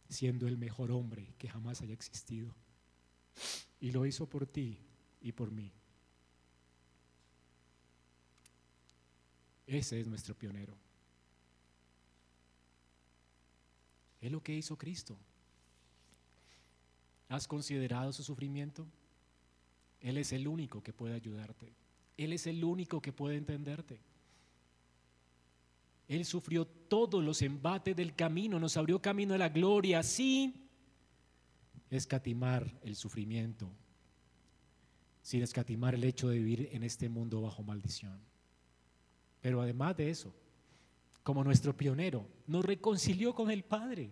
siendo 0.09 0.49
el 0.49 0.59
mejor 0.59 0.91
hombre 0.91 1.33
que 1.39 1.49
jamás 1.49 1.81
haya 1.81 1.95
existido. 1.95 2.53
Y 3.79 3.93
lo 3.93 4.05
hizo 4.05 4.29
por 4.29 4.49
ti 4.49 4.81
y 5.21 5.31
por 5.31 5.53
mí. 5.53 5.73
Ese 9.69 10.01
es 10.01 10.09
nuestro 10.09 10.35
pionero. 10.35 10.77
Es 14.21 14.33
lo 14.33 14.43
que 14.43 14.57
hizo 14.57 14.77
Cristo. 14.77 15.17
¿Has 17.31 17.47
considerado 17.47 18.13
su 18.13 18.25
sufrimiento? 18.25 18.85
Él 20.01 20.19
es 20.19 20.33
el 20.33 20.49
único 20.49 20.83
que 20.83 20.93
puede 20.93 21.15
ayudarte. 21.15 21.73
Él 22.17 22.33
es 22.33 22.49
el 22.49 22.63
único 22.65 23.01
que 23.01 23.13
puede 23.13 23.37
entenderte. 23.37 24.01
Él 26.09 26.25
sufrió 26.25 26.67
todos 26.67 27.23
los 27.23 27.41
embates 27.41 27.95
del 27.95 28.17
camino, 28.17 28.59
nos 28.59 28.77
abrió 28.77 29.01
camino 29.01 29.35
a 29.35 29.39
la 29.39 29.49
gloria 29.49 30.03
sin 30.03 30.69
escatimar 31.89 32.69
el 32.83 32.97
sufrimiento, 32.97 33.71
sin 35.23 35.43
escatimar 35.43 35.95
el 35.95 36.03
hecho 36.03 36.29
de 36.29 36.39
vivir 36.39 36.69
en 36.73 36.83
este 36.83 37.09
mundo 37.09 37.41
bajo 37.41 37.63
maldición. 37.63 38.19
Pero 39.41 39.63
además 39.63 39.97
de 39.97 40.11
eso, 40.11 40.35
como 41.23 41.45
nuestro 41.45 41.77
pionero, 41.77 42.27
nos 42.49 42.65
reconcilió 42.65 43.37
con 43.37 43.53
el 43.53 43.63
Padre. 43.63 44.11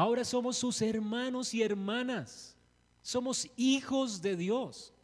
Ahora 0.00 0.24
somos 0.24 0.56
sus 0.56 0.80
hermanos 0.80 1.52
y 1.52 1.62
hermanas. 1.62 2.56
Somos 3.02 3.46
hijos 3.54 4.22
de 4.22 4.34
Dios. 4.34 4.94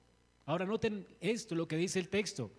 Ahora 0.47 0.65
noten 0.65 1.07
esto, 1.21 1.55
lo 1.55 1.69
que 1.69 1.77
dice 1.77 1.99
el 1.99 2.09
texto. 2.09 2.51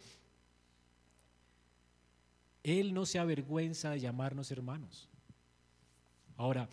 Él 2.62 2.94
no 2.94 3.08
se 3.08 3.18
avergüenza 3.18 3.90
de 3.90 4.02
llamarnos 4.02 4.52
hermanos. 4.52 5.10
Ahora, 6.36 6.70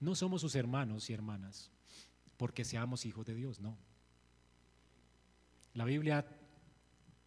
no 0.00 0.16
somos 0.16 0.40
sus 0.40 0.56
hermanos 0.56 1.08
y 1.08 1.12
hermanas 1.12 1.70
porque 2.36 2.64
seamos 2.64 3.06
hijos 3.06 3.24
de 3.26 3.36
Dios, 3.36 3.60
no. 3.60 3.78
La 5.72 5.84
Biblia 5.84 6.26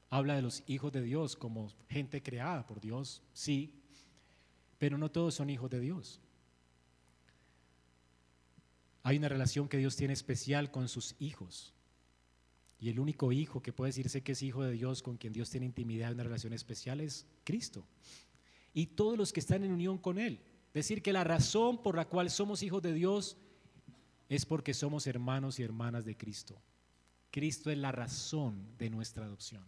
habla 0.10 0.36
de 0.36 0.42
los 0.42 0.64
hijos 0.68 0.92
de 0.92 1.02
Dios 1.02 1.38
como 1.38 1.72
gente 1.88 2.22
creada 2.22 2.68
por 2.68 2.82
Dios, 2.82 3.22
sí, 3.32 3.74
pero 4.78 4.98
no 4.98 5.10
todos 5.10 5.36
son 5.36 5.50
hijos 5.50 5.70
de 5.70 5.80
Dios. 5.80 6.20
Hay 9.04 9.18
una 9.18 9.30
relación 9.30 9.68
que 9.68 9.78
Dios 9.78 9.96
tiene 9.96 10.14
especial 10.14 10.72
con 10.72 10.88
sus 10.88 11.16
hijos. 11.20 11.74
Y 12.80 12.90
el 12.90 13.00
único 13.00 13.32
hijo 13.32 13.62
que 13.62 13.74
puede 13.74 13.90
decirse 13.90 14.22
que 14.22 14.32
es 14.32 14.42
hijo 14.42 14.64
de 14.64 14.72
Dios, 14.72 15.02
con 15.02 15.18
quien 15.18 15.34
Dios 15.34 15.50
tiene 15.50 15.66
intimidad, 15.66 16.14
una 16.14 16.24
relación 16.24 16.54
especial, 16.54 17.00
es 17.00 17.26
Cristo. 17.44 17.86
Y 18.74 18.88
todos 18.88 19.18
los 19.18 19.34
que 19.34 19.40
están 19.40 19.64
en 19.64 19.72
unión 19.72 19.98
con 19.98 20.18
Él. 20.18 20.42
Decir 20.74 21.02
que 21.02 21.14
la 21.14 21.24
razón 21.24 21.84
por 21.84 21.96
la 21.96 22.06
cual 22.06 22.30
somos 22.30 22.64
hijos 22.64 22.82
de 22.82 22.94
Dios 22.94 23.38
es 24.30 24.46
porque 24.46 24.74
somos 24.74 25.06
hermanos 25.06 25.60
y 25.60 25.64
hermanas 25.64 26.06
de 26.06 26.16
Cristo. 26.16 26.62
Cristo 27.30 27.70
es 27.70 27.78
la 27.78 27.92
razón 27.92 28.78
de 28.78 28.90
nuestra 28.90 29.26
adopción 29.26 29.64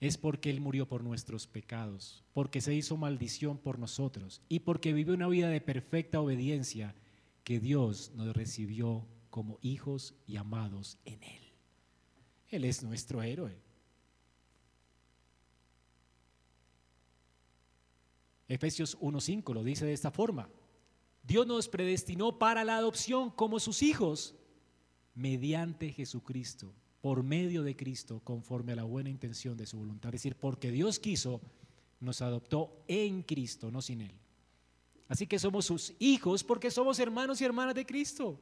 es 0.00 0.16
porque 0.16 0.50
Él 0.50 0.60
murió 0.60 0.86
por 0.86 1.02
nuestros 1.02 1.46
pecados, 1.46 2.22
porque 2.32 2.60
se 2.60 2.74
hizo 2.74 2.96
maldición 2.96 3.58
por 3.58 3.78
nosotros 3.78 4.40
y 4.48 4.60
porque 4.60 4.92
vivió 4.92 5.14
una 5.14 5.28
vida 5.28 5.48
de 5.48 5.60
perfecta 5.60 6.20
obediencia 6.20 6.94
que 7.48 7.60
Dios 7.60 8.12
nos 8.14 8.36
recibió 8.36 9.08
como 9.30 9.58
hijos 9.62 10.14
y 10.26 10.36
amados 10.36 10.98
en 11.06 11.22
Él. 11.22 11.54
Él 12.50 12.66
es 12.66 12.82
nuestro 12.82 13.22
héroe. 13.22 13.58
Efesios 18.48 18.98
1.5 18.98 19.54
lo 19.54 19.64
dice 19.64 19.86
de 19.86 19.94
esta 19.94 20.10
forma. 20.10 20.50
Dios 21.22 21.46
nos 21.46 21.70
predestinó 21.70 22.38
para 22.38 22.64
la 22.64 22.76
adopción 22.76 23.30
como 23.30 23.60
sus 23.60 23.82
hijos 23.82 24.34
mediante 25.14 25.90
Jesucristo 25.90 26.74
por 27.00 27.22
medio 27.22 27.62
de 27.62 27.74
Cristo 27.74 28.20
conforme 28.24 28.72
a 28.72 28.76
la 28.76 28.84
buena 28.84 29.08
intención 29.08 29.56
de 29.56 29.64
su 29.64 29.78
voluntad. 29.78 30.14
Es 30.14 30.20
decir, 30.20 30.36
porque 30.36 30.70
Dios 30.70 30.98
quiso, 30.98 31.40
nos 31.98 32.20
adoptó 32.20 32.84
en 32.88 33.22
Cristo, 33.22 33.70
no 33.70 33.80
sin 33.80 34.02
Él. 34.02 34.20
Así 35.08 35.26
que 35.26 35.38
somos 35.38 35.64
sus 35.64 35.94
hijos 35.98 36.44
porque 36.44 36.70
somos 36.70 36.98
hermanos 36.98 37.40
y 37.40 37.44
hermanas 37.44 37.74
de 37.74 37.86
Cristo. 37.86 38.38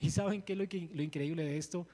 ¿Y 0.00 0.10
saben 0.10 0.42
qué 0.42 0.54
es 0.54 0.58
lo, 0.58 1.02
increíble 1.02 1.44
de 1.44 1.58
esto? 1.58 1.86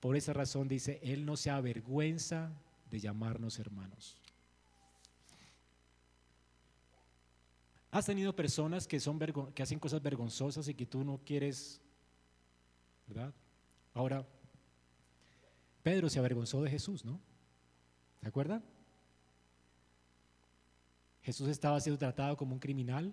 Por 0.00 0.16
esa 0.16 0.32
razón 0.32 0.66
dice, 0.66 0.98
Él 1.02 1.24
no 1.24 1.36
se 1.36 1.50
avergüenza 1.50 2.50
de 2.90 2.98
llamarnos 2.98 3.58
hermanos. 3.58 4.16
¿Has 7.92 8.06
tenido 8.06 8.34
personas 8.34 8.88
que, 8.88 8.98
son 8.98 9.18
que 9.54 9.62
hacen 9.62 9.78
cosas 9.78 10.02
vergonzosas 10.02 10.66
y 10.66 10.74
que 10.74 10.86
tú 10.86 11.04
no 11.04 11.20
quieres, 11.24 11.80
¿verdad? 13.06 13.34
Ahora, 13.92 14.26
Pedro 15.82 16.08
se 16.08 16.18
avergonzó 16.18 16.62
de 16.62 16.70
Jesús, 16.70 17.04
¿no? 17.04 17.20
¿Se 18.20 18.28
acuerdan? 18.28 18.64
Jesús 21.22 21.48
estaba 21.48 21.80
siendo 21.80 21.98
tratado 21.98 22.36
como 22.36 22.54
un 22.54 22.58
criminal. 22.58 23.12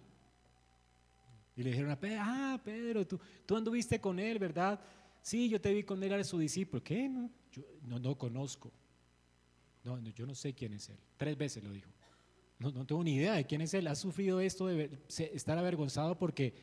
Y 1.56 1.64
le 1.64 1.72
dijeron 1.72 1.92
a 1.92 2.00
Pedro, 2.00 2.22
ah, 2.24 2.62
Pedro, 2.64 3.06
tú, 3.06 3.20
tú 3.46 3.56
anduviste 3.56 4.00
con 4.00 4.20
él, 4.20 4.40
¿verdad? 4.40 4.80
Sí, 5.22 5.50
yo 5.50 5.60
te 5.60 5.74
vi 5.74 5.84
con 5.84 6.02
él, 6.02 6.12
era 6.12 6.24
su 6.24 6.40
discípulo. 6.40 6.84
¿Qué? 6.84 7.10
No, 7.10 7.30
yo 7.52 7.64
no, 7.84 8.00
no 8.00 8.18
conozco. 8.18 8.72
No, 9.84 10.00
yo 10.00 10.26
no 10.26 10.36
sé 10.36 10.54
quién 10.54 10.74
es 10.74 10.90
él. 10.90 10.98
Tres 11.18 11.38
veces 11.38 11.64
lo 11.64 11.72
dijo. 11.72 11.90
No, 12.60 12.72
no 12.72 12.86
tengo 12.86 13.04
ni 13.04 13.16
idea 13.16 13.34
de 13.34 13.46
quién 13.46 13.62
es 13.62 13.74
él. 13.74 13.88
Ha 13.88 13.96
sufrido 13.96 14.40
esto 14.40 14.68
de 14.68 14.90
estar 15.08 15.58
avergonzado 15.58 16.18
porque 16.18 16.54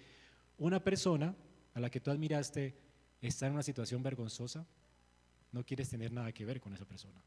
una 0.59 0.83
persona 0.83 1.35
a 1.75 1.81
la 1.81 1.91
que 1.91 2.01
tú 2.01 2.11
admiraste 2.11 2.75
está 3.21 3.47
en 3.47 3.55
una 3.55 3.63
situación 3.63 4.03
vergonzosa 4.03 4.67
no 5.53 5.65
quieres 5.65 5.89
tener 5.89 6.13
nada 6.13 6.33
que 6.33 6.45
ver 6.45 6.61
con 6.61 6.75
esa 6.75 6.85
persona. 6.85 7.21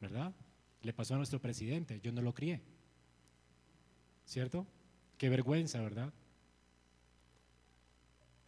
¿Verdad? 0.00 0.34
Le 0.82 0.92
pasó 0.92 1.14
a 1.14 1.16
nuestro 1.16 1.40
presidente, 1.40 2.00
yo 2.00 2.12
no 2.12 2.22
lo 2.22 2.32
crié. 2.34 2.62
¿Cierto? 4.26 4.66
Qué 5.16 5.30
vergüenza, 5.30 5.80
¿verdad? 5.80 6.12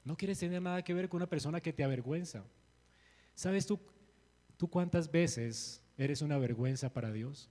No 0.04 0.16
quieres 0.16 0.38
tener 0.38 0.60
nada 0.60 0.82
que 0.82 0.92
ver 0.92 1.08
con 1.08 1.18
una 1.18 1.28
persona 1.28 1.60
que 1.60 1.72
te 1.72 1.84
avergüenza. 1.84 2.44
¿Sabes 3.34 3.66
tú, 3.66 3.78
tú 4.56 4.68
cuántas 4.68 5.10
veces 5.10 5.80
eres 5.96 6.20
una 6.20 6.36
vergüenza 6.36 6.92
para 6.92 7.12
Dios? 7.12 7.48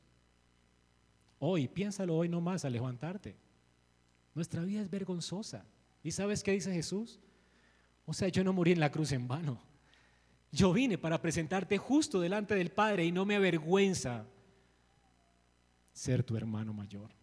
Hoy, 1.40 1.68
piénsalo 1.68 2.16
hoy 2.16 2.30
nomás 2.30 2.66
al 2.66 2.74
levantarte. 2.74 3.36
Nuestra 4.36 4.64
vida 4.64 4.82
es 4.82 4.90
vergonzosa. 4.90 5.66
¿Y 6.04 6.12
sabes 6.12 6.44
qué 6.44 6.52
dice 6.52 6.74
Jesús? 6.74 7.20
O 8.06 8.14
sea, 8.14 8.28
yo 8.28 8.44
no 8.44 8.54
morí 8.54 8.72
en 8.72 8.80
la 8.80 8.92
cruz 8.92 9.12
en 9.12 9.28
vano. 9.28 9.60
Yo 10.52 10.74
vine 10.74 10.98
para 10.98 11.22
presentarte 11.22 11.78
justo 11.78 12.20
delante 12.20 12.56
del 12.56 12.72
Padre 12.72 13.06
y 13.06 13.12
no 13.12 13.26
me 13.26 13.36
avergüenza 13.36 14.26
ser 15.94 16.24
tu 16.24 16.36
hermano 16.38 16.74
mayor. 16.74 17.17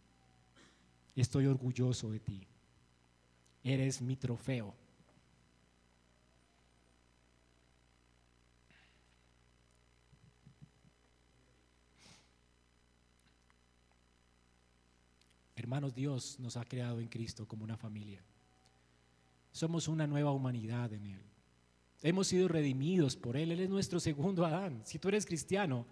Estoy 1.14 1.46
orgulloso 1.46 2.10
de 2.10 2.20
ti. 2.20 2.46
eres 3.62 4.02
mi 4.02 4.16
trofeo. 4.16 4.74
Hermanos, 15.56 15.94
Dios 15.94 16.38
nos 16.40 16.58
ha 16.58 16.64
creado 16.64 17.00
en 17.00 17.08
Cristo 17.08 17.48
como 17.48 17.64
una 17.64 17.78
familia. 17.78 18.22
Somos 19.50 19.88
una 19.88 20.06
nueva 20.06 20.30
humanidad 20.30 20.92
en 20.92 21.06
Él. 21.06 21.22
Hemos 22.02 22.26
sido 22.26 22.48
redimidos 22.48 23.16
por 23.16 23.36
Él. 23.36 23.50
Él 23.50 23.60
es 23.60 23.70
nuestro 23.70 23.98
segundo 23.98 24.44
Adán. 24.44 24.82
Si 24.84 24.98
tú 24.98 25.08
eres 25.08 25.24
cristiano, 25.24 25.86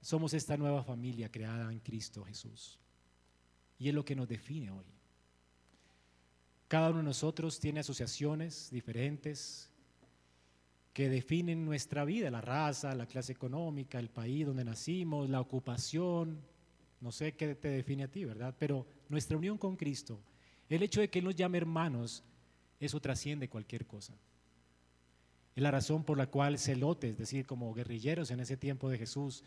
somos 0.00 0.32
esta 0.32 0.56
nueva 0.56 0.82
familia 0.82 1.30
creada 1.30 1.70
en 1.70 1.80
Cristo 1.80 2.24
Jesús. 2.24 2.78
Y 3.78 3.88
es 3.88 3.94
lo 3.94 4.04
que 4.04 4.16
nos 4.16 4.28
define 4.28 4.70
hoy. 4.70 4.84
Cada 6.68 6.90
uno 6.90 6.98
de 6.98 7.04
nosotros 7.04 7.60
tiene 7.60 7.80
asociaciones 7.80 8.70
diferentes 8.70 9.70
que 10.92 11.08
definen 11.08 11.64
nuestra 11.64 12.04
vida, 12.04 12.30
la 12.30 12.40
raza, 12.40 12.94
la 12.94 13.06
clase 13.06 13.32
económica, 13.32 13.98
el 13.98 14.10
país 14.10 14.46
donde 14.46 14.64
nacimos, 14.64 15.28
la 15.28 15.40
ocupación, 15.40 16.40
no 17.00 17.12
sé 17.12 17.34
qué 17.34 17.54
te 17.56 17.68
define 17.68 18.04
a 18.04 18.10
ti, 18.10 18.24
¿verdad? 18.24 18.54
Pero 18.58 18.86
nuestra 19.08 19.36
unión 19.36 19.58
con 19.58 19.76
Cristo, 19.76 20.20
el 20.68 20.82
hecho 20.82 21.00
de 21.00 21.10
que 21.10 21.18
Él 21.18 21.24
nos 21.24 21.34
llame 21.34 21.58
hermanos, 21.58 22.22
eso 22.80 23.00
trasciende 23.00 23.48
cualquier 23.48 23.86
cosa. 23.86 24.14
Es 25.54 25.62
la 25.62 25.70
razón 25.70 26.04
por 26.04 26.16
la 26.16 26.28
cual 26.28 26.58
celotes, 26.58 27.10
es 27.10 27.18
decir, 27.18 27.46
como 27.46 27.74
guerrilleros 27.74 28.30
en 28.30 28.40
ese 28.40 28.56
tiempo 28.56 28.88
de 28.88 28.98
Jesús, 28.98 29.44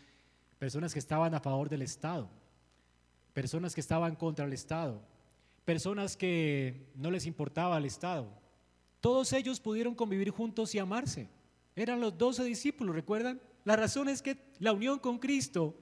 personas 0.58 0.92
que 0.92 0.98
estaban 0.98 1.34
a 1.34 1.40
favor 1.40 1.68
del 1.68 1.82
Estado, 1.82 2.30
personas 3.38 3.72
que 3.72 3.80
estaban 3.80 4.16
contra 4.16 4.46
el 4.46 4.52
Estado, 4.52 5.00
personas 5.64 6.16
que 6.16 6.88
no 6.96 7.08
les 7.08 7.24
importaba 7.24 7.78
el 7.78 7.84
Estado, 7.84 8.28
todos 9.00 9.32
ellos 9.32 9.60
pudieron 9.60 9.94
convivir 9.94 10.30
juntos 10.30 10.74
y 10.74 10.80
amarse. 10.80 11.28
Eran 11.76 12.00
los 12.00 12.18
doce 12.18 12.42
discípulos, 12.42 12.96
¿recuerdan? 12.96 13.40
La 13.64 13.76
razón 13.76 14.08
es 14.08 14.22
que 14.22 14.38
la 14.58 14.72
unión 14.72 14.98
con 14.98 15.20
Cristo 15.20 15.76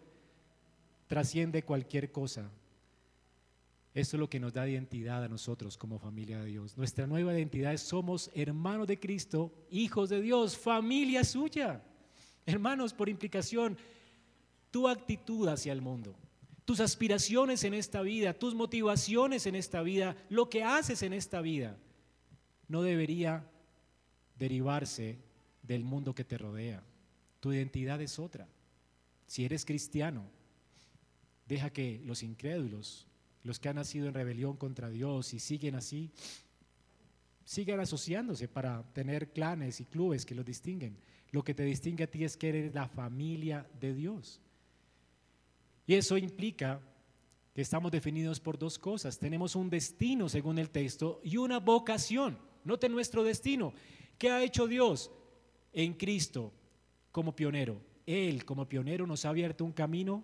trasciende 1.07 1.63
cualquier 1.63 2.13
cosa. 2.13 2.51
Esto 3.95 4.17
es 4.19 4.21
lo 4.21 4.29
que 4.29 4.39
nos 4.39 4.53
da 4.53 4.69
identidad 4.69 5.25
a 5.25 5.29
nosotros 5.29 5.79
como 5.79 5.99
familia 5.99 6.39
de 6.41 6.49
Dios. 6.49 6.77
Nuestra 6.77 7.07
nueva 7.07 7.33
identidad 7.33 7.73
es 7.73 7.81
somos 7.81 8.31
hermanos 8.35 8.87
de 8.87 9.01
Cristo, 9.01 9.51
hijos 9.71 10.11
de 10.11 10.21
Dios, 10.21 10.59
familia 10.59 11.25
suya. 11.25 11.83
Hermanos, 12.45 12.93
por 12.93 13.09
implicación, 13.09 13.79
tu 14.71 14.89
actitud 14.89 15.49
hacia 15.49 15.73
el 15.73 15.81
mundo, 15.81 16.15
tus 16.67 16.81
aspiraciones 16.81 17.65
en 17.65 17.73
esta 17.73 18.03
vida, 18.03 18.35
tus 18.35 18.55
motivaciones 18.55 19.47
en 19.47 19.55
esta 19.55 19.81
vida, 19.81 20.15
lo 20.29 20.51
que 20.51 20.63
haces 20.63 21.03
en 21.03 21.15
esta 21.15 21.41
vida, 21.41 21.79
no 22.69 22.83
debería 22.83 23.51
derivarse 24.39 25.19
del 25.63 25.83
mundo 25.83 26.15
que 26.15 26.25
te 26.25 26.37
rodea. 26.37 26.85
Tu 27.41 27.55
identidad 27.55 28.03
es 28.03 28.19
otra. 28.19 28.47
Si 29.27 29.47
eres 29.47 29.65
cristiano, 29.65 30.29
Deja 31.47 31.71
que 31.71 32.03
los 32.05 32.23
incrédulos, 32.23 33.07
los 33.45 33.61
que 33.61 33.69
han 33.69 33.77
nacido 33.77 34.09
en 34.09 34.15
rebelión 34.15 34.57
contra 34.57 34.91
Dios 34.91 35.33
y 35.33 35.39
siguen 35.39 35.77
así, 35.77 36.11
sigan 37.45 37.79
asociándose 37.79 38.49
para 38.49 38.83
tener 38.93 39.31
clanes 39.33 39.81
y 39.81 39.85
clubes 39.85 40.27
que 40.27 40.35
los 40.35 40.45
distinguen. 40.45 40.99
Lo 41.31 41.45
que 41.45 41.55
te 41.55 41.63
distingue 41.63 42.05
a 42.05 42.11
ti 42.11 42.25
es 42.25 42.37
que 42.37 42.49
eres 42.49 42.75
la 42.75 42.89
familia 42.89 43.69
de 43.81 43.95
Dios. 43.95 44.41
Y 45.87 45.95
eso 45.95 46.19
implica 46.19 46.81
que 47.55 47.63
estamos 47.63 47.91
definidos 47.91 48.41
por 48.41 48.59
dos 48.59 48.79
cosas. 48.79 49.19
Tenemos 49.19 49.57
un 49.57 49.71
destino, 49.71 50.29
según 50.29 50.59
el 50.59 50.71
texto, 50.71 51.21
y 51.25 51.37
una 51.37 51.59
vocación. 51.59 52.39
Note 52.65 52.89
nuestro 52.89 53.23
destino. 53.23 53.73
¿Qué 54.19 54.31
ha 54.31 54.43
hecho 54.43 54.67
Dios 54.67 55.11
en 55.73 55.95
Cristo 55.95 56.53
como 57.13 57.35
pionero? 57.35 57.81
Él 58.05 58.45
como 58.45 58.69
pionero 58.69 59.07
nos 59.07 59.25
ha 59.25 59.31
abierto 59.31 59.65
un 59.65 59.73
camino 59.73 60.23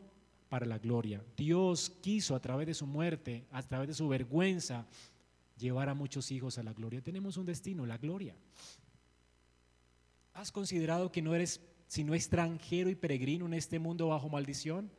para 0.49 0.67
la 0.67 0.79
gloria. 0.79 1.25
Dios 1.37 1.91
quiso 2.03 2.35
a 2.35 2.41
través 2.41 2.67
de 2.67 2.75
su 2.75 2.87
muerte, 2.87 3.47
a 3.51 3.63
través 3.63 3.89
de 3.89 3.95
su 3.95 4.09
vergüenza, 4.09 4.87
llevar 5.57 5.89
a 5.89 5.95
muchos 5.95 6.31
hijos 6.31 6.59
a 6.59 6.63
la 6.63 6.73
gloria. 6.73 7.01
Tenemos 7.01 7.37
un 7.37 7.47
destino, 7.47 7.87
la 7.87 7.97
gloria. 7.97 8.35
¿Has 10.35 10.53
considerado 10.53 11.11
que 11.11 11.23
no 11.23 11.35
eres 11.35 11.61
sino 11.87 12.15
extranjero 12.15 12.91
y 12.91 12.95
peregrino 12.95 13.47
en 13.47 13.55
este 13.55 13.79
mundo 13.79 14.09
bajo 14.09 14.29
maldición? 14.29 14.91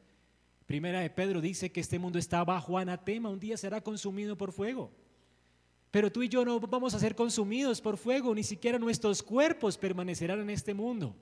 Primera 0.73 1.01
de 1.01 1.09
Pedro 1.11 1.39
dice 1.39 1.71
que 1.71 1.81
este 1.81 1.99
mundo 1.99 2.17
está 2.17 2.43
bajo 2.43 2.79
anatema, 2.79 3.29
un 3.29 3.39
día 3.39 3.55
será 3.57 3.79
consumido 3.79 4.35
por 4.35 4.51
fuego. 4.51 4.89
Pero 5.91 6.11
tú 6.11 6.23
y 6.23 6.29
yo 6.29 6.43
no 6.43 6.59
vamos 6.59 6.95
a 6.95 6.99
ser 6.99 7.13
consumidos 7.13 7.79
por 7.79 7.95
fuego, 7.95 8.33
ni 8.33 8.41
siquiera 8.41 8.79
nuestros 8.79 9.21
cuerpos 9.21 9.77
permanecerán 9.77 10.39
en 10.39 10.49
este 10.49 10.73
mundo. 10.73 11.15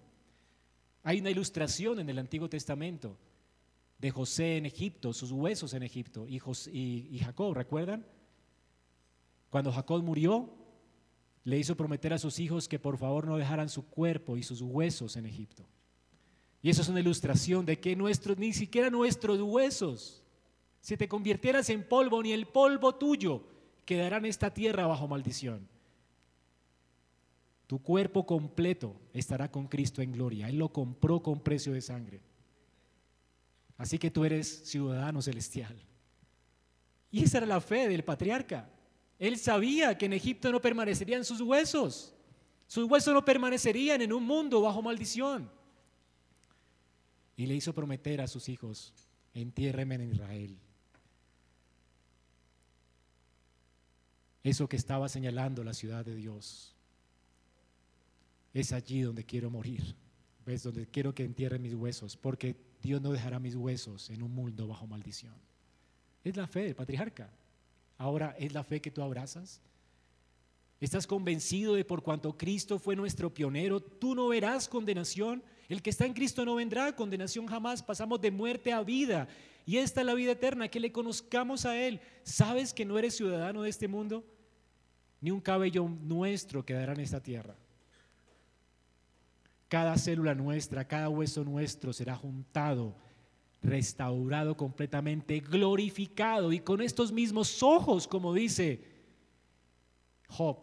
Hay 1.04 1.20
una 1.20 1.32
ilustración 1.32 2.00
en 2.00 2.10
el 2.10 2.20
Antiguo 2.20 2.48
Testamento 2.48 3.18
de 3.98 4.10
José 4.10 4.56
en 4.56 4.68
Egipto, 4.68 5.12
sus 5.12 5.34
huesos 5.34 5.74
en 5.74 5.84
Egipto, 5.84 6.26
y, 6.30 6.42
y, 6.72 7.20
Jacob, 7.20 7.54
¿recuerdan? 7.54 8.06
Cuando 9.50 9.74
Jacob 9.74 10.02
murió, 10.02 10.50
le 11.44 11.60
hizo 11.60 11.76
prometer 11.76 12.14
a 12.14 12.20
sus 12.20 12.40
hijos 12.40 12.70
que 12.70 12.80
por 12.80 12.98
favor 12.98 13.28
no 13.28 13.36
dejaran 13.36 13.68
su 13.68 13.86
cuerpo 13.86 14.38
y 14.38 14.44
sus 14.44 14.62
huesos 14.62 15.18
en 15.18 15.26
Egipto. 15.26 15.68
Y 16.62 16.70
eso 16.70 16.82
es 16.82 16.90
una 16.90 17.00
ilustración 17.00 17.66
de 17.66 17.80
que 17.80 17.96
nuestros, 17.96 18.38
ni 18.38 18.54
siquiera 18.54 18.90
nuestros 18.90 19.42
huesos, 19.42 20.24
si 20.80 20.98
te 20.98 21.08
convirtieras 21.08 21.70
en 21.70 21.88
polvo, 21.88 22.22
ni 22.22 22.32
el 22.32 22.48
polvo 22.48 22.96
tuyo 22.96 23.44
quedará 23.86 24.18
en 24.18 24.26
esta 24.26 24.54
tierra 24.54 24.88
bajo 24.88 25.08
maldición. 25.08 25.68
Tu 27.68 27.80
cuerpo 27.80 28.26
completo 28.26 28.96
estará 29.14 29.50
con 29.50 29.68
Cristo 29.68 30.02
en 30.02 30.12
gloria. 30.12 30.50
Él 30.50 30.58
lo 30.58 30.74
compró 30.74 31.22
con 31.24 31.40
precio 31.40 31.74
de 31.74 31.82
sangre. 31.82 32.22
Así 33.78 33.98
que 33.98 34.12
tú 34.12 34.26
eres 34.26 34.64
ciudadano 34.66 35.22
celestial. 35.22 35.76
Y 37.10 37.24
esa 37.24 37.38
era 37.38 37.48
la 37.48 37.62
fe 37.62 37.88
del 37.88 38.04
patriarca. 38.04 38.70
Él 39.18 39.38
sabía 39.38 39.98
que 39.98 40.06
en 40.06 40.14
Egipto 40.14 40.52
no 40.52 40.62
permanecerían 40.62 41.24
sus 41.24 41.42
huesos. 41.42 42.14
Sus 42.68 42.90
huesos 42.90 43.14
no 43.14 43.24
permanecerían 43.24 44.02
en 44.02 44.14
un 44.14 44.26
mundo 44.26 44.62
bajo 44.62 44.82
maldición. 44.82 45.50
Y 47.38 47.46
le 47.46 47.56
hizo 47.56 47.74
prometer 47.74 48.22
a 48.22 48.28
sus 48.28 48.50
hijos, 48.50 48.94
entiérreme 49.34 49.96
en 49.96 50.12
Israel. 50.12 50.58
Eso 54.44 54.68
que 54.68 54.76
estaba 54.76 55.08
señalando 55.08 55.64
la 55.64 55.74
ciudad 55.74 56.04
de 56.04 56.16
Dios. 56.16 56.74
Es 58.54 58.74
allí 58.74 59.02
donde 59.02 59.24
quiero 59.24 59.50
morir. 59.50 59.96
¿Ves? 60.46 60.64
Donde 60.64 60.88
quiero 60.88 61.14
que 61.14 61.24
entierren 61.24 61.62
mis 61.62 61.76
huesos. 61.76 62.18
Porque 62.18 62.56
Dios 62.82 63.02
no 63.02 63.12
dejará 63.12 63.40
mis 63.40 63.56
huesos 63.56 64.10
en 64.10 64.24
un 64.24 64.34
mundo 64.34 64.68
bajo 64.68 64.88
maldición. 64.88 65.36
Es 66.24 66.36
la 66.36 66.48
fe 66.48 66.62
del 66.64 66.76
patriarca. 66.76 67.30
Ahora, 67.98 68.36
¿es 68.40 68.54
la 68.54 68.64
fe 68.64 68.82
que 68.82 68.92
tú 68.92 69.04
abrazas? 69.04 69.62
¿Estás 70.80 71.06
convencido 71.06 71.76
de 71.76 71.86
por 71.86 72.02
cuanto 72.02 72.36
Cristo 72.36 72.80
fue 72.80 72.96
nuestro 72.96 73.32
pionero, 73.32 73.80
tú 73.80 74.16
no 74.16 74.28
verás 74.30 74.68
condenación? 74.68 75.44
El 75.72 75.82
que 75.82 75.90
está 75.90 76.06
en 76.06 76.12
Cristo 76.12 76.44
no 76.44 76.56
vendrá 76.56 76.94
condenación 76.94 77.48
jamás. 77.48 77.82
Pasamos 77.82 78.20
de 78.20 78.30
muerte 78.30 78.74
a 78.74 78.84
vida. 78.84 79.30
Y 79.66 79.78
esta 79.78 80.02
es 80.02 80.06
la 80.06 80.14
vida 80.14 80.34
eterna, 80.34 80.68
que 80.68 80.82
le 80.82 80.92
conozcamos 80.92 81.66
a 81.66 81.80
Él. 81.80 82.02
¿Sabes 82.24 82.74
que 82.74 82.84
no 82.84 83.00
eres 83.00 83.16
ciudadano 83.16 83.62
de 83.62 83.70
este 83.70 83.88
mundo? 83.88 84.26
Ni 85.22 85.32
un 85.32 85.40
cabello 85.40 85.88
nuestro 85.88 86.66
quedará 86.66 86.92
en 86.92 87.00
esta 87.00 87.24
tierra. 87.24 87.56
Cada 89.70 89.98
célula 89.98 90.36
nuestra, 90.36 90.86
cada 90.86 91.08
hueso 91.08 91.46
nuestro 91.46 91.94
será 91.94 92.18
juntado, 92.18 92.94
restaurado 93.62 94.58
completamente, 94.58 95.40
glorificado 95.40 96.52
y 96.52 96.60
con 96.60 96.82
estos 96.82 97.14
mismos 97.14 97.64
ojos, 97.64 98.10
como 98.10 98.34
dice 98.34 98.84
Job, 100.28 100.58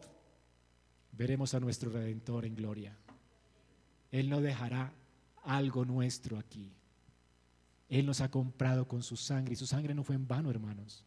veremos 1.13 1.55
a 1.55 1.61
nuestro 1.61 1.89
Redentor 1.89 2.45
en 2.45 2.55
gloria. 2.55 2.95
Él 4.11 4.29
no 4.29 4.43
dejará 4.43 4.93
algo 5.49 5.85
nuestro 5.85 6.39
aquí. 6.39 6.71
Él 7.89 8.05
nos 8.05 8.21
ha 8.21 8.31
comprado 8.31 8.87
con 8.87 9.03
su 9.03 9.17
sangre 9.17 9.55
y 9.55 9.57
su 9.57 9.67
sangre 9.67 9.95
no 9.95 10.05
fue 10.05 10.15
en 10.15 10.29
vano, 10.29 10.51
hermanos. 10.51 11.05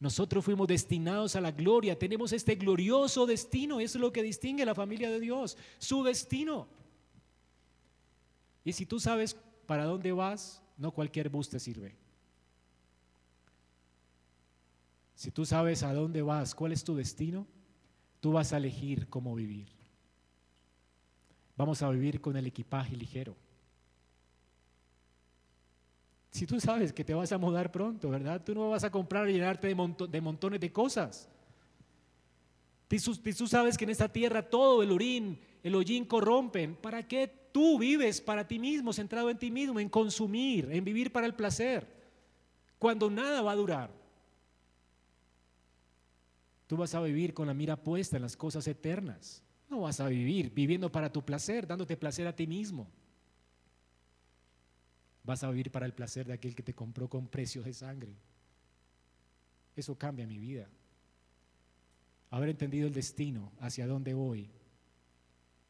Nosotros 0.00 0.44
fuimos 0.44 0.66
destinados 0.66 1.36
a 1.36 1.40
la 1.40 1.52
gloria, 1.52 1.98
tenemos 1.98 2.32
este 2.32 2.56
glorioso 2.56 3.26
destino, 3.26 3.78
eso 3.78 3.98
es 3.98 4.02
lo 4.02 4.12
que 4.12 4.24
distingue 4.24 4.64
a 4.64 4.66
la 4.66 4.74
familia 4.74 5.08
de 5.08 5.20
Dios, 5.20 5.56
su 5.78 6.02
destino. 6.02 6.66
Y 8.64 8.72
si 8.72 8.86
tú 8.86 8.98
sabes 8.98 9.36
para 9.66 9.84
dónde 9.84 10.10
vas, 10.10 10.60
no 10.76 10.90
cualquier 10.90 11.28
bus 11.28 11.48
te 11.48 11.60
sirve. 11.60 11.94
Si 15.14 15.30
tú 15.30 15.46
sabes 15.46 15.84
a 15.84 15.94
dónde 15.94 16.22
vas, 16.22 16.56
cuál 16.56 16.72
es 16.72 16.82
tu 16.82 16.96
destino, 16.96 17.46
tú 18.20 18.32
vas 18.32 18.52
a 18.52 18.56
elegir 18.56 19.08
cómo 19.08 19.34
vivir. 19.36 19.68
Vamos 21.56 21.82
a 21.82 21.90
vivir 21.90 22.20
con 22.20 22.36
el 22.36 22.46
equipaje 22.46 22.96
ligero. 22.96 23.36
Si 26.34 26.46
tú 26.46 26.58
sabes 26.58 26.92
que 26.92 27.04
te 27.04 27.14
vas 27.14 27.30
a 27.30 27.38
mudar 27.38 27.70
pronto, 27.70 28.10
¿verdad? 28.10 28.42
Tú 28.44 28.56
no 28.56 28.70
vas 28.70 28.82
a 28.82 28.90
comprar 28.90 29.30
y 29.30 29.34
llenarte 29.34 29.68
de, 29.68 30.08
de 30.08 30.20
montones 30.20 30.58
de 30.58 30.72
cosas. 30.72 31.28
Tú, 32.88 33.46
sabes 33.46 33.78
que 33.78 33.84
en 33.84 33.90
esta 33.90 34.08
tierra 34.08 34.42
todo 34.42 34.82
el 34.82 34.90
orín, 34.90 35.38
el 35.62 35.76
hollín 35.76 36.04
corrompen. 36.04 36.74
¿Para 36.74 37.06
qué 37.06 37.32
tú 37.52 37.78
vives 37.78 38.20
para 38.20 38.48
ti 38.48 38.58
mismo, 38.58 38.92
centrado 38.92 39.30
en 39.30 39.38
ti 39.38 39.48
mismo, 39.48 39.78
en 39.78 39.88
consumir, 39.88 40.68
en 40.72 40.84
vivir 40.84 41.12
para 41.12 41.26
el 41.28 41.36
placer, 41.36 41.86
cuando 42.80 43.08
nada 43.08 43.40
va 43.40 43.52
a 43.52 43.56
durar? 43.56 43.92
Tú 46.66 46.76
vas 46.76 46.96
a 46.96 47.00
vivir 47.00 47.32
con 47.32 47.46
la 47.46 47.54
mira 47.54 47.76
puesta 47.76 48.16
en 48.16 48.22
las 48.22 48.36
cosas 48.36 48.66
eternas. 48.66 49.40
No 49.70 49.82
vas 49.82 50.00
a 50.00 50.08
vivir 50.08 50.50
viviendo 50.52 50.90
para 50.90 51.12
tu 51.12 51.24
placer, 51.24 51.64
dándote 51.64 51.96
placer 51.96 52.26
a 52.26 52.34
ti 52.34 52.48
mismo. 52.48 52.88
Vas 55.24 55.42
a 55.42 55.50
vivir 55.50 55.70
para 55.70 55.86
el 55.86 55.94
placer 55.94 56.26
de 56.26 56.34
aquel 56.34 56.54
que 56.54 56.62
te 56.62 56.74
compró 56.74 57.08
con 57.08 57.26
precio 57.26 57.62
de 57.62 57.72
sangre. 57.72 58.14
Eso 59.74 59.96
cambia 59.96 60.26
mi 60.26 60.38
vida. 60.38 60.68
Haber 62.30 62.50
entendido 62.50 62.86
el 62.86 62.94
destino, 62.94 63.50
hacia 63.60 63.86
dónde 63.86 64.12
voy, 64.12 64.50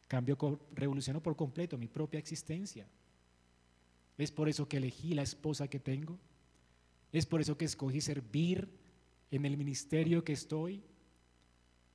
cambió, 0.09 0.37
revolucionó 0.73 1.23
por 1.23 1.37
completo 1.37 1.79
mi 1.79 1.89
propia 1.89 2.19
existencia. 2.19 2.87
Es 4.19 4.31
por 4.31 4.49
eso 4.49 4.69
que 4.69 4.79
elegí 4.79 5.15
la 5.15 5.23
esposa 5.23 5.69
que 5.69 5.81
tengo. 5.81 6.19
Es 7.13 7.27
por 7.27 7.41
eso 7.41 7.57
que 7.57 7.65
escogí 7.65 8.01
servir 8.01 8.69
en 9.31 9.45
el 9.47 9.57
ministerio 9.57 10.25
que 10.25 10.33
estoy. 10.33 10.83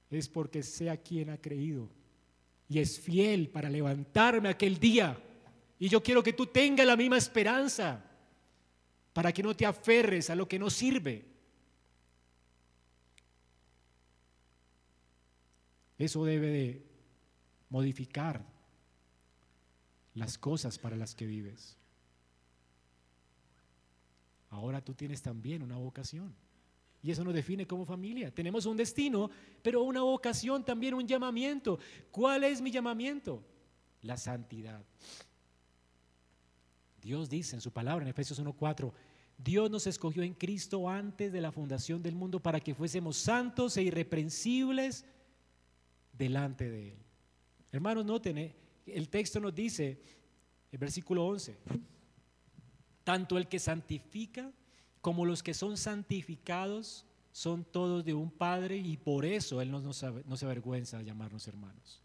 Es 0.10 0.30
porque 0.30 0.64
sé 0.64 0.90
a 0.90 0.98
quien 0.98 1.30
ha 1.30 1.38
creído 1.38 1.90
y 2.70 2.80
es 2.80 3.00
fiel 3.00 3.50
para 3.50 3.70
levantarme 3.70 4.48
aquel 4.48 4.80
día 4.80 5.22
y 5.80 5.88
yo 5.88 6.04
quiero 6.04 6.22
que 6.22 6.34
tú 6.34 6.46
tengas 6.46 6.86
la 6.86 6.98
misma 6.98 7.18
esperanza 7.18 8.04
para 9.14 9.32
que 9.32 9.42
no 9.42 9.56
te 9.56 9.66
aferres 9.66 10.30
a 10.30 10.36
lo 10.36 10.48
que 10.48 10.60
no 10.60 10.70
sirve. 10.70 11.26
Eso 15.98 16.24
debe 16.26 16.48
de 16.48 16.86
modificar 17.70 18.46
las 20.16 20.38
cosas 20.38 20.78
para 20.78 20.98
las 20.98 21.16
que 21.16 21.26
vives. 21.26 21.78
Ahora 24.50 24.82
tú 24.82 24.94
tienes 24.94 25.22
también 25.22 25.62
una 25.62 25.78
vocación. 25.78 26.34
Y 27.02 27.12
eso 27.12 27.24
nos 27.24 27.34
define 27.34 27.66
como 27.66 27.86
familia. 27.86 28.34
Tenemos 28.34 28.66
un 28.66 28.76
destino, 28.76 29.30
pero 29.62 29.84
una 29.84 30.02
vocación, 30.02 30.66
también 30.66 30.94
un 30.94 31.08
llamamiento. 31.08 31.80
¿Cuál 32.12 32.44
es 32.44 32.60
mi 32.60 32.72
llamamiento? 32.72 33.42
La 34.02 34.18
santidad. 34.18 34.84
Dios 37.02 37.30
dice 37.30 37.56
en 37.56 37.62
su 37.62 37.72
palabra 37.72 38.04
en 38.04 38.10
Efesios 38.10 38.40
1:4, 38.40 38.94
Dios 39.38 39.72
nos 39.72 39.88
escogió 39.88 40.24
en 40.24 40.34
Cristo 40.34 40.90
antes 40.90 41.32
de 41.32 41.42
la 41.42 41.52
fundación 41.52 42.04
del 42.04 42.16
mundo 42.16 42.42
para 42.42 42.60
que 42.60 42.76
fuésemos 42.76 43.18
santos 43.18 43.78
e 43.78 43.84
irreprensibles 43.84 45.06
delante 46.12 46.70
de 46.70 46.90
Él. 46.90 46.98
Hermanos, 47.72 48.06
noten, 48.06 48.38
eh, 48.38 48.56
el 48.86 49.08
texto 49.10 49.40
nos 49.40 49.56
dice, 49.56 50.02
el 50.72 50.78
versículo 50.78 51.26
11, 51.26 51.58
tanto 53.04 53.38
el 53.38 53.48
que 53.48 53.60
santifica 53.60 54.52
como 55.02 55.26
los 55.26 55.42
que 55.42 55.54
son 55.54 55.78
santificados 55.78 57.06
son 57.32 57.64
todos 57.64 58.04
de 58.04 58.14
un 58.14 58.32
Padre 58.32 58.78
y 58.78 58.98
por 58.98 59.24
eso 59.24 59.62
Él 59.62 59.72
no, 59.72 59.94
se 59.94 60.46
avergüenza 60.46 60.98
de 60.98 61.06
llamarnos 61.06 61.48
hermanos. 61.48 62.02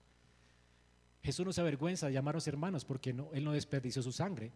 Jesús 1.22 1.45
no 1.45 1.53
se 1.53 1.61
avergüenza 1.61 2.07
de 2.07 2.12
llamarnos 2.12 2.47
hermanos 2.47 2.84
porque 2.84 3.12
no, 3.12 3.30
Él 3.32 3.45
no 3.45 3.53
desperdició 3.53 4.03
su 4.03 4.12
sangre. 4.12 4.53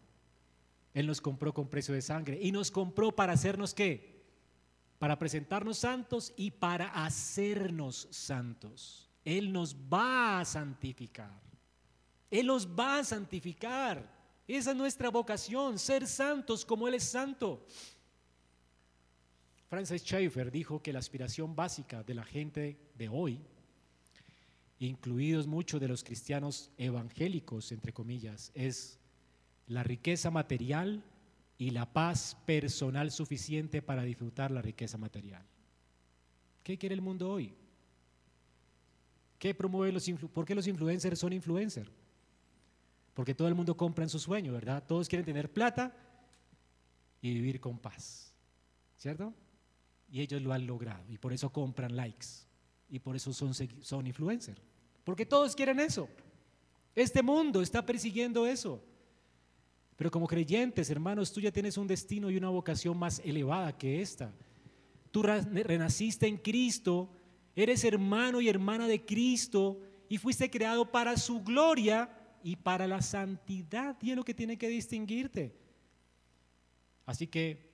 Él 0.93 1.07
nos 1.07 1.21
compró 1.21 1.53
con 1.53 1.69
precio 1.69 1.93
de 1.93 2.01
sangre 2.01 2.39
y 2.41 2.51
nos 2.51 2.71
compró 2.71 3.11
para 3.11 3.33
hacernos 3.33 3.73
qué? 3.73 4.23
Para 4.97 5.17
presentarnos 5.17 5.77
santos 5.77 6.33
y 6.35 6.51
para 6.51 6.87
hacernos 6.87 8.07
santos. 8.11 9.09
Él 9.23 9.53
nos 9.53 9.75
va 9.75 10.39
a 10.39 10.45
santificar. 10.45 11.41
Él 12.31 12.47
nos 12.47 12.67
va 12.67 12.99
a 12.99 13.03
santificar. 13.03 14.19
Esa 14.47 14.71
es 14.71 14.77
nuestra 14.77 15.09
vocación, 15.09 15.77
ser 15.77 16.07
santos 16.07 16.65
como 16.65 16.87
Él 16.87 16.95
es 16.95 17.03
santo. 17.03 17.65
Francis 19.69 20.01
Schaeffer 20.01 20.49
dijo 20.51 20.81
que 20.81 20.91
la 20.91 20.99
aspiración 20.99 21.55
básica 21.55 22.01
de 22.01 22.15
la 22.15 22.23
gente 22.23 22.79
de 22.95 23.07
hoy, 23.07 23.39
incluidos 24.79 25.45
muchos 25.45 25.79
de 25.79 25.87
los 25.87 26.03
cristianos 26.03 26.71
evangélicos, 26.77 27.71
entre 27.71 27.93
comillas, 27.93 28.51
es 28.55 28.98
la 29.69 29.83
riqueza 29.83 30.31
material 30.31 31.03
y 31.57 31.69
la 31.69 31.93
paz 31.93 32.35
personal 32.45 33.11
suficiente 33.11 33.81
para 33.81 34.03
disfrutar 34.03 34.51
la 34.51 34.61
riqueza 34.61 34.97
material. 34.97 35.45
¿Qué 36.63 36.77
quiere 36.77 36.95
el 36.95 37.01
mundo 37.01 37.29
hoy? 37.31 37.53
¿Qué 39.37 39.53
promueve 39.53 39.93
los 39.93 40.09
¿Por 40.33 40.45
qué 40.45 40.55
los 40.55 40.67
influencers 40.67 41.19
son 41.19 41.33
influencers? 41.33 41.91
Porque 43.13 43.35
todo 43.35 43.47
el 43.47 43.55
mundo 43.55 43.77
compra 43.77 44.03
en 44.03 44.09
su 44.09 44.17
sueño, 44.19 44.53
¿verdad? 44.53 44.83
Todos 44.87 45.07
quieren 45.07 45.25
tener 45.25 45.51
plata 45.51 45.95
y 47.21 47.33
vivir 47.33 47.59
con 47.59 47.77
paz, 47.77 48.33
¿cierto? 48.97 49.33
Y 50.11 50.21
ellos 50.21 50.41
lo 50.41 50.51
han 50.51 50.65
logrado 50.65 51.05
y 51.09 51.17
por 51.17 51.31
eso 51.31 51.51
compran 51.51 51.95
likes 51.95 52.27
y 52.89 52.99
por 52.99 53.15
eso 53.15 53.33
son, 53.33 53.53
son 53.53 54.07
influencers. 54.07 54.61
Porque 55.03 55.27
todos 55.27 55.55
quieren 55.55 55.79
eso. 55.79 56.09
Este 56.95 57.21
mundo 57.21 57.61
está 57.61 57.85
persiguiendo 57.85 58.47
eso. 58.47 58.83
Pero 59.99 60.11
como 60.11 60.27
creyentes, 60.27 60.89
hermanos, 60.89 61.33
tú 61.33 61.41
ya 61.41 61.51
tienes 61.51 61.77
un 61.77 61.85
destino 61.85 62.31
y 62.31 62.37
una 62.37 62.47
vocación 62.47 62.97
más 62.97 63.19
elevada 63.19 63.77
que 63.77 64.01
esta. 64.01 64.33
Tú 65.11 65.21
renaciste 65.21 66.25
en 66.25 66.37
Cristo, 66.37 67.09
eres 67.53 67.83
hermano 67.83 68.39
y 68.39 68.47
hermana 68.47 68.87
de 68.87 69.03
Cristo 69.03 69.81
y 70.07 70.17
fuiste 70.17 70.49
creado 70.49 70.89
para 70.89 71.17
su 71.17 71.43
gloria 71.43 72.17
y 72.41 72.55
para 72.55 72.87
la 72.87 73.01
santidad. 73.01 73.97
Y 74.01 74.11
es 74.11 74.15
lo 74.15 74.23
que 74.23 74.33
tiene 74.33 74.57
que 74.57 74.69
distinguirte. 74.69 75.53
Así 77.05 77.27
que 77.27 77.69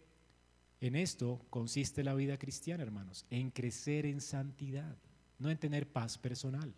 en 0.82 0.96
esto 0.96 1.46
consiste 1.52 2.04
la 2.04 2.16
vida 2.16 2.40
cristiana, 2.40 2.82
hermanos, 2.82 3.28
en 3.30 3.52
crecer 3.52 4.08
en 4.08 4.20
santidad, 4.20 4.98
no 5.38 5.52
en 5.52 5.60
tener 5.60 5.88
paz 5.88 6.18
personal, 6.18 6.74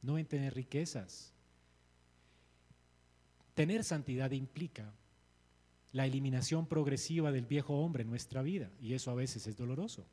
no 0.00 0.16
en 0.16 0.24
tener 0.24 0.54
riquezas, 0.54 1.34
Tener 3.58 3.82
santidad 3.82 4.30
implica 4.30 4.94
la 5.90 6.06
eliminación 6.06 6.68
progresiva 6.68 7.32
del 7.32 7.44
viejo 7.44 7.74
hombre 7.74 8.04
en 8.04 8.08
nuestra 8.08 8.40
vida 8.40 8.70
y 8.80 8.94
eso 8.94 9.10
a 9.10 9.16
veces 9.16 9.48
es 9.48 9.56
doloroso. 9.56 10.06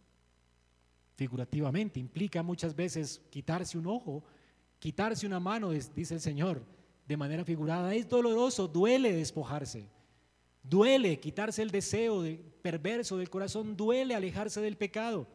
Figurativamente 1.14 2.00
implica 2.00 2.42
muchas 2.42 2.76
veces 2.76 3.22
quitarse 3.30 3.78
un 3.78 3.86
ojo, 3.86 4.24
quitarse 4.80 5.28
una 5.28 5.40
mano, 5.40 5.70
dice 5.70 6.16
el 6.16 6.22
Señor, 6.22 6.66
de 7.08 7.18
manera 7.18 7.46
figurada. 7.46 7.94
Es 7.94 8.10
doloroso, 8.10 8.68
duele 8.68 9.14
despojarse, 9.14 9.92
duele 10.64 11.20
quitarse 11.20 11.62
el 11.62 11.70
deseo 11.70 12.24
perverso 12.64 13.16
del 13.16 13.30
corazón, 13.30 13.78
duele 13.78 14.16
alejarse 14.16 14.60
del 14.60 14.76
pecado. 14.76 15.28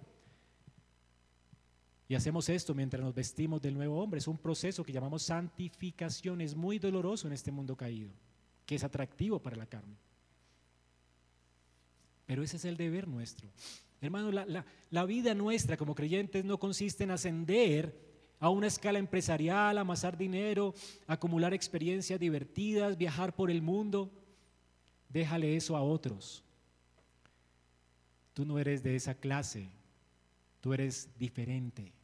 Y 2.11 2.17
hacemos 2.17 2.49
esto 2.49 2.75
mientras 2.75 3.05
nos 3.05 3.15
vestimos 3.15 3.63
del 3.63 3.75
nuevo 3.75 4.03
hombre. 4.03 4.19
Es 4.19 4.27
un 4.27 4.37
proceso 4.37 4.83
que 4.83 4.91
llamamos 4.91 5.23
santificación. 5.23 6.41
Es 6.41 6.57
muy 6.57 6.81
doloroso 6.81 7.29
en 7.29 7.33
este 7.33 7.53
mundo 7.53 7.77
caído, 7.77 8.11
que 8.67 8.75
es 8.75 8.83
atractivo 8.83 9.39
para 9.39 9.55
la 9.55 9.67
carne. 9.67 9.95
Pero 12.27 12.43
ese 12.43 12.57
es 12.57 12.65
el 12.65 12.77
deber 12.77 13.07
nuestro. 13.07 13.49
Hermano, 14.01 14.33
la, 14.33 15.05
vida 15.05 15.35
nuestra 15.35 15.77
como 15.77 15.95
creyentes 15.95 16.45
no 16.45 16.59
consiste 16.59 17.05
en 17.05 17.13
ascender 17.13 17.95
a 18.41 18.49
una 18.49 18.67
escala 18.67 18.99
empresarial, 18.99 19.79
amasar 19.79 20.19
dinero, 20.19 20.75
acumular 21.07 21.55
experiencias 21.55 22.19
divertidas, 22.19 22.99
viajar 22.99 23.37
por 23.37 23.53
el 23.53 23.63
mundo. 23.63 24.11
Déjale 25.09 25.55
eso 25.55 25.77
a 25.77 25.83
otros. 25.83 26.43
Tú 28.35 28.45
no 28.45 28.59
eres 28.59 28.83
de 28.83 28.97
esa 28.97 29.15
clase, 29.15 29.71
tú 30.61 30.75
eres 30.75 31.09
diferente. 31.17 32.00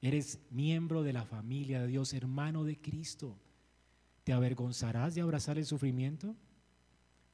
Eres 0.00 0.38
miembro 0.50 1.02
de 1.02 1.12
la 1.12 1.24
familia 1.24 1.80
de 1.80 1.88
Dios, 1.88 2.14
hermano 2.14 2.64
de 2.64 2.80
Cristo. 2.80 3.36
¿Te 4.24 4.32
avergonzarás 4.32 5.14
de 5.14 5.22
abrazar 5.22 5.58
el 5.58 5.66
sufrimiento 5.66 6.36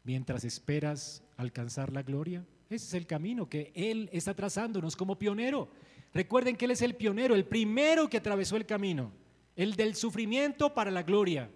mientras 0.03 0.45
esperas 0.45 1.23
alcanzar 1.37 1.93
la 1.93 2.03
gloria? 2.03 2.47
Ese 2.71 2.87
es 2.87 2.95
el 2.95 3.07
camino 3.07 3.49
que 3.49 3.73
Él 3.75 4.09
está 4.13 4.35
trazándonos 4.35 4.97
como 4.97 5.19
pionero. 5.19 5.69
Recuerden 6.15 6.57
que 6.57 6.65
Él 6.65 6.71
es 6.71 6.83
el 6.83 6.95
pionero, 6.95 7.35
el 7.35 7.45
primero 7.45 8.09
que 8.09 8.17
atravesó 8.17 8.57
el 8.57 8.65
camino, 8.65 9.13
el 9.57 9.75
del 9.75 9.95
sufrimiento 9.95 10.73
para 10.73 10.91
la 10.91 11.03
gloria. 11.03 11.51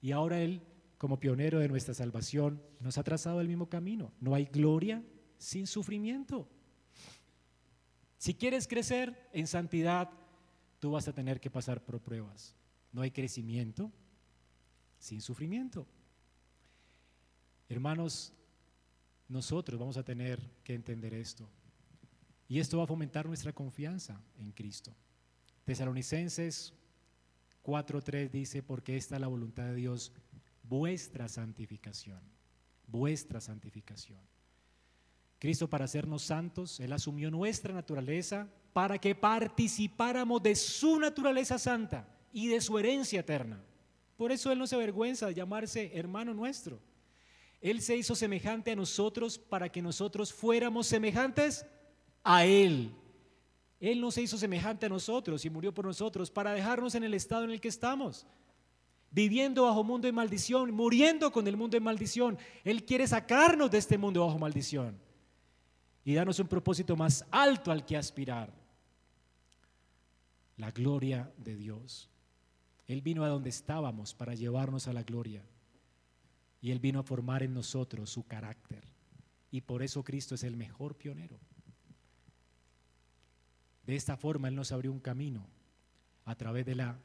Y 0.00 0.10
ahora 0.10 0.40
Él, 0.40 0.62
como 0.96 1.20
pionero 1.20 1.60
de 1.60 1.68
nuestra 1.68 1.94
salvación, 1.94 2.60
nos 2.80 2.98
ha 2.98 3.04
trazado 3.04 3.40
el 3.40 3.48
mismo 3.48 3.68
camino. 3.68 4.12
No 4.20 4.34
hay 4.34 4.46
gloria 4.46 5.04
sin 5.36 5.66
sufrimiento. 5.66 6.48
Si 8.18 8.34
quieres 8.34 8.66
crecer 8.66 9.28
en 9.32 9.46
santidad, 9.46 10.10
tú 10.80 10.90
vas 10.90 11.08
a 11.08 11.14
tener 11.14 11.40
que 11.40 11.50
pasar 11.50 11.84
por 11.84 12.00
pruebas. 12.00 12.54
No 12.92 13.02
hay 13.02 13.10
crecimiento 13.10 13.92
sin 14.98 15.20
sufrimiento. 15.20 15.86
Hermanos, 17.68 18.32
nosotros 19.28 19.78
vamos 19.78 19.96
a 19.96 20.02
tener 20.02 20.40
que 20.64 20.74
entender 20.74 21.14
esto. 21.14 21.48
Y 22.48 22.58
esto 22.58 22.78
va 22.78 22.84
a 22.84 22.88
fomentar 22.88 23.26
nuestra 23.26 23.52
confianza 23.52 24.20
en 24.38 24.52
Cristo. 24.52 24.94
Tesalonicenses 25.64 26.72
4.3 27.62 28.30
dice, 28.30 28.62
porque 28.62 28.96
esta 28.96 29.16
es 29.16 29.20
la 29.20 29.26
voluntad 29.28 29.64
de 29.66 29.74
Dios, 29.74 30.12
vuestra 30.62 31.28
santificación, 31.28 32.20
vuestra 32.86 33.40
santificación. 33.40 34.18
Cristo 35.38 35.70
para 35.70 35.84
hacernos 35.84 36.22
santos, 36.22 36.80
Él 36.80 36.92
asumió 36.92 37.30
nuestra 37.30 37.72
naturaleza 37.72 38.48
para 38.72 38.98
que 38.98 39.14
participáramos 39.14 40.42
de 40.42 40.56
su 40.56 40.98
naturaleza 40.98 41.58
santa 41.58 42.08
y 42.32 42.48
de 42.48 42.60
su 42.60 42.78
herencia 42.78 43.20
eterna. 43.20 43.62
Por 44.16 44.32
eso 44.32 44.50
Él 44.50 44.58
no 44.58 44.66
se 44.66 44.74
avergüenza 44.74 45.26
de 45.26 45.34
llamarse 45.34 45.92
hermano 45.94 46.34
nuestro. 46.34 46.80
Él 47.60 47.80
se 47.80 47.96
hizo 47.96 48.14
semejante 48.14 48.72
a 48.72 48.76
nosotros 48.76 49.38
para 49.38 49.68
que 49.68 49.82
nosotros 49.82 50.32
fuéramos 50.32 50.88
semejantes 50.88 51.64
a 52.24 52.44
Él. 52.44 52.92
Él 53.80 54.00
no 54.00 54.10
se 54.10 54.22
hizo 54.22 54.38
semejante 54.38 54.86
a 54.86 54.88
nosotros 54.88 55.44
y 55.44 55.50
murió 55.50 55.72
por 55.72 55.84
nosotros 55.84 56.32
para 56.32 56.52
dejarnos 56.52 56.96
en 56.96 57.04
el 57.04 57.14
estado 57.14 57.44
en 57.44 57.50
el 57.50 57.60
que 57.60 57.68
estamos. 57.68 58.26
Viviendo 59.10 59.62
bajo 59.62 59.84
mundo 59.84 60.06
de 60.06 60.12
maldición, 60.12 60.72
muriendo 60.72 61.30
con 61.30 61.46
el 61.46 61.56
mundo 61.56 61.76
de 61.76 61.80
maldición. 61.80 62.36
Él 62.64 62.84
quiere 62.84 63.06
sacarnos 63.06 63.70
de 63.70 63.78
este 63.78 63.96
mundo 63.96 64.26
bajo 64.26 64.38
maldición 64.38 65.07
y 66.04 66.14
darnos 66.14 66.38
un 66.38 66.48
propósito 66.48 66.96
más 66.96 67.24
alto 67.30 67.70
al 67.70 67.84
que 67.84 67.96
aspirar. 67.96 68.52
La 70.56 70.70
gloria 70.70 71.32
de 71.36 71.56
Dios. 71.56 72.10
Él 72.86 73.02
vino 73.02 73.24
a 73.24 73.28
donde 73.28 73.50
estábamos 73.50 74.14
para 74.14 74.34
llevarnos 74.34 74.88
a 74.88 74.92
la 74.92 75.02
gloria. 75.02 75.44
Y 76.60 76.70
Él 76.70 76.80
vino 76.80 76.98
a 76.98 77.04
formar 77.04 77.42
en 77.42 77.54
nosotros 77.54 78.10
su 78.10 78.26
carácter. 78.26 78.82
Y 79.50 79.60
por 79.60 79.82
eso 79.82 80.02
Cristo 80.02 80.34
es 80.34 80.42
el 80.42 80.56
mejor 80.56 80.96
pionero. 80.96 81.38
De 83.86 83.94
esta 83.94 84.16
forma 84.16 84.48
Él 84.48 84.54
nos 84.54 84.72
abrió 84.72 84.90
un 84.90 85.00
camino 85.00 85.46
a 86.24 86.34
través 86.34 86.66
de 86.66 86.74
la 86.74 86.98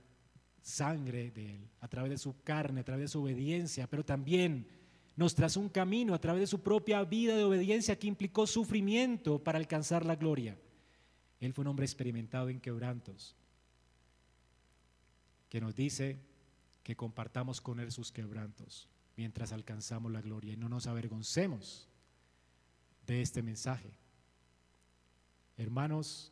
sangre 0.61 1.31
de 1.31 1.55
Él, 1.55 1.69
a 1.81 1.87
través 1.87 2.11
de 2.11 2.17
su 2.17 2.41
carne, 2.43 2.81
a 2.81 2.83
través 2.83 3.03
de 3.03 3.07
su 3.09 3.21
obediencia, 3.21 3.87
pero 3.87 4.03
también 4.03 4.67
nos 5.15 5.35
trazó 5.35 5.59
un 5.59 5.69
camino 5.69 6.13
a 6.13 6.19
través 6.19 6.41
de 6.41 6.47
su 6.47 6.61
propia 6.61 7.03
vida 7.03 7.35
de 7.35 7.43
obediencia 7.43 7.97
que 7.97 8.07
implicó 8.07 8.47
sufrimiento 8.47 9.43
para 9.43 9.59
alcanzar 9.59 10.05
la 10.05 10.15
gloria. 10.15 10.57
Él 11.39 11.53
fue 11.53 11.63
un 11.63 11.67
hombre 11.67 11.85
experimentado 11.85 12.49
en 12.49 12.59
quebrantos, 12.59 13.35
que 15.49 15.61
nos 15.61 15.75
dice 15.75 16.17
que 16.83 16.95
compartamos 16.95 17.61
con 17.61 17.79
Él 17.79 17.91
sus 17.91 18.11
quebrantos 18.11 18.87
mientras 19.15 19.51
alcanzamos 19.51 20.11
la 20.11 20.21
gloria 20.21 20.53
y 20.53 20.57
no 20.57 20.69
nos 20.69 20.87
avergoncemos 20.87 21.87
de 23.05 23.21
este 23.21 23.43
mensaje. 23.43 23.91
Hermanos, 25.57 26.31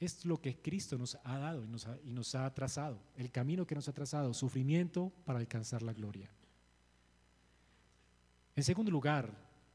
es 0.00 0.24
lo 0.24 0.40
que 0.40 0.56
Cristo 0.56 0.96
nos 0.96 1.18
ha 1.24 1.38
dado 1.38 1.64
y 1.64 1.68
nos 1.68 1.86
ha, 1.86 1.98
y 2.04 2.12
nos 2.12 2.34
ha 2.34 2.52
trazado, 2.54 2.98
el 3.16 3.30
camino 3.30 3.66
que 3.66 3.74
nos 3.74 3.88
ha 3.88 3.92
trazado, 3.92 4.32
sufrimiento 4.32 5.12
para 5.24 5.38
alcanzar 5.38 5.82
la 5.82 5.92
gloria. 5.92 6.30
En 8.54 8.62
segundo 8.62 8.90
lugar, 8.90 9.32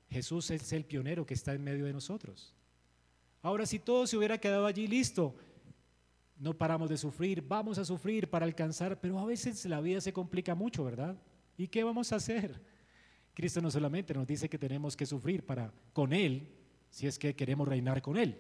Jesús 0.10 0.52
es 0.52 0.72
el 0.74 0.86
pionero 0.86 1.26
que 1.26 1.34
está 1.34 1.54
en 1.54 1.64
medio 1.64 1.86
de 1.86 1.94
nosotros. 1.94 2.54
Ahora, 3.42 3.66
si 3.66 3.80
todo 3.80 4.08
se 4.08 4.18
hubiera 4.18 4.38
quedado 4.38 4.66
allí 4.66 4.88
listo, 4.88 5.36
no 6.40 6.56
paramos 6.56 6.90
de 6.90 6.98
sufrir, 6.98 7.42
vamos 7.42 7.78
a 7.78 7.86
sufrir 7.86 8.30
para 8.30 8.46
alcanzar, 8.46 9.00
pero 9.00 9.20
a 9.20 9.26
veces 9.26 9.66
la 9.66 9.82
vida 9.82 10.02
se 10.02 10.14
complica 10.14 10.54
mucho, 10.54 10.84
¿verdad? 10.84 11.18
¿Y 11.58 11.68
qué 11.68 11.84
vamos 11.84 12.12
a 12.12 12.18
hacer? 12.18 12.62
Cristo 13.34 13.62
no 13.62 13.72
solamente 13.72 14.14
nos 14.14 14.28
dice 14.28 14.50
que 14.50 14.58
tenemos 14.58 14.96
que 14.96 15.06
sufrir 15.06 15.46
para 15.46 15.72
con 15.94 16.14
Él, 16.14 16.48
si 16.90 17.08
es 17.08 17.18
que 17.18 17.36
queremos 17.36 17.68
reinar 17.68 18.02
con 18.02 18.18
Él. 18.18 18.38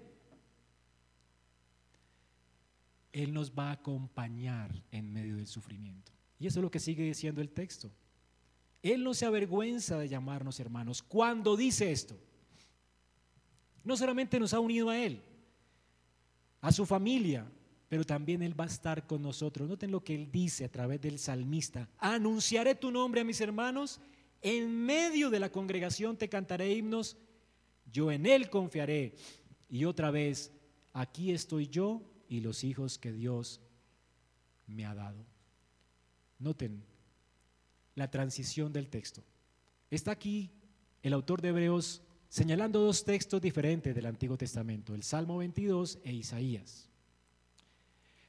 Él 3.11 3.33
nos 3.33 3.51
va 3.51 3.69
a 3.69 3.73
acompañar 3.73 4.71
en 4.91 5.11
medio 5.11 5.37
del 5.37 5.47
sufrimiento. 5.47 6.11
Y 6.39 6.47
eso 6.47 6.59
es 6.59 6.63
lo 6.63 6.71
que 6.71 6.79
sigue 6.79 7.03
diciendo 7.03 7.41
el 7.41 7.49
texto. 7.49 7.91
Él 8.81 9.03
no 9.03 9.13
se 9.13 9.25
avergüenza 9.25 9.97
de 9.97 10.09
llamarnos 10.09 10.59
hermanos 10.59 11.01
cuando 11.01 11.57
dice 11.57 11.91
esto. 11.91 12.15
No 13.83 13.97
solamente 13.97 14.39
nos 14.39 14.53
ha 14.53 14.59
unido 14.59 14.89
a 14.89 14.99
Él, 14.99 15.21
a 16.61 16.71
su 16.71 16.85
familia, 16.85 17.49
pero 17.89 18.03
también 18.03 18.41
Él 18.41 18.59
va 18.59 18.65
a 18.65 18.67
estar 18.67 19.07
con 19.07 19.21
nosotros. 19.21 19.67
Noten 19.67 19.91
lo 19.91 20.03
que 20.03 20.13
Él 20.13 20.29
dice 20.31 20.65
a 20.65 20.71
través 20.71 21.01
del 21.01 21.19
salmista. 21.19 21.89
Anunciaré 21.97 22.75
tu 22.75 22.91
nombre 22.91 23.21
a 23.21 23.23
mis 23.23 23.39
hermanos, 23.41 23.99
en 24.41 24.85
medio 24.85 25.29
de 25.29 25.39
la 25.39 25.51
congregación 25.51 26.17
te 26.17 26.29
cantaré 26.29 26.73
himnos, 26.73 27.17
yo 27.91 28.11
en 28.11 28.25
Él 28.25 28.49
confiaré. 28.49 29.15
Y 29.69 29.85
otra 29.85 30.11
vez, 30.11 30.51
aquí 30.93 31.31
estoy 31.31 31.67
yo 31.67 32.01
y 32.29 32.41
los 32.41 32.63
hijos 32.63 32.97
que 32.97 33.11
Dios 33.11 33.61
me 34.67 34.85
ha 34.85 34.93
dado. 34.93 35.25
Noten, 36.39 36.83
la 37.97 38.09
transición 38.11 38.71
del 38.71 38.89
texto. 38.89 39.23
Está 39.89 40.11
aquí 40.11 40.51
el 41.01 41.13
autor 41.13 41.41
de 41.41 41.49
Hebreos 41.49 42.03
señalando 42.29 42.79
dos 42.79 43.03
textos 43.03 43.41
diferentes 43.41 43.95
del 43.95 44.05
Antiguo 44.05 44.37
Testamento, 44.37 44.93
el 44.93 45.01
Salmo 45.01 45.37
22 45.37 45.97
e 46.03 46.13
Isaías. 46.13 46.89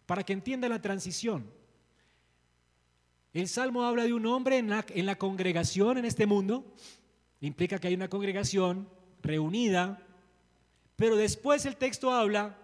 Para 0.06 0.24
que 0.24 0.32
entienda 0.32 0.70
la 0.70 0.80
transición, 0.80 1.50
el 3.34 3.46
Salmo 3.46 3.84
habla 3.84 4.04
de 4.04 4.14
un 4.14 4.24
hombre 4.24 4.56
en 4.56 4.70
la, 4.70 5.18
congregación 5.18 5.98
en 5.98 6.06
este 6.06 6.24
mundo, 6.24 6.64
implica 7.42 7.78
que 7.78 7.88
hay 7.88 7.94
una 7.94 8.08
congregación 8.08 8.88
reunida, 9.22 10.02
pero 10.96 11.14
después 11.14 11.66
el 11.66 11.76
texto 11.76 12.10
habla 12.10 12.56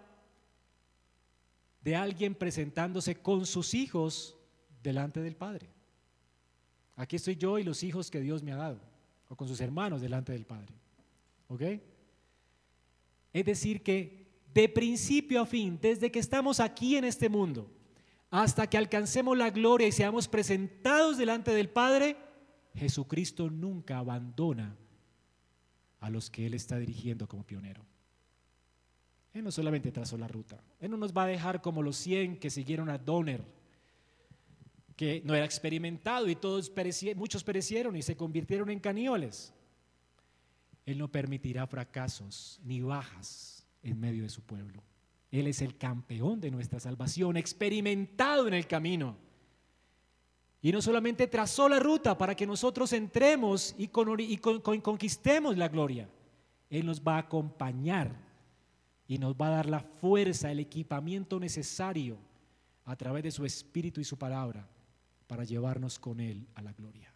de 1.81 1.95
alguien 1.95 2.33
presentándose 2.33 3.13
con 3.21 3.45
sus 3.45 3.75
hijos 3.75 4.35
delante 4.81 5.21
del 5.21 5.35
Padre. 5.35 5.74
Aquí 6.95 7.17
estoy 7.17 7.35
yo 7.35 7.59
y 7.59 7.63
los 7.63 7.83
hijos 7.83 8.09
que 8.09 8.21
Dios 8.21 8.41
me 8.43 8.51
ha 8.51 8.57
dado, 8.57 8.79
o 9.27 9.35
con 9.35 9.47
sus 9.47 9.59
hermanos 9.59 10.01
delante 10.01 10.31
del 10.31 10.45
Padre. 10.45 10.73
¿Ok? 11.47 11.61
Es 13.33 13.45
decir, 13.45 13.83
que 13.83 14.25
de 14.53 14.69
principio 14.69 15.41
a 15.41 15.45
fin, 15.45 15.77
desde 15.81 16.11
que 16.11 16.19
estamos 16.19 16.59
aquí 16.59 16.95
en 16.95 17.03
este 17.03 17.27
mundo, 17.27 17.69
hasta 18.31 18.67
que 18.67 18.77
alcancemos 18.77 19.37
la 19.37 19.49
gloria 19.49 19.87
y 19.87 19.91
seamos 19.91 20.27
presentados 20.27 21.17
delante 21.17 21.51
del 21.51 21.69
Padre, 21.69 22.15
Jesucristo 22.73 23.49
nunca 23.49 23.97
abandona 23.97 24.75
a 25.99 26.09
los 26.09 26.29
que 26.29 26.45
Él 26.45 26.53
está 26.53 26.77
dirigiendo 26.77 27.27
como 27.27 27.45
pionero. 27.45 27.83
Él 29.33 29.43
no 29.43 29.51
solamente 29.51 29.91
trazó 29.91 30.17
la 30.17 30.29
ruta, 30.29 30.63
Él 30.79 30.91
no 30.91 30.97
nos 30.97 31.11
va 31.11 31.23
a 31.23 31.27
dejar 31.27 31.61
como 31.61 31.83
los 31.83 31.97
100 31.97 32.39
que 32.39 32.49
siguieron 32.49 32.89
a 32.89 32.97
Donner 32.97 33.54
que 34.95 35.21
no 35.25 35.35
era 35.35 35.45
experimentado 35.45 36.29
y 36.29 36.35
todos 36.35 36.71
muchos 37.15 37.43
perecieron 37.43 37.95
y 37.95 38.01
se 38.01 38.15
convirtieron 38.15 38.69
en 38.69 38.79
caníbales. 38.79 39.53
Él 40.85 40.99
no 40.99 41.11
permitirá 41.11 41.67
fracasos 41.67 42.59
ni 42.63 42.81
bajas 42.81 43.65
en 43.83 43.99
medio 43.99 44.23
de 44.23 44.29
su 44.29 44.41
pueblo. 44.41 44.83
Él 45.31 45.47
es 45.47 45.61
el 45.61 45.77
campeón 45.77 46.39
de 46.39 46.51
nuestra 46.51 46.79
salvación, 46.79 47.35
experimentado 47.35 48.47
en 48.47 48.53
el 48.53 48.67
camino. 48.67 49.17
Y 50.61 50.71
no 50.71 50.81
solamente 50.81 51.27
trazó 51.27 51.67
la 51.67 51.79
ruta 51.79 52.17
para 52.17 52.35
que 52.35 52.47
nosotros 52.47 52.93
entremos 52.93 53.75
y, 53.77 53.89
conquistemos 53.89 55.57
la 55.57 55.67
gloria, 55.67 56.07
Él 56.69 56.85
nos 56.85 57.01
va 57.01 57.15
a 57.15 57.19
acompañar 57.19 58.15
y 59.07 59.17
nos 59.17 59.35
va 59.35 59.47
a 59.47 59.57
dar 59.57 59.65
la 59.69 59.81
fuerza, 59.81 60.51
el 60.51 60.59
equipamiento 60.59 61.39
necesario 61.39 62.17
a 62.85 62.95
través 62.95 63.23
de 63.23 63.31
su 63.31 63.45
espíritu 63.45 63.99
y 63.99 64.05
su 64.05 64.17
palabra 64.17 64.67
para 65.27 65.43
llevarnos 65.43 65.99
con 65.99 66.19
Él 66.19 66.47
a 66.55 66.61
la 66.61 66.73
gloria. 66.73 67.13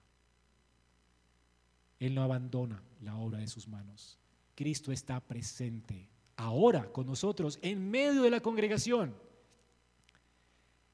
Él 1.99 2.15
no 2.15 2.23
abandona 2.23 2.81
la 3.01 3.15
obra 3.15 3.39
de 3.39 3.47
sus 3.47 3.67
manos. 3.67 4.17
Cristo 4.55 4.91
está 4.91 5.19
presente 5.19 6.09
ahora 6.37 6.91
con 6.91 7.05
nosotros 7.05 7.59
en 7.61 7.89
medio 7.89 8.23
de 8.23 8.29
la 8.29 8.39
congregación. 8.39 9.13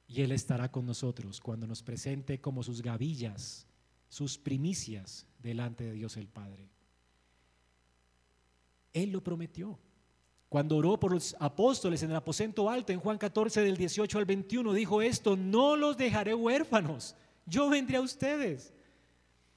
Y 0.08 0.22
Él 0.22 0.32
estará 0.32 0.70
con 0.70 0.86
nosotros 0.86 1.40
cuando 1.40 1.66
nos 1.66 1.82
presente 1.82 2.40
como 2.40 2.62
sus 2.62 2.82
gavillas, 2.82 3.66
sus 4.08 4.38
primicias 4.38 5.26
delante 5.42 5.84
de 5.84 5.92
Dios 5.92 6.16
el 6.16 6.28
Padre. 6.28 6.68
Él 8.92 9.10
lo 9.10 9.22
prometió. 9.22 9.78
Cuando 10.56 10.78
oró 10.78 10.98
por 10.98 11.12
los 11.12 11.36
apóstoles 11.38 12.02
en 12.02 12.08
el 12.08 12.16
aposento 12.16 12.70
alto, 12.70 12.90
en 12.90 12.98
Juan 12.98 13.18
14 13.18 13.60
del 13.60 13.76
18 13.76 14.18
al 14.18 14.24
21, 14.24 14.72
dijo 14.72 15.02
esto, 15.02 15.36
no 15.36 15.76
los 15.76 15.98
dejaré 15.98 16.32
huérfanos, 16.34 17.14
yo 17.44 17.68
vendré 17.68 17.98
a 17.98 18.00
ustedes. 18.00 18.72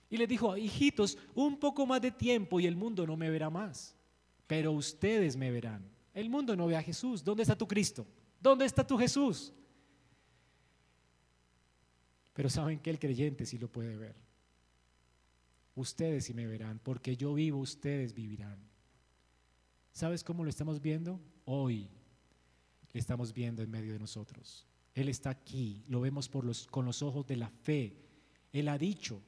Y 0.10 0.18
le 0.18 0.28
dijo, 0.28 0.58
hijitos, 0.58 1.18
un 1.36 1.58
poco 1.58 1.86
más 1.86 2.02
de 2.02 2.12
tiempo 2.12 2.60
y 2.60 2.68
el 2.68 2.76
mundo 2.76 3.08
no 3.08 3.16
me 3.16 3.30
verá 3.30 3.50
más, 3.50 3.96
pero 4.46 4.74
ustedes 4.74 5.38
me 5.38 5.52
verán. 5.52 5.90
El 6.14 6.30
mundo 6.30 6.54
no 6.54 6.68
ve 6.68 6.76
a 6.76 6.84
Jesús. 6.84 7.24
¿Dónde 7.24 7.44
está 7.44 7.58
tu 7.58 7.66
Cristo? 7.66 8.06
¿Dónde 8.42 8.66
está 8.66 8.86
tu 8.86 8.98
Jesús? 8.98 9.54
Pero 12.34 12.50
saben 12.50 12.78
que 12.78 12.90
el 12.90 13.00
creyente 13.00 13.46
sí 13.46 13.58
lo 13.58 13.72
puede 13.72 13.96
ver. 13.96 14.18
Ustedes 15.76 16.26
sí 16.26 16.34
me 16.34 16.46
verán, 16.46 16.78
porque 16.84 17.16
yo 17.16 17.34
vivo, 17.36 17.60
ustedes 17.60 18.14
vivirán. 18.14 18.70
¿Sabes 19.92 20.24
cómo 20.24 20.44
lo 20.44 20.50
estamos 20.50 20.82
viendo? 20.82 21.20
hoy 21.52 21.90
le 22.94 23.00
estamos 23.00 23.34
viendo 23.34 23.64
en 23.64 23.72
medio 23.72 23.94
de 23.94 24.00
nosotros. 24.00 24.68
Él 24.94 25.10
está 25.10 25.32
aquí, 25.32 25.84
lo 25.88 26.02
vemos 26.02 26.30
con 26.30 26.86
los 26.86 27.02
ojos 27.02 27.26
de 27.26 27.36
la 27.36 27.50
fe. 27.50 27.96
Él 28.52 28.68
ha 28.68 28.78
dicho 28.78 29.22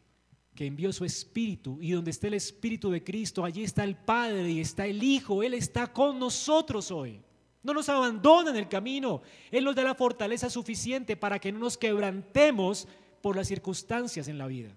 que 0.54 0.66
envió 0.66 0.94
su 0.94 1.06
Espíritu 1.06 1.80
y 1.82 1.92
donde 1.92 2.12
está 2.12 2.28
el 2.28 2.36
Espíritu 2.36 2.92
de 2.92 3.04
Cristo, 3.04 3.44
allí 3.44 3.64
está 3.64 3.84
el 3.84 3.96
Padre 3.96 4.52
y 4.52 4.60
está 4.60 4.86
el 4.86 5.02
Hijo. 5.02 5.42
Él 5.42 5.56
está 5.56 5.92
con 5.92 6.20
nosotros 6.20 6.92
hoy. 6.92 7.22
No 7.64 7.74
nos 7.74 7.90
abandona 7.90 8.52
en 8.52 8.58
el 8.58 8.68
camino. 8.68 9.22
Él 9.52 9.64
nos 9.64 9.76
da 9.76 9.84
la 9.84 9.96
fortaleza 9.96 10.50
suficiente 10.50 11.16
para 11.16 11.40
que 11.40 11.52
no 11.52 11.60
nos 11.60 11.78
quebrantemos 11.78 12.88
por 13.22 13.36
las 13.36 13.48
circunstancias 13.48 14.28
en 14.28 14.38
la 14.38 14.48
vida. 14.48 14.76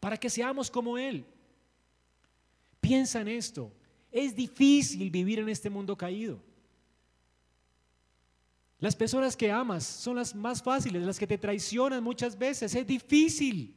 Para 0.00 0.16
que 0.16 0.30
seamos 0.30 0.70
como 0.70 0.96
Él. 0.96 1.26
Piensa 2.80 3.20
en 3.20 3.28
esto. 3.28 3.72
Es 4.10 4.34
difícil 4.34 5.10
vivir 5.10 5.38
en 5.38 5.48
este 5.48 5.70
mundo 5.70 5.96
caído. 5.96 6.40
Las 8.78 8.94
personas 8.94 9.36
que 9.36 9.50
amas 9.50 9.84
son 9.84 10.16
las 10.16 10.34
más 10.34 10.62
fáciles, 10.62 11.02
las 11.02 11.18
que 11.18 11.26
te 11.26 11.38
traicionan 11.38 12.04
muchas 12.04 12.36
veces. 12.36 12.74
Es 12.74 12.86
difícil 12.86 13.74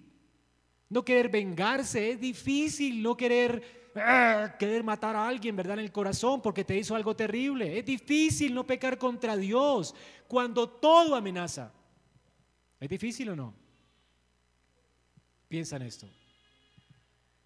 no 0.89 1.05
querer 1.05 1.30
vengarse, 1.30 2.11
es 2.11 2.19
difícil 2.19 3.01
no 3.01 3.15
querer, 3.15 3.91
ah, 3.95 4.55
querer 4.59 4.84
matar 4.84 5.15
a 5.15 5.27
alguien, 5.27 5.55
¿verdad? 5.55 5.80
En 5.80 5.86
el 5.86 5.91
corazón 5.91 6.41
porque 6.41 6.65
te 6.65 6.77
hizo 6.77 6.95
algo 6.95 7.15
terrible. 7.15 7.80
Es 7.80 7.86
difícil 7.86 8.53
no 8.53 8.67
pecar 8.67 8.97
contra 8.97 9.38
Dios 9.38 9.95
cuando 10.27 10.67
todo 10.67 11.15
amenaza. 11.15 11.71
¿Es 12.80 12.89
difícil 12.89 13.30
o 13.30 13.36
no? 13.36 13.53
Piensa 15.47 15.77
en 15.77 15.84
esto. 15.84 16.07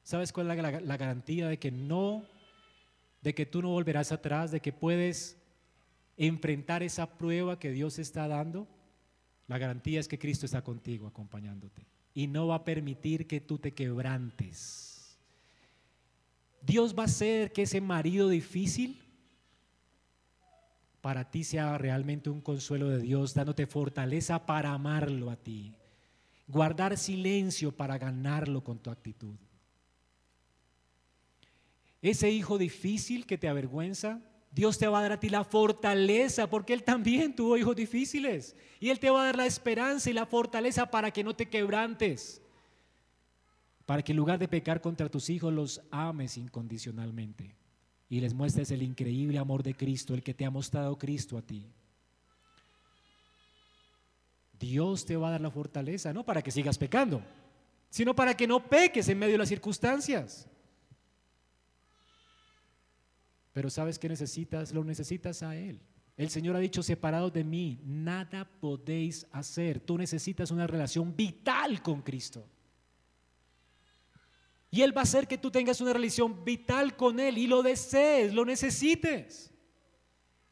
¿Sabes 0.01 0.33
cuál 0.33 0.49
es 0.51 0.57
la, 0.57 0.81
la 0.81 0.97
garantía 0.97 1.47
de 1.47 1.59
que 1.59 1.71
no, 1.71 2.25
de 3.23 3.33
que 3.33 3.45
tú 3.45 3.61
no 3.61 3.69
volverás 3.69 4.11
atrás, 4.11 4.51
de 4.51 4.59
que 4.59 4.73
puedes 4.73 5.37
enfrentar 6.17 6.83
esa 6.83 7.17
prueba 7.17 7.57
que 7.57 7.71
Dios 7.71 7.97
está 7.97 8.27
dando, 8.27 8.67
la 9.47 9.57
garantía 9.57 9.99
es 9.99 10.07
que 10.07 10.19
Cristo 10.19 10.45
está 10.45 10.61
contigo 10.61 11.07
acompañándote 11.07 11.85
y 12.13 12.27
no 12.27 12.47
va 12.47 12.55
a 12.55 12.65
permitir 12.65 13.25
que 13.25 13.39
tú 13.41 13.57
te 13.57 13.73
quebrantes. 13.73 15.17
Dios 16.61 16.95
va 16.97 17.03
a 17.03 17.07
hacer 17.07 17.51
que 17.51 17.63
ese 17.63 17.81
marido 17.81 18.29
difícil 18.29 19.01
para 21.01 21.29
ti 21.29 21.43
sea 21.43 21.77
realmente 21.77 22.29
un 22.29 22.39
consuelo 22.39 22.89
de 22.89 22.99
Dios, 22.99 23.33
dándote 23.33 23.67
fortaleza 23.67 24.45
para 24.45 24.71
amarlo 24.71 25.29
a 25.29 25.35
ti, 25.35 25.75
guardar 26.47 26.97
silencio 26.97 27.71
para 27.71 27.97
ganarlo 27.97 28.63
con 28.63 28.79
tu 28.79 28.89
actitud. 28.89 29.35
Ese 32.03 32.29
hijo 32.29 32.57
difícil 32.57 33.25
que 33.25 33.37
te 33.37 33.47
avergüenza, 33.47 34.19
Dios 34.51 34.77
te 34.77 34.87
va 34.87 34.99
a 34.99 35.01
dar 35.03 35.13
a 35.13 35.19
ti 35.21 35.29
la 35.29 35.45
fortaleza, 35.45 36.49
porque 36.49 36.73
Él 36.73 36.83
también 36.83 37.33
tuvo 37.33 37.57
hijos 37.57 37.77
difíciles. 37.77 38.57
Y 38.81 38.89
Él 38.89 38.99
te 38.99 39.09
va 39.09 39.21
a 39.21 39.25
dar 39.27 39.37
la 39.37 39.45
esperanza 39.45 40.09
y 40.09 40.13
la 40.13 40.25
fortaleza 40.25 40.91
para 40.91 41.11
que 41.11 41.23
no 41.23 41.33
te 41.33 41.47
quebrantes. 41.47 42.41
Para 43.85 44.03
que 44.03 44.11
en 44.11 44.17
lugar 44.17 44.37
de 44.37 44.49
pecar 44.49 44.81
contra 44.81 45.07
tus 45.07 45.29
hijos, 45.29 45.53
los 45.53 45.81
ames 45.91 46.37
incondicionalmente. 46.37 47.55
Y 48.09 48.19
les 48.19 48.33
muestres 48.33 48.69
el 48.71 48.83
increíble 48.83 49.37
amor 49.37 49.63
de 49.63 49.73
Cristo, 49.73 50.13
el 50.13 50.23
que 50.23 50.33
te 50.33 50.43
ha 50.43 50.51
mostrado 50.51 50.97
Cristo 50.97 51.37
a 51.37 51.41
ti. 51.41 51.71
Dios 54.59 55.05
te 55.05 55.15
va 55.15 55.29
a 55.29 55.31
dar 55.31 55.41
la 55.41 55.51
fortaleza, 55.51 56.11
no 56.11 56.25
para 56.25 56.41
que 56.41 56.51
sigas 56.51 56.77
pecando, 56.77 57.23
sino 57.89 58.13
para 58.13 58.35
que 58.35 58.45
no 58.45 58.61
peques 58.61 59.07
en 59.07 59.19
medio 59.19 59.33
de 59.33 59.37
las 59.37 59.49
circunstancias. 59.49 60.49
Pero 63.53 63.69
¿sabes 63.69 63.99
qué 63.99 64.09
necesitas? 64.09 64.73
Lo 64.73 64.83
necesitas 64.83 65.43
a 65.43 65.55
Él. 65.55 65.79
El 66.17 66.29
Señor 66.29 66.55
ha 66.55 66.59
dicho, 66.59 66.83
separados 66.83 67.33
de 67.33 67.43
mí, 67.43 67.79
nada 67.83 68.45
podéis 68.59 69.25
hacer. 69.31 69.79
Tú 69.79 69.97
necesitas 69.97 70.51
una 70.51 70.67
relación 70.67 71.15
vital 71.15 71.81
con 71.81 72.01
Cristo. 72.01 72.45
Y 74.69 74.81
Él 74.81 74.95
va 74.95 75.01
a 75.01 75.03
hacer 75.03 75.27
que 75.27 75.37
tú 75.37 75.51
tengas 75.51 75.81
una 75.81 75.93
relación 75.93 76.43
vital 76.43 76.95
con 76.95 77.19
Él 77.19 77.37
y 77.37 77.47
lo 77.47 77.61
desees, 77.61 78.33
lo 78.33 78.43
necesites. 78.43 79.51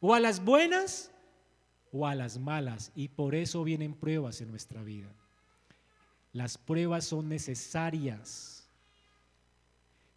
O 0.00 0.14
a 0.14 0.20
las 0.20 0.44
buenas 0.44 1.10
o 1.92 2.06
a 2.06 2.14
las 2.14 2.38
malas. 2.38 2.92
Y 2.94 3.08
por 3.08 3.34
eso 3.34 3.64
vienen 3.64 3.94
pruebas 3.94 4.40
en 4.40 4.50
nuestra 4.50 4.82
vida. 4.82 5.12
Las 6.32 6.56
pruebas 6.56 7.04
son 7.04 7.28
necesarias. 7.28 8.68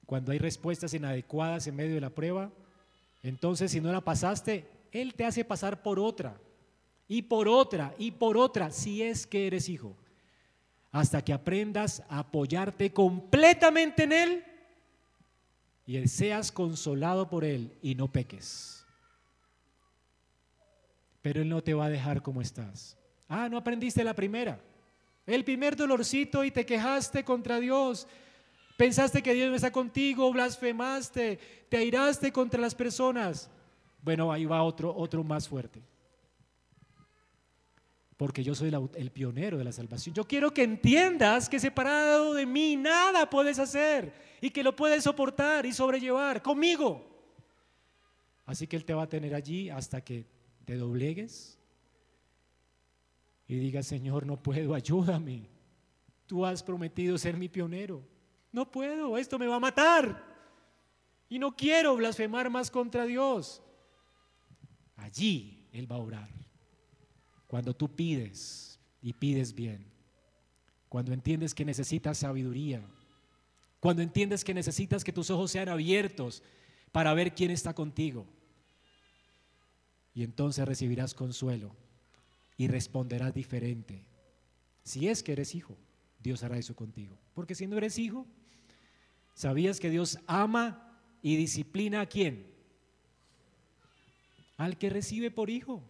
Cuando 0.06 0.32
hay 0.32 0.38
respuestas 0.38 0.94
inadecuadas 0.94 1.68
en 1.68 1.76
medio 1.76 1.96
de 1.96 2.02
la 2.02 2.12
prueba, 2.12 2.52
entonces, 3.28 3.72
si 3.72 3.82
no 3.82 3.92
la 3.92 4.02
pasaste, 4.02 4.70
Él 4.92 5.16
te 5.16 5.26
hace 5.26 5.44
pasar 5.44 5.82
por 5.82 6.00
otra, 6.00 6.40
y 7.08 7.24
por 7.24 7.48
otra, 7.48 7.96
y 7.98 8.12
por 8.12 8.38
otra, 8.38 8.70
si 8.70 9.02
es 9.02 9.26
que 9.26 9.48
eres 9.48 9.68
hijo, 9.68 9.96
hasta 10.92 11.24
que 11.24 11.34
aprendas 11.34 12.04
a 12.08 12.20
apoyarte 12.20 12.94
completamente 12.94 14.04
en 14.04 14.12
Él 14.14 14.44
y 15.88 16.08
seas 16.08 16.52
consolado 16.52 17.28
por 17.28 17.44
Él 17.44 17.76
y 17.82 17.96
no 17.96 18.12
peques. 18.12 18.86
Pero 21.24 21.42
Él 21.42 21.50
no 21.50 21.64
te 21.64 21.74
va 21.74 21.86
a 21.86 21.90
dejar 21.90 22.22
como 22.22 22.42
estás. 22.42 22.96
Ah, 23.28 23.50
no 23.50 23.58
aprendiste 23.58 24.04
la 24.04 24.14
primera. 24.14 24.60
El 25.26 25.44
primer 25.44 25.76
dolorcito 25.76 26.44
y 26.44 26.52
te 26.52 26.64
quejaste 26.64 27.24
contra 27.24 27.60
Dios 27.60 28.08
Pensaste 28.78 29.24
que 29.24 29.34
Dios 29.34 29.50
no 29.50 29.56
está 29.56 29.72
contigo, 29.72 30.32
blasfemaste, 30.34 31.40
te 31.70 31.78
airaste 31.78 32.32
contra 32.32 32.60
las 32.60 32.76
personas. 32.76 33.50
Bueno, 34.02 34.32
ahí 34.32 34.46
va 34.46 34.64
otro, 34.64 34.94
otro 34.96 35.24
más 35.24 35.48
fuerte. 35.48 35.82
Porque 38.18 38.44
yo 38.44 38.54
soy 38.56 38.72
el 38.96 39.12
pionero 39.12 39.58
de 39.58 39.64
la 39.64 39.72
salvación. 39.72 40.14
Yo 40.14 40.26
quiero 40.26 40.54
que 40.54 40.64
entiendas 40.64 41.50
que 41.50 41.60
separado 41.60 42.34
de 42.34 42.46
mí 42.46 42.76
nada 42.76 43.30
puedes 43.30 43.60
hacer 43.60 44.14
y 44.42 44.50
que 44.50 44.64
lo 44.64 44.76
puedes 44.76 45.04
soportar 45.04 45.66
y 45.66 45.74
sobrellevar 45.74 46.42
conmigo. 46.42 47.06
Así 48.46 48.68
que 48.68 48.76
Él 48.76 48.86
te 48.86 48.94
va 48.94 49.04
a 49.04 49.10
tener 49.10 49.34
allí 49.34 49.70
hasta 49.70 50.02
que 50.02 50.26
te 50.66 50.76
doblegues 50.76 51.58
y 53.48 53.56
digas, 53.56 53.88
Señor, 53.88 54.26
no 54.26 54.42
puedo, 54.42 54.74
ayúdame. 54.76 55.50
Tú 56.26 56.46
has 56.46 56.64
prometido 56.64 57.18
ser 57.18 57.38
mi 57.38 57.50
pionero. 57.50 58.02
No 58.56 58.72
puedo, 58.72 59.18
esto 59.18 59.38
me 59.38 59.48
va 59.48 59.58
a 59.58 59.60
matar. 59.60 60.24
Y 61.28 61.40
no 61.40 61.58
quiero 61.58 61.94
blasfemar 61.98 62.50
más 62.50 62.72
contra 62.72 63.06
Dios. 63.06 63.62
Allí 64.96 65.68
Él 65.74 65.92
va 65.92 65.98
a 65.98 66.00
orar. 66.00 66.30
Cuando 67.48 67.76
tú 67.76 67.94
pides 67.94 68.80
y 69.02 69.12
pides 69.12 69.54
bien. 69.54 69.86
Cuando 70.88 71.12
entiendes 71.12 71.54
que 71.54 71.66
necesitas 71.66 72.20
sabiduría. 72.20 72.82
Cuando 73.82 74.02
entiendes 74.02 74.46
que 74.46 74.54
necesitas 74.54 75.04
que 75.04 75.12
tus 75.12 75.30
ojos 75.30 75.52
sean 75.52 75.68
abiertos 75.68 76.42
para 76.94 77.14
ver 77.14 77.36
quién 77.36 77.52
está 77.52 77.74
contigo. 77.74 78.26
Y 80.14 80.24
entonces 80.24 80.66
recibirás 80.66 81.14
consuelo 81.14 81.76
y 82.56 82.70
responderás 82.70 83.34
diferente. 83.34 84.06
Si 84.86 85.10
es 85.10 85.24
que 85.24 85.34
eres 85.34 85.56
hijo, 85.56 85.76
Dios 86.22 86.42
hará 86.42 86.58
eso 86.58 86.74
contigo. 86.74 87.18
Porque 87.34 87.54
si 87.54 87.68
no 87.68 87.76
eres 87.76 88.00
hijo, 88.00 88.26
¿Sabías 89.36 89.82
que 89.82 89.90
Dios 89.90 90.18
ama 90.28 90.98
y 91.22 91.36
disciplina 91.36 92.02
a 92.02 92.06
quién? 92.06 92.48
Al 94.56 94.78
que 94.78 94.90
recibe 94.90 95.30
por 95.30 95.50
hijo. 95.50 95.84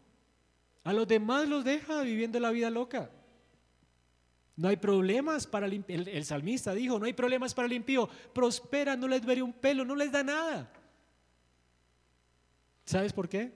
A 0.83 0.93
los 0.93 1.07
demás 1.07 1.47
los 1.47 1.63
deja 1.63 2.01
viviendo 2.01 2.39
la 2.39 2.49
vida 2.49 2.71
loca. 2.71 3.11
No 4.57 4.67
hay 4.67 4.77
problemas 4.77 5.45
para 5.45 5.67
el, 5.67 5.85
el, 5.87 6.25
salmista 6.25 6.73
dijo, 6.73 6.97
no 6.97 7.05
hay 7.05 7.13
problemas 7.13 7.53
para 7.53 7.67
el 7.67 7.73
impío. 7.73 8.09
Prospera, 8.33 8.95
no 8.95 9.07
les 9.07 9.21
duele 9.21 9.43
un 9.43 9.53
pelo, 9.53 9.85
no 9.85 9.95
les 9.95 10.11
da 10.11 10.23
nada. 10.23 10.71
¿Sabes 12.85 13.13
por 13.13 13.29
qué? 13.29 13.53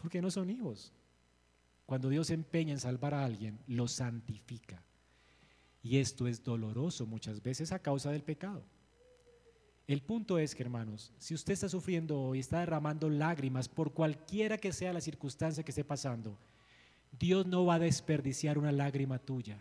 Porque 0.00 0.22
no 0.22 0.30
son 0.30 0.48
hijos. 0.48 0.92
Cuando 1.86 2.08
Dios 2.08 2.30
empeña 2.30 2.72
en 2.72 2.80
salvar 2.80 3.14
a 3.14 3.24
alguien, 3.24 3.58
lo 3.66 3.88
santifica. 3.88 4.80
Y 5.82 5.98
esto 5.98 6.26
es 6.26 6.42
doloroso 6.44 7.06
muchas 7.06 7.42
veces 7.42 7.72
a 7.72 7.78
causa 7.78 8.10
del 8.10 8.22
pecado. 8.22 8.62
El 9.86 10.02
punto 10.02 10.38
es 10.38 10.54
que, 10.54 10.62
hermanos, 10.62 11.12
si 11.18 11.34
usted 11.34 11.54
está 11.54 11.68
sufriendo 11.68 12.34
y 12.34 12.38
está 12.38 12.60
derramando 12.60 13.08
lágrimas 13.08 13.68
por 13.68 13.92
cualquiera 13.92 14.58
que 14.58 14.72
sea 14.72 14.92
la 14.92 15.00
circunstancia 15.00 15.64
que 15.64 15.72
esté 15.72 15.82
pasando, 15.82 16.38
Dios 17.18 17.46
no 17.46 17.64
va 17.64 17.74
a 17.74 17.80
desperdiciar 17.80 18.56
una 18.56 18.70
lágrima 18.70 19.18
tuya. 19.18 19.58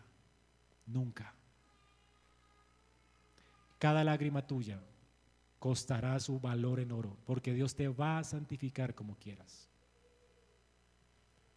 Nunca. 0.86 1.34
Cada 3.80 4.04
lágrima 4.04 4.46
tuya 4.46 4.80
costará 5.58 6.20
su 6.20 6.40
valor 6.40 6.80
en 6.80 6.92
oro, 6.92 7.18
porque 7.26 7.54
Dios 7.54 7.74
te 7.76 7.88
va 7.88 8.20
a 8.20 8.24
santificar 8.24 8.94
como 8.94 9.16
quieras. 9.16 9.68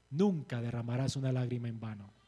Nunca 0.09 0.63
derramarás 0.63 1.17
una 1.17 1.33
lágrima 1.33 1.69
en 1.69 1.81
vano 1.81 2.22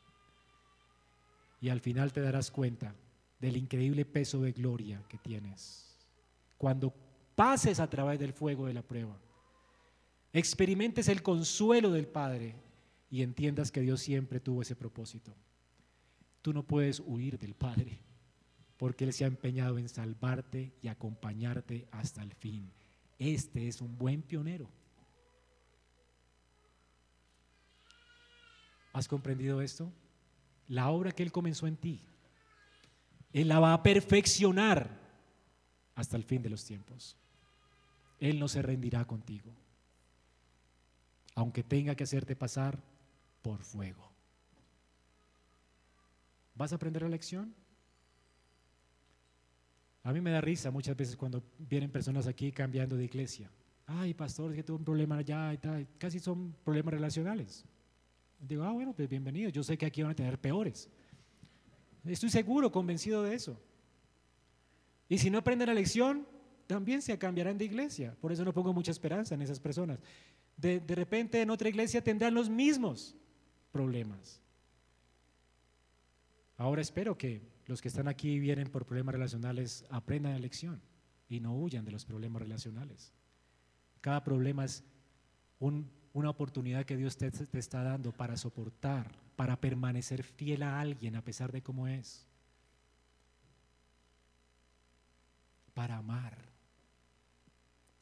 y 1.64 1.70
al 1.70 1.80
final 1.80 2.12
te 2.12 2.20
darás 2.20 2.50
cuenta 2.50 2.94
del 3.40 3.56
increíble 3.56 4.04
peso 4.04 4.42
de 4.42 4.52
gloria 4.52 5.02
que 5.08 5.16
tienes. 5.16 5.96
Cuando 6.58 6.92
pases 7.34 7.80
a 7.80 7.88
través 7.88 8.18
del 8.18 8.34
fuego 8.34 8.66
de 8.66 8.74
la 8.74 8.82
prueba, 8.82 9.18
experimentes 10.34 11.08
el 11.08 11.22
consuelo 11.22 11.90
del 11.90 12.06
Padre 12.06 12.54
y 13.10 13.22
entiendas 13.22 13.72
que 13.72 13.80
Dios 13.80 14.02
siempre 14.02 14.40
tuvo 14.40 14.60
ese 14.60 14.76
propósito. 14.76 15.34
Tú 16.42 16.52
no 16.52 16.64
puedes 16.64 17.00
huir 17.00 17.38
del 17.38 17.54
Padre 17.54 17.98
porque 18.76 19.04
Él 19.04 19.14
se 19.14 19.24
ha 19.24 19.28
empeñado 19.28 19.78
en 19.78 19.88
salvarte 19.88 20.74
y 20.82 20.88
acompañarte 20.88 21.88
hasta 21.92 22.22
el 22.22 22.34
fin. 22.34 22.70
Este 23.18 23.68
es 23.68 23.80
un 23.80 23.96
buen 23.96 24.20
pionero. 24.20 24.68
¿Has 28.92 29.08
comprendido 29.08 29.62
esto? 29.62 29.90
La 30.68 30.90
obra 30.90 31.12
que 31.12 31.22
Él 31.22 31.32
comenzó 31.32 31.66
en 31.66 31.76
ti, 31.76 32.00
Él 33.32 33.48
la 33.48 33.60
va 33.60 33.74
a 33.74 33.82
perfeccionar 33.82 34.88
hasta 35.94 36.16
el 36.16 36.24
fin 36.24 36.42
de 36.42 36.50
los 36.50 36.64
tiempos. 36.64 37.16
Él 38.20 38.38
no 38.38 38.48
se 38.48 38.62
rendirá 38.62 39.04
contigo, 39.04 39.52
aunque 41.34 41.62
tenga 41.62 41.94
que 41.94 42.04
hacerte 42.04 42.36
pasar 42.36 42.78
por 43.42 43.62
fuego. 43.62 44.10
¿Vas 46.54 46.72
a 46.72 46.76
aprender 46.76 47.02
la 47.02 47.08
lección? 47.08 47.54
A 50.04 50.12
mí 50.12 50.20
me 50.20 50.30
da 50.30 50.40
risa 50.40 50.70
muchas 50.70 50.96
veces 50.96 51.16
cuando 51.16 51.42
vienen 51.58 51.90
personas 51.90 52.26
aquí 52.26 52.52
cambiando 52.52 52.96
de 52.96 53.04
iglesia. 53.04 53.50
Ay, 53.86 54.14
pastor, 54.14 54.50
es 54.50 54.56
que 54.56 54.62
tuve 54.62 54.78
un 54.78 54.84
problema 54.84 55.16
allá 55.16 55.52
y 55.52 55.58
tal. 55.58 55.88
Casi 55.98 56.20
son 56.20 56.54
problemas 56.64 56.94
relacionales. 56.94 57.64
Digo, 58.46 58.62
ah, 58.64 58.72
bueno, 58.72 58.92
pues 58.92 59.08
bienvenido. 59.08 59.48
Yo 59.48 59.62
sé 59.62 59.78
que 59.78 59.86
aquí 59.86 60.02
van 60.02 60.12
a 60.12 60.14
tener 60.14 60.38
peores. 60.38 60.90
Estoy 62.04 62.28
seguro, 62.28 62.70
convencido 62.70 63.22
de 63.22 63.34
eso. 63.34 63.58
Y 65.08 65.18
si 65.18 65.30
no 65.30 65.38
aprenden 65.38 65.68
la 65.68 65.74
lección, 65.74 66.26
también 66.66 67.00
se 67.00 67.18
cambiarán 67.18 67.56
de 67.56 67.64
iglesia. 67.64 68.14
Por 68.20 68.32
eso 68.32 68.44
no 68.44 68.52
pongo 68.52 68.72
mucha 68.72 68.90
esperanza 68.90 69.34
en 69.34 69.42
esas 69.42 69.60
personas. 69.60 69.98
De, 70.56 70.80
de 70.80 70.94
repente 70.94 71.40
en 71.40 71.50
otra 71.50 71.68
iglesia 71.68 72.02
tendrán 72.02 72.34
los 72.34 72.50
mismos 72.50 73.16
problemas. 73.72 74.40
Ahora 76.56 76.82
espero 76.82 77.16
que 77.16 77.42
los 77.66 77.80
que 77.80 77.88
están 77.88 78.08
aquí 78.08 78.32
y 78.32 78.38
vienen 78.38 78.68
por 78.68 78.84
problemas 78.84 79.14
relacionales 79.14 79.84
aprendan 79.88 80.32
la 80.32 80.38
lección 80.38 80.82
y 81.28 81.40
no 81.40 81.56
huyan 81.56 81.84
de 81.84 81.92
los 81.92 82.04
problemas 82.04 82.42
relacionales. 82.42 83.12
Cada 84.00 84.22
problema 84.22 84.64
es 84.64 84.84
una 86.14 86.30
oportunidad 86.30 86.86
que 86.86 86.96
Dios 86.96 87.16
te, 87.16 87.26
está 87.58 87.82
dando 87.82 88.12
para 88.12 88.36
soportar, 88.36 89.10
para 89.36 89.60
permanecer 89.60 90.22
fiel 90.22 90.62
a 90.62 90.80
alguien 90.80 91.16
a 91.16 91.22
pesar 91.22 91.50
de 91.50 91.60
cómo 91.60 91.88
es, 91.88 92.24
para 95.74 95.96
amar, 95.96 96.38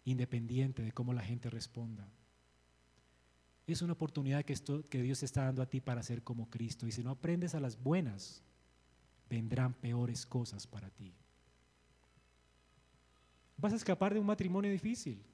independiente 0.05 0.83
de 0.83 0.93
cómo 0.93 1.15
la 1.15 1.23
gente 1.23 1.49
responda. 1.49 2.07
Es 3.67 3.81
una 3.81 3.95
oportunidad 3.95 4.45
que, 4.45 4.53
esto, 4.53 4.87
que 4.91 5.01
Dios 5.01 5.23
está 5.23 5.45
dando 5.45 5.63
a 5.63 5.67
ti 5.67 5.81
para 5.81 6.03
ser 6.03 6.23
como 6.23 6.51
Cristo. 6.51 6.87
Y 6.87 6.93
si 6.93 7.03
no 7.03 7.13
aprendes 7.13 7.55
a 7.55 7.61
las 7.61 7.83
buenas, 7.83 8.43
vendrán 9.31 9.73
peores 9.73 10.27
cosas 10.27 10.67
para 10.67 10.91
ti. 10.91 11.15
Vas 13.57 13.73
a 13.73 13.77
escapar 13.77 14.13
de 14.13 14.21
un 14.21 14.27
matrimonio 14.27 14.71
difícil. 14.71 15.25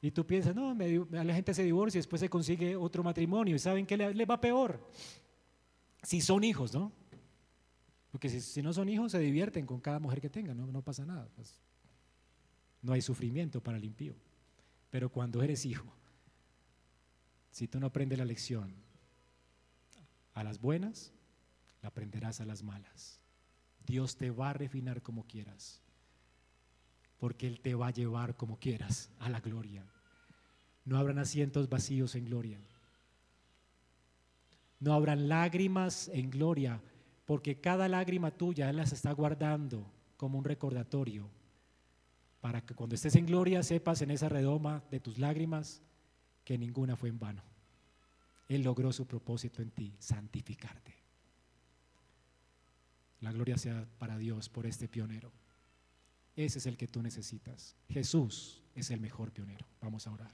Y 0.00 0.12
tú 0.12 0.24
piensas, 0.24 0.54
no, 0.54 0.74
la 0.74 1.34
gente 1.34 1.52
se 1.54 1.64
divorcia 1.64 1.98
y 1.98 2.00
después 2.00 2.20
se 2.20 2.28
consigue 2.28 2.76
otro 2.76 3.02
matrimonio. 3.02 3.56
¿Y 3.56 3.58
saben 3.58 3.84
que 3.84 3.96
le, 3.96 4.24
va 4.24 4.40
peor? 4.40 4.88
Si 6.02 6.20
son 6.20 6.44
hijos, 6.44 6.72
¿no? 6.72 6.92
Porque 8.12 8.28
si, 8.28 8.62
no 8.62 8.72
son 8.72 8.88
hijos, 8.88 9.12
se 9.12 9.18
divierten 9.18 9.66
con 9.66 9.80
cada 9.80 9.98
mujer 9.98 10.20
que 10.20 10.30
tengan, 10.30 10.56
no, 10.56 10.66
no 10.66 10.82
pasa 10.82 11.04
nada. 11.04 11.28
Pues. 11.34 11.60
no 12.82 12.92
hay 12.92 13.02
sufrimiento 13.02 13.60
para 13.60 13.76
el 13.76 13.84
impío. 13.84 14.14
Pero 14.90 15.10
cuando 15.10 15.42
eres 15.42 15.66
hijo, 15.66 15.92
si 17.50 17.66
tú 17.66 17.80
no 17.80 17.88
aprendes 17.88 18.18
la 18.18 18.24
lección 18.24 18.72
a 20.34 20.44
las 20.44 20.60
buenas, 20.60 21.12
la 21.82 21.88
aprenderás 21.88 22.40
a 22.40 22.46
las 22.46 22.62
malas. 22.62 23.20
Dios 23.84 24.16
te 24.16 24.30
va 24.30 24.50
a 24.50 24.52
refinar 24.52 25.02
como 25.02 25.26
quieras, 25.26 25.82
porque 27.18 27.46
Él 27.46 27.60
te 27.60 27.74
va 27.74 27.88
a 27.88 27.92
llevar 27.92 28.36
como 28.36 28.58
quieras 28.58 29.10
a 29.18 29.28
la 29.28 29.40
gloria. 29.40 29.84
No 30.84 30.96
habrán 30.98 31.18
asientos 31.18 31.68
vacíos 31.68 32.14
en 32.14 32.24
gloria. 32.24 32.60
No 34.80 34.92
habrán 34.94 35.28
lágrimas 35.28 36.08
en 36.08 36.30
gloria, 36.30 36.80
porque 37.26 37.60
cada 37.60 37.88
lágrima 37.88 38.30
tuya 38.30 38.70
Él 38.70 38.76
las 38.76 38.92
está 38.92 39.12
guardando 39.12 39.84
como 40.16 40.38
un 40.38 40.44
recordatorio, 40.44 41.28
para 42.40 42.64
que 42.64 42.74
cuando 42.74 42.94
estés 42.94 43.16
en 43.16 43.26
gloria 43.26 43.62
sepas 43.62 44.00
en 44.02 44.12
esa 44.12 44.28
redoma 44.28 44.84
de 44.90 45.00
tus 45.00 45.18
lágrimas 45.18 45.82
que 46.44 46.56
ninguna 46.56 46.96
fue 46.96 47.08
en 47.08 47.18
vano. 47.18 47.42
Él 48.48 48.62
logró 48.62 48.92
su 48.92 49.06
propósito 49.06 49.60
en 49.60 49.70
ti, 49.70 49.94
santificarte. 49.98 50.94
La 53.20 53.32
gloria 53.32 53.58
sea 53.58 53.84
para 53.98 54.16
Dios 54.16 54.48
por 54.48 54.64
este 54.64 54.88
pionero. 54.88 55.32
Ese 56.38 56.60
es 56.60 56.66
el 56.66 56.76
que 56.76 56.86
tú 56.86 57.02
necesitas. 57.02 57.74
Jesús 57.88 58.62
es 58.76 58.92
el 58.92 59.00
mejor 59.00 59.32
pionero. 59.32 59.66
Vamos 59.80 60.06
a 60.06 60.12
orar. 60.12 60.30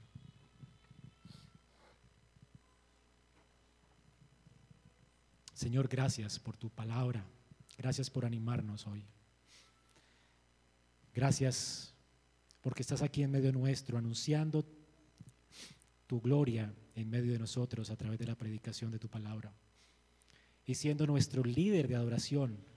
Señor, 5.55 5.87
gracias 5.87 6.37
por 6.37 6.57
tu 6.57 6.69
palabra. 6.69 7.25
Gracias 7.75 8.11
por 8.11 8.23
animarnos 8.23 8.85
hoy. 8.85 9.03
Gracias 11.11 11.91
porque 12.61 12.83
estás 12.83 13.01
aquí 13.01 13.23
en 13.23 13.31
medio 13.31 13.51
nuestro 13.51 13.97
anunciando 13.97 14.63
tu 16.05 16.21
gloria 16.21 16.71
en 16.93 17.09
medio 17.09 17.31
de 17.31 17.39
nosotros 17.39 17.89
a 17.89 17.95
través 17.95 18.19
de 18.19 18.27
la 18.27 18.35
predicación 18.35 18.91
de 18.91 18.99
tu 18.99 19.09
palabra. 19.09 19.51
Y 20.67 20.75
siendo 20.75 21.07
nuestro 21.07 21.43
líder 21.43 21.87
de 21.87 21.95
adoración 21.95 22.74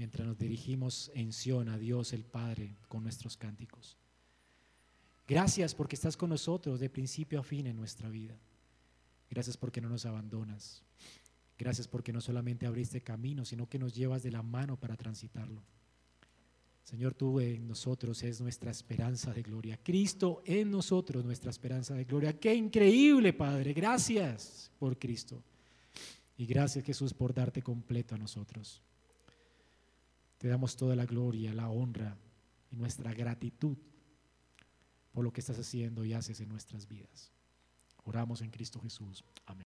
mientras 0.00 0.26
nos 0.26 0.38
dirigimos 0.38 1.10
en 1.14 1.30
Sion 1.30 1.68
a 1.68 1.76
Dios 1.76 2.14
el 2.14 2.24
Padre 2.24 2.74
con 2.88 3.02
nuestros 3.02 3.36
cánticos. 3.36 3.98
Gracias 5.28 5.74
porque 5.74 5.94
estás 5.94 6.16
con 6.16 6.30
nosotros 6.30 6.80
de 6.80 6.88
principio 6.88 7.38
a 7.38 7.42
fin 7.42 7.66
en 7.66 7.76
nuestra 7.76 8.08
vida. 8.08 8.34
Gracias 9.28 9.58
porque 9.58 9.82
no 9.82 9.90
nos 9.90 10.06
abandonas. 10.06 10.82
Gracias 11.58 11.86
porque 11.86 12.14
no 12.14 12.22
solamente 12.22 12.64
abriste 12.64 13.02
camino, 13.02 13.44
sino 13.44 13.68
que 13.68 13.78
nos 13.78 13.94
llevas 13.94 14.22
de 14.22 14.30
la 14.30 14.42
mano 14.42 14.80
para 14.80 14.96
transitarlo. 14.96 15.62
Señor, 16.82 17.12
tú 17.12 17.38
en 17.38 17.68
nosotros 17.68 18.22
es 18.22 18.40
nuestra 18.40 18.70
esperanza 18.70 19.34
de 19.34 19.42
gloria. 19.42 19.78
Cristo 19.82 20.42
en 20.46 20.70
nosotros 20.70 21.26
nuestra 21.26 21.50
esperanza 21.50 21.92
de 21.92 22.04
gloria. 22.04 22.40
Qué 22.40 22.54
increíble, 22.54 23.34
Padre. 23.34 23.74
Gracias 23.74 24.70
por 24.78 24.98
Cristo. 24.98 25.42
Y 26.38 26.46
gracias, 26.46 26.86
Jesús, 26.86 27.12
por 27.12 27.34
darte 27.34 27.60
completo 27.60 28.14
a 28.14 28.18
nosotros. 28.18 28.80
Te 30.40 30.48
damos 30.48 30.74
toda 30.74 30.96
la 30.96 31.04
gloria, 31.04 31.52
la 31.52 31.68
honra 31.68 32.16
y 32.70 32.76
nuestra 32.76 33.12
gratitud 33.12 33.76
por 35.12 35.22
lo 35.22 35.34
que 35.34 35.40
estás 35.40 35.58
haciendo 35.58 36.02
y 36.02 36.14
haces 36.14 36.40
en 36.40 36.48
nuestras 36.48 36.88
vidas. 36.88 37.30
Oramos 38.04 38.40
en 38.40 38.50
Cristo 38.50 38.80
Jesús. 38.80 39.22
Amén. 39.44 39.58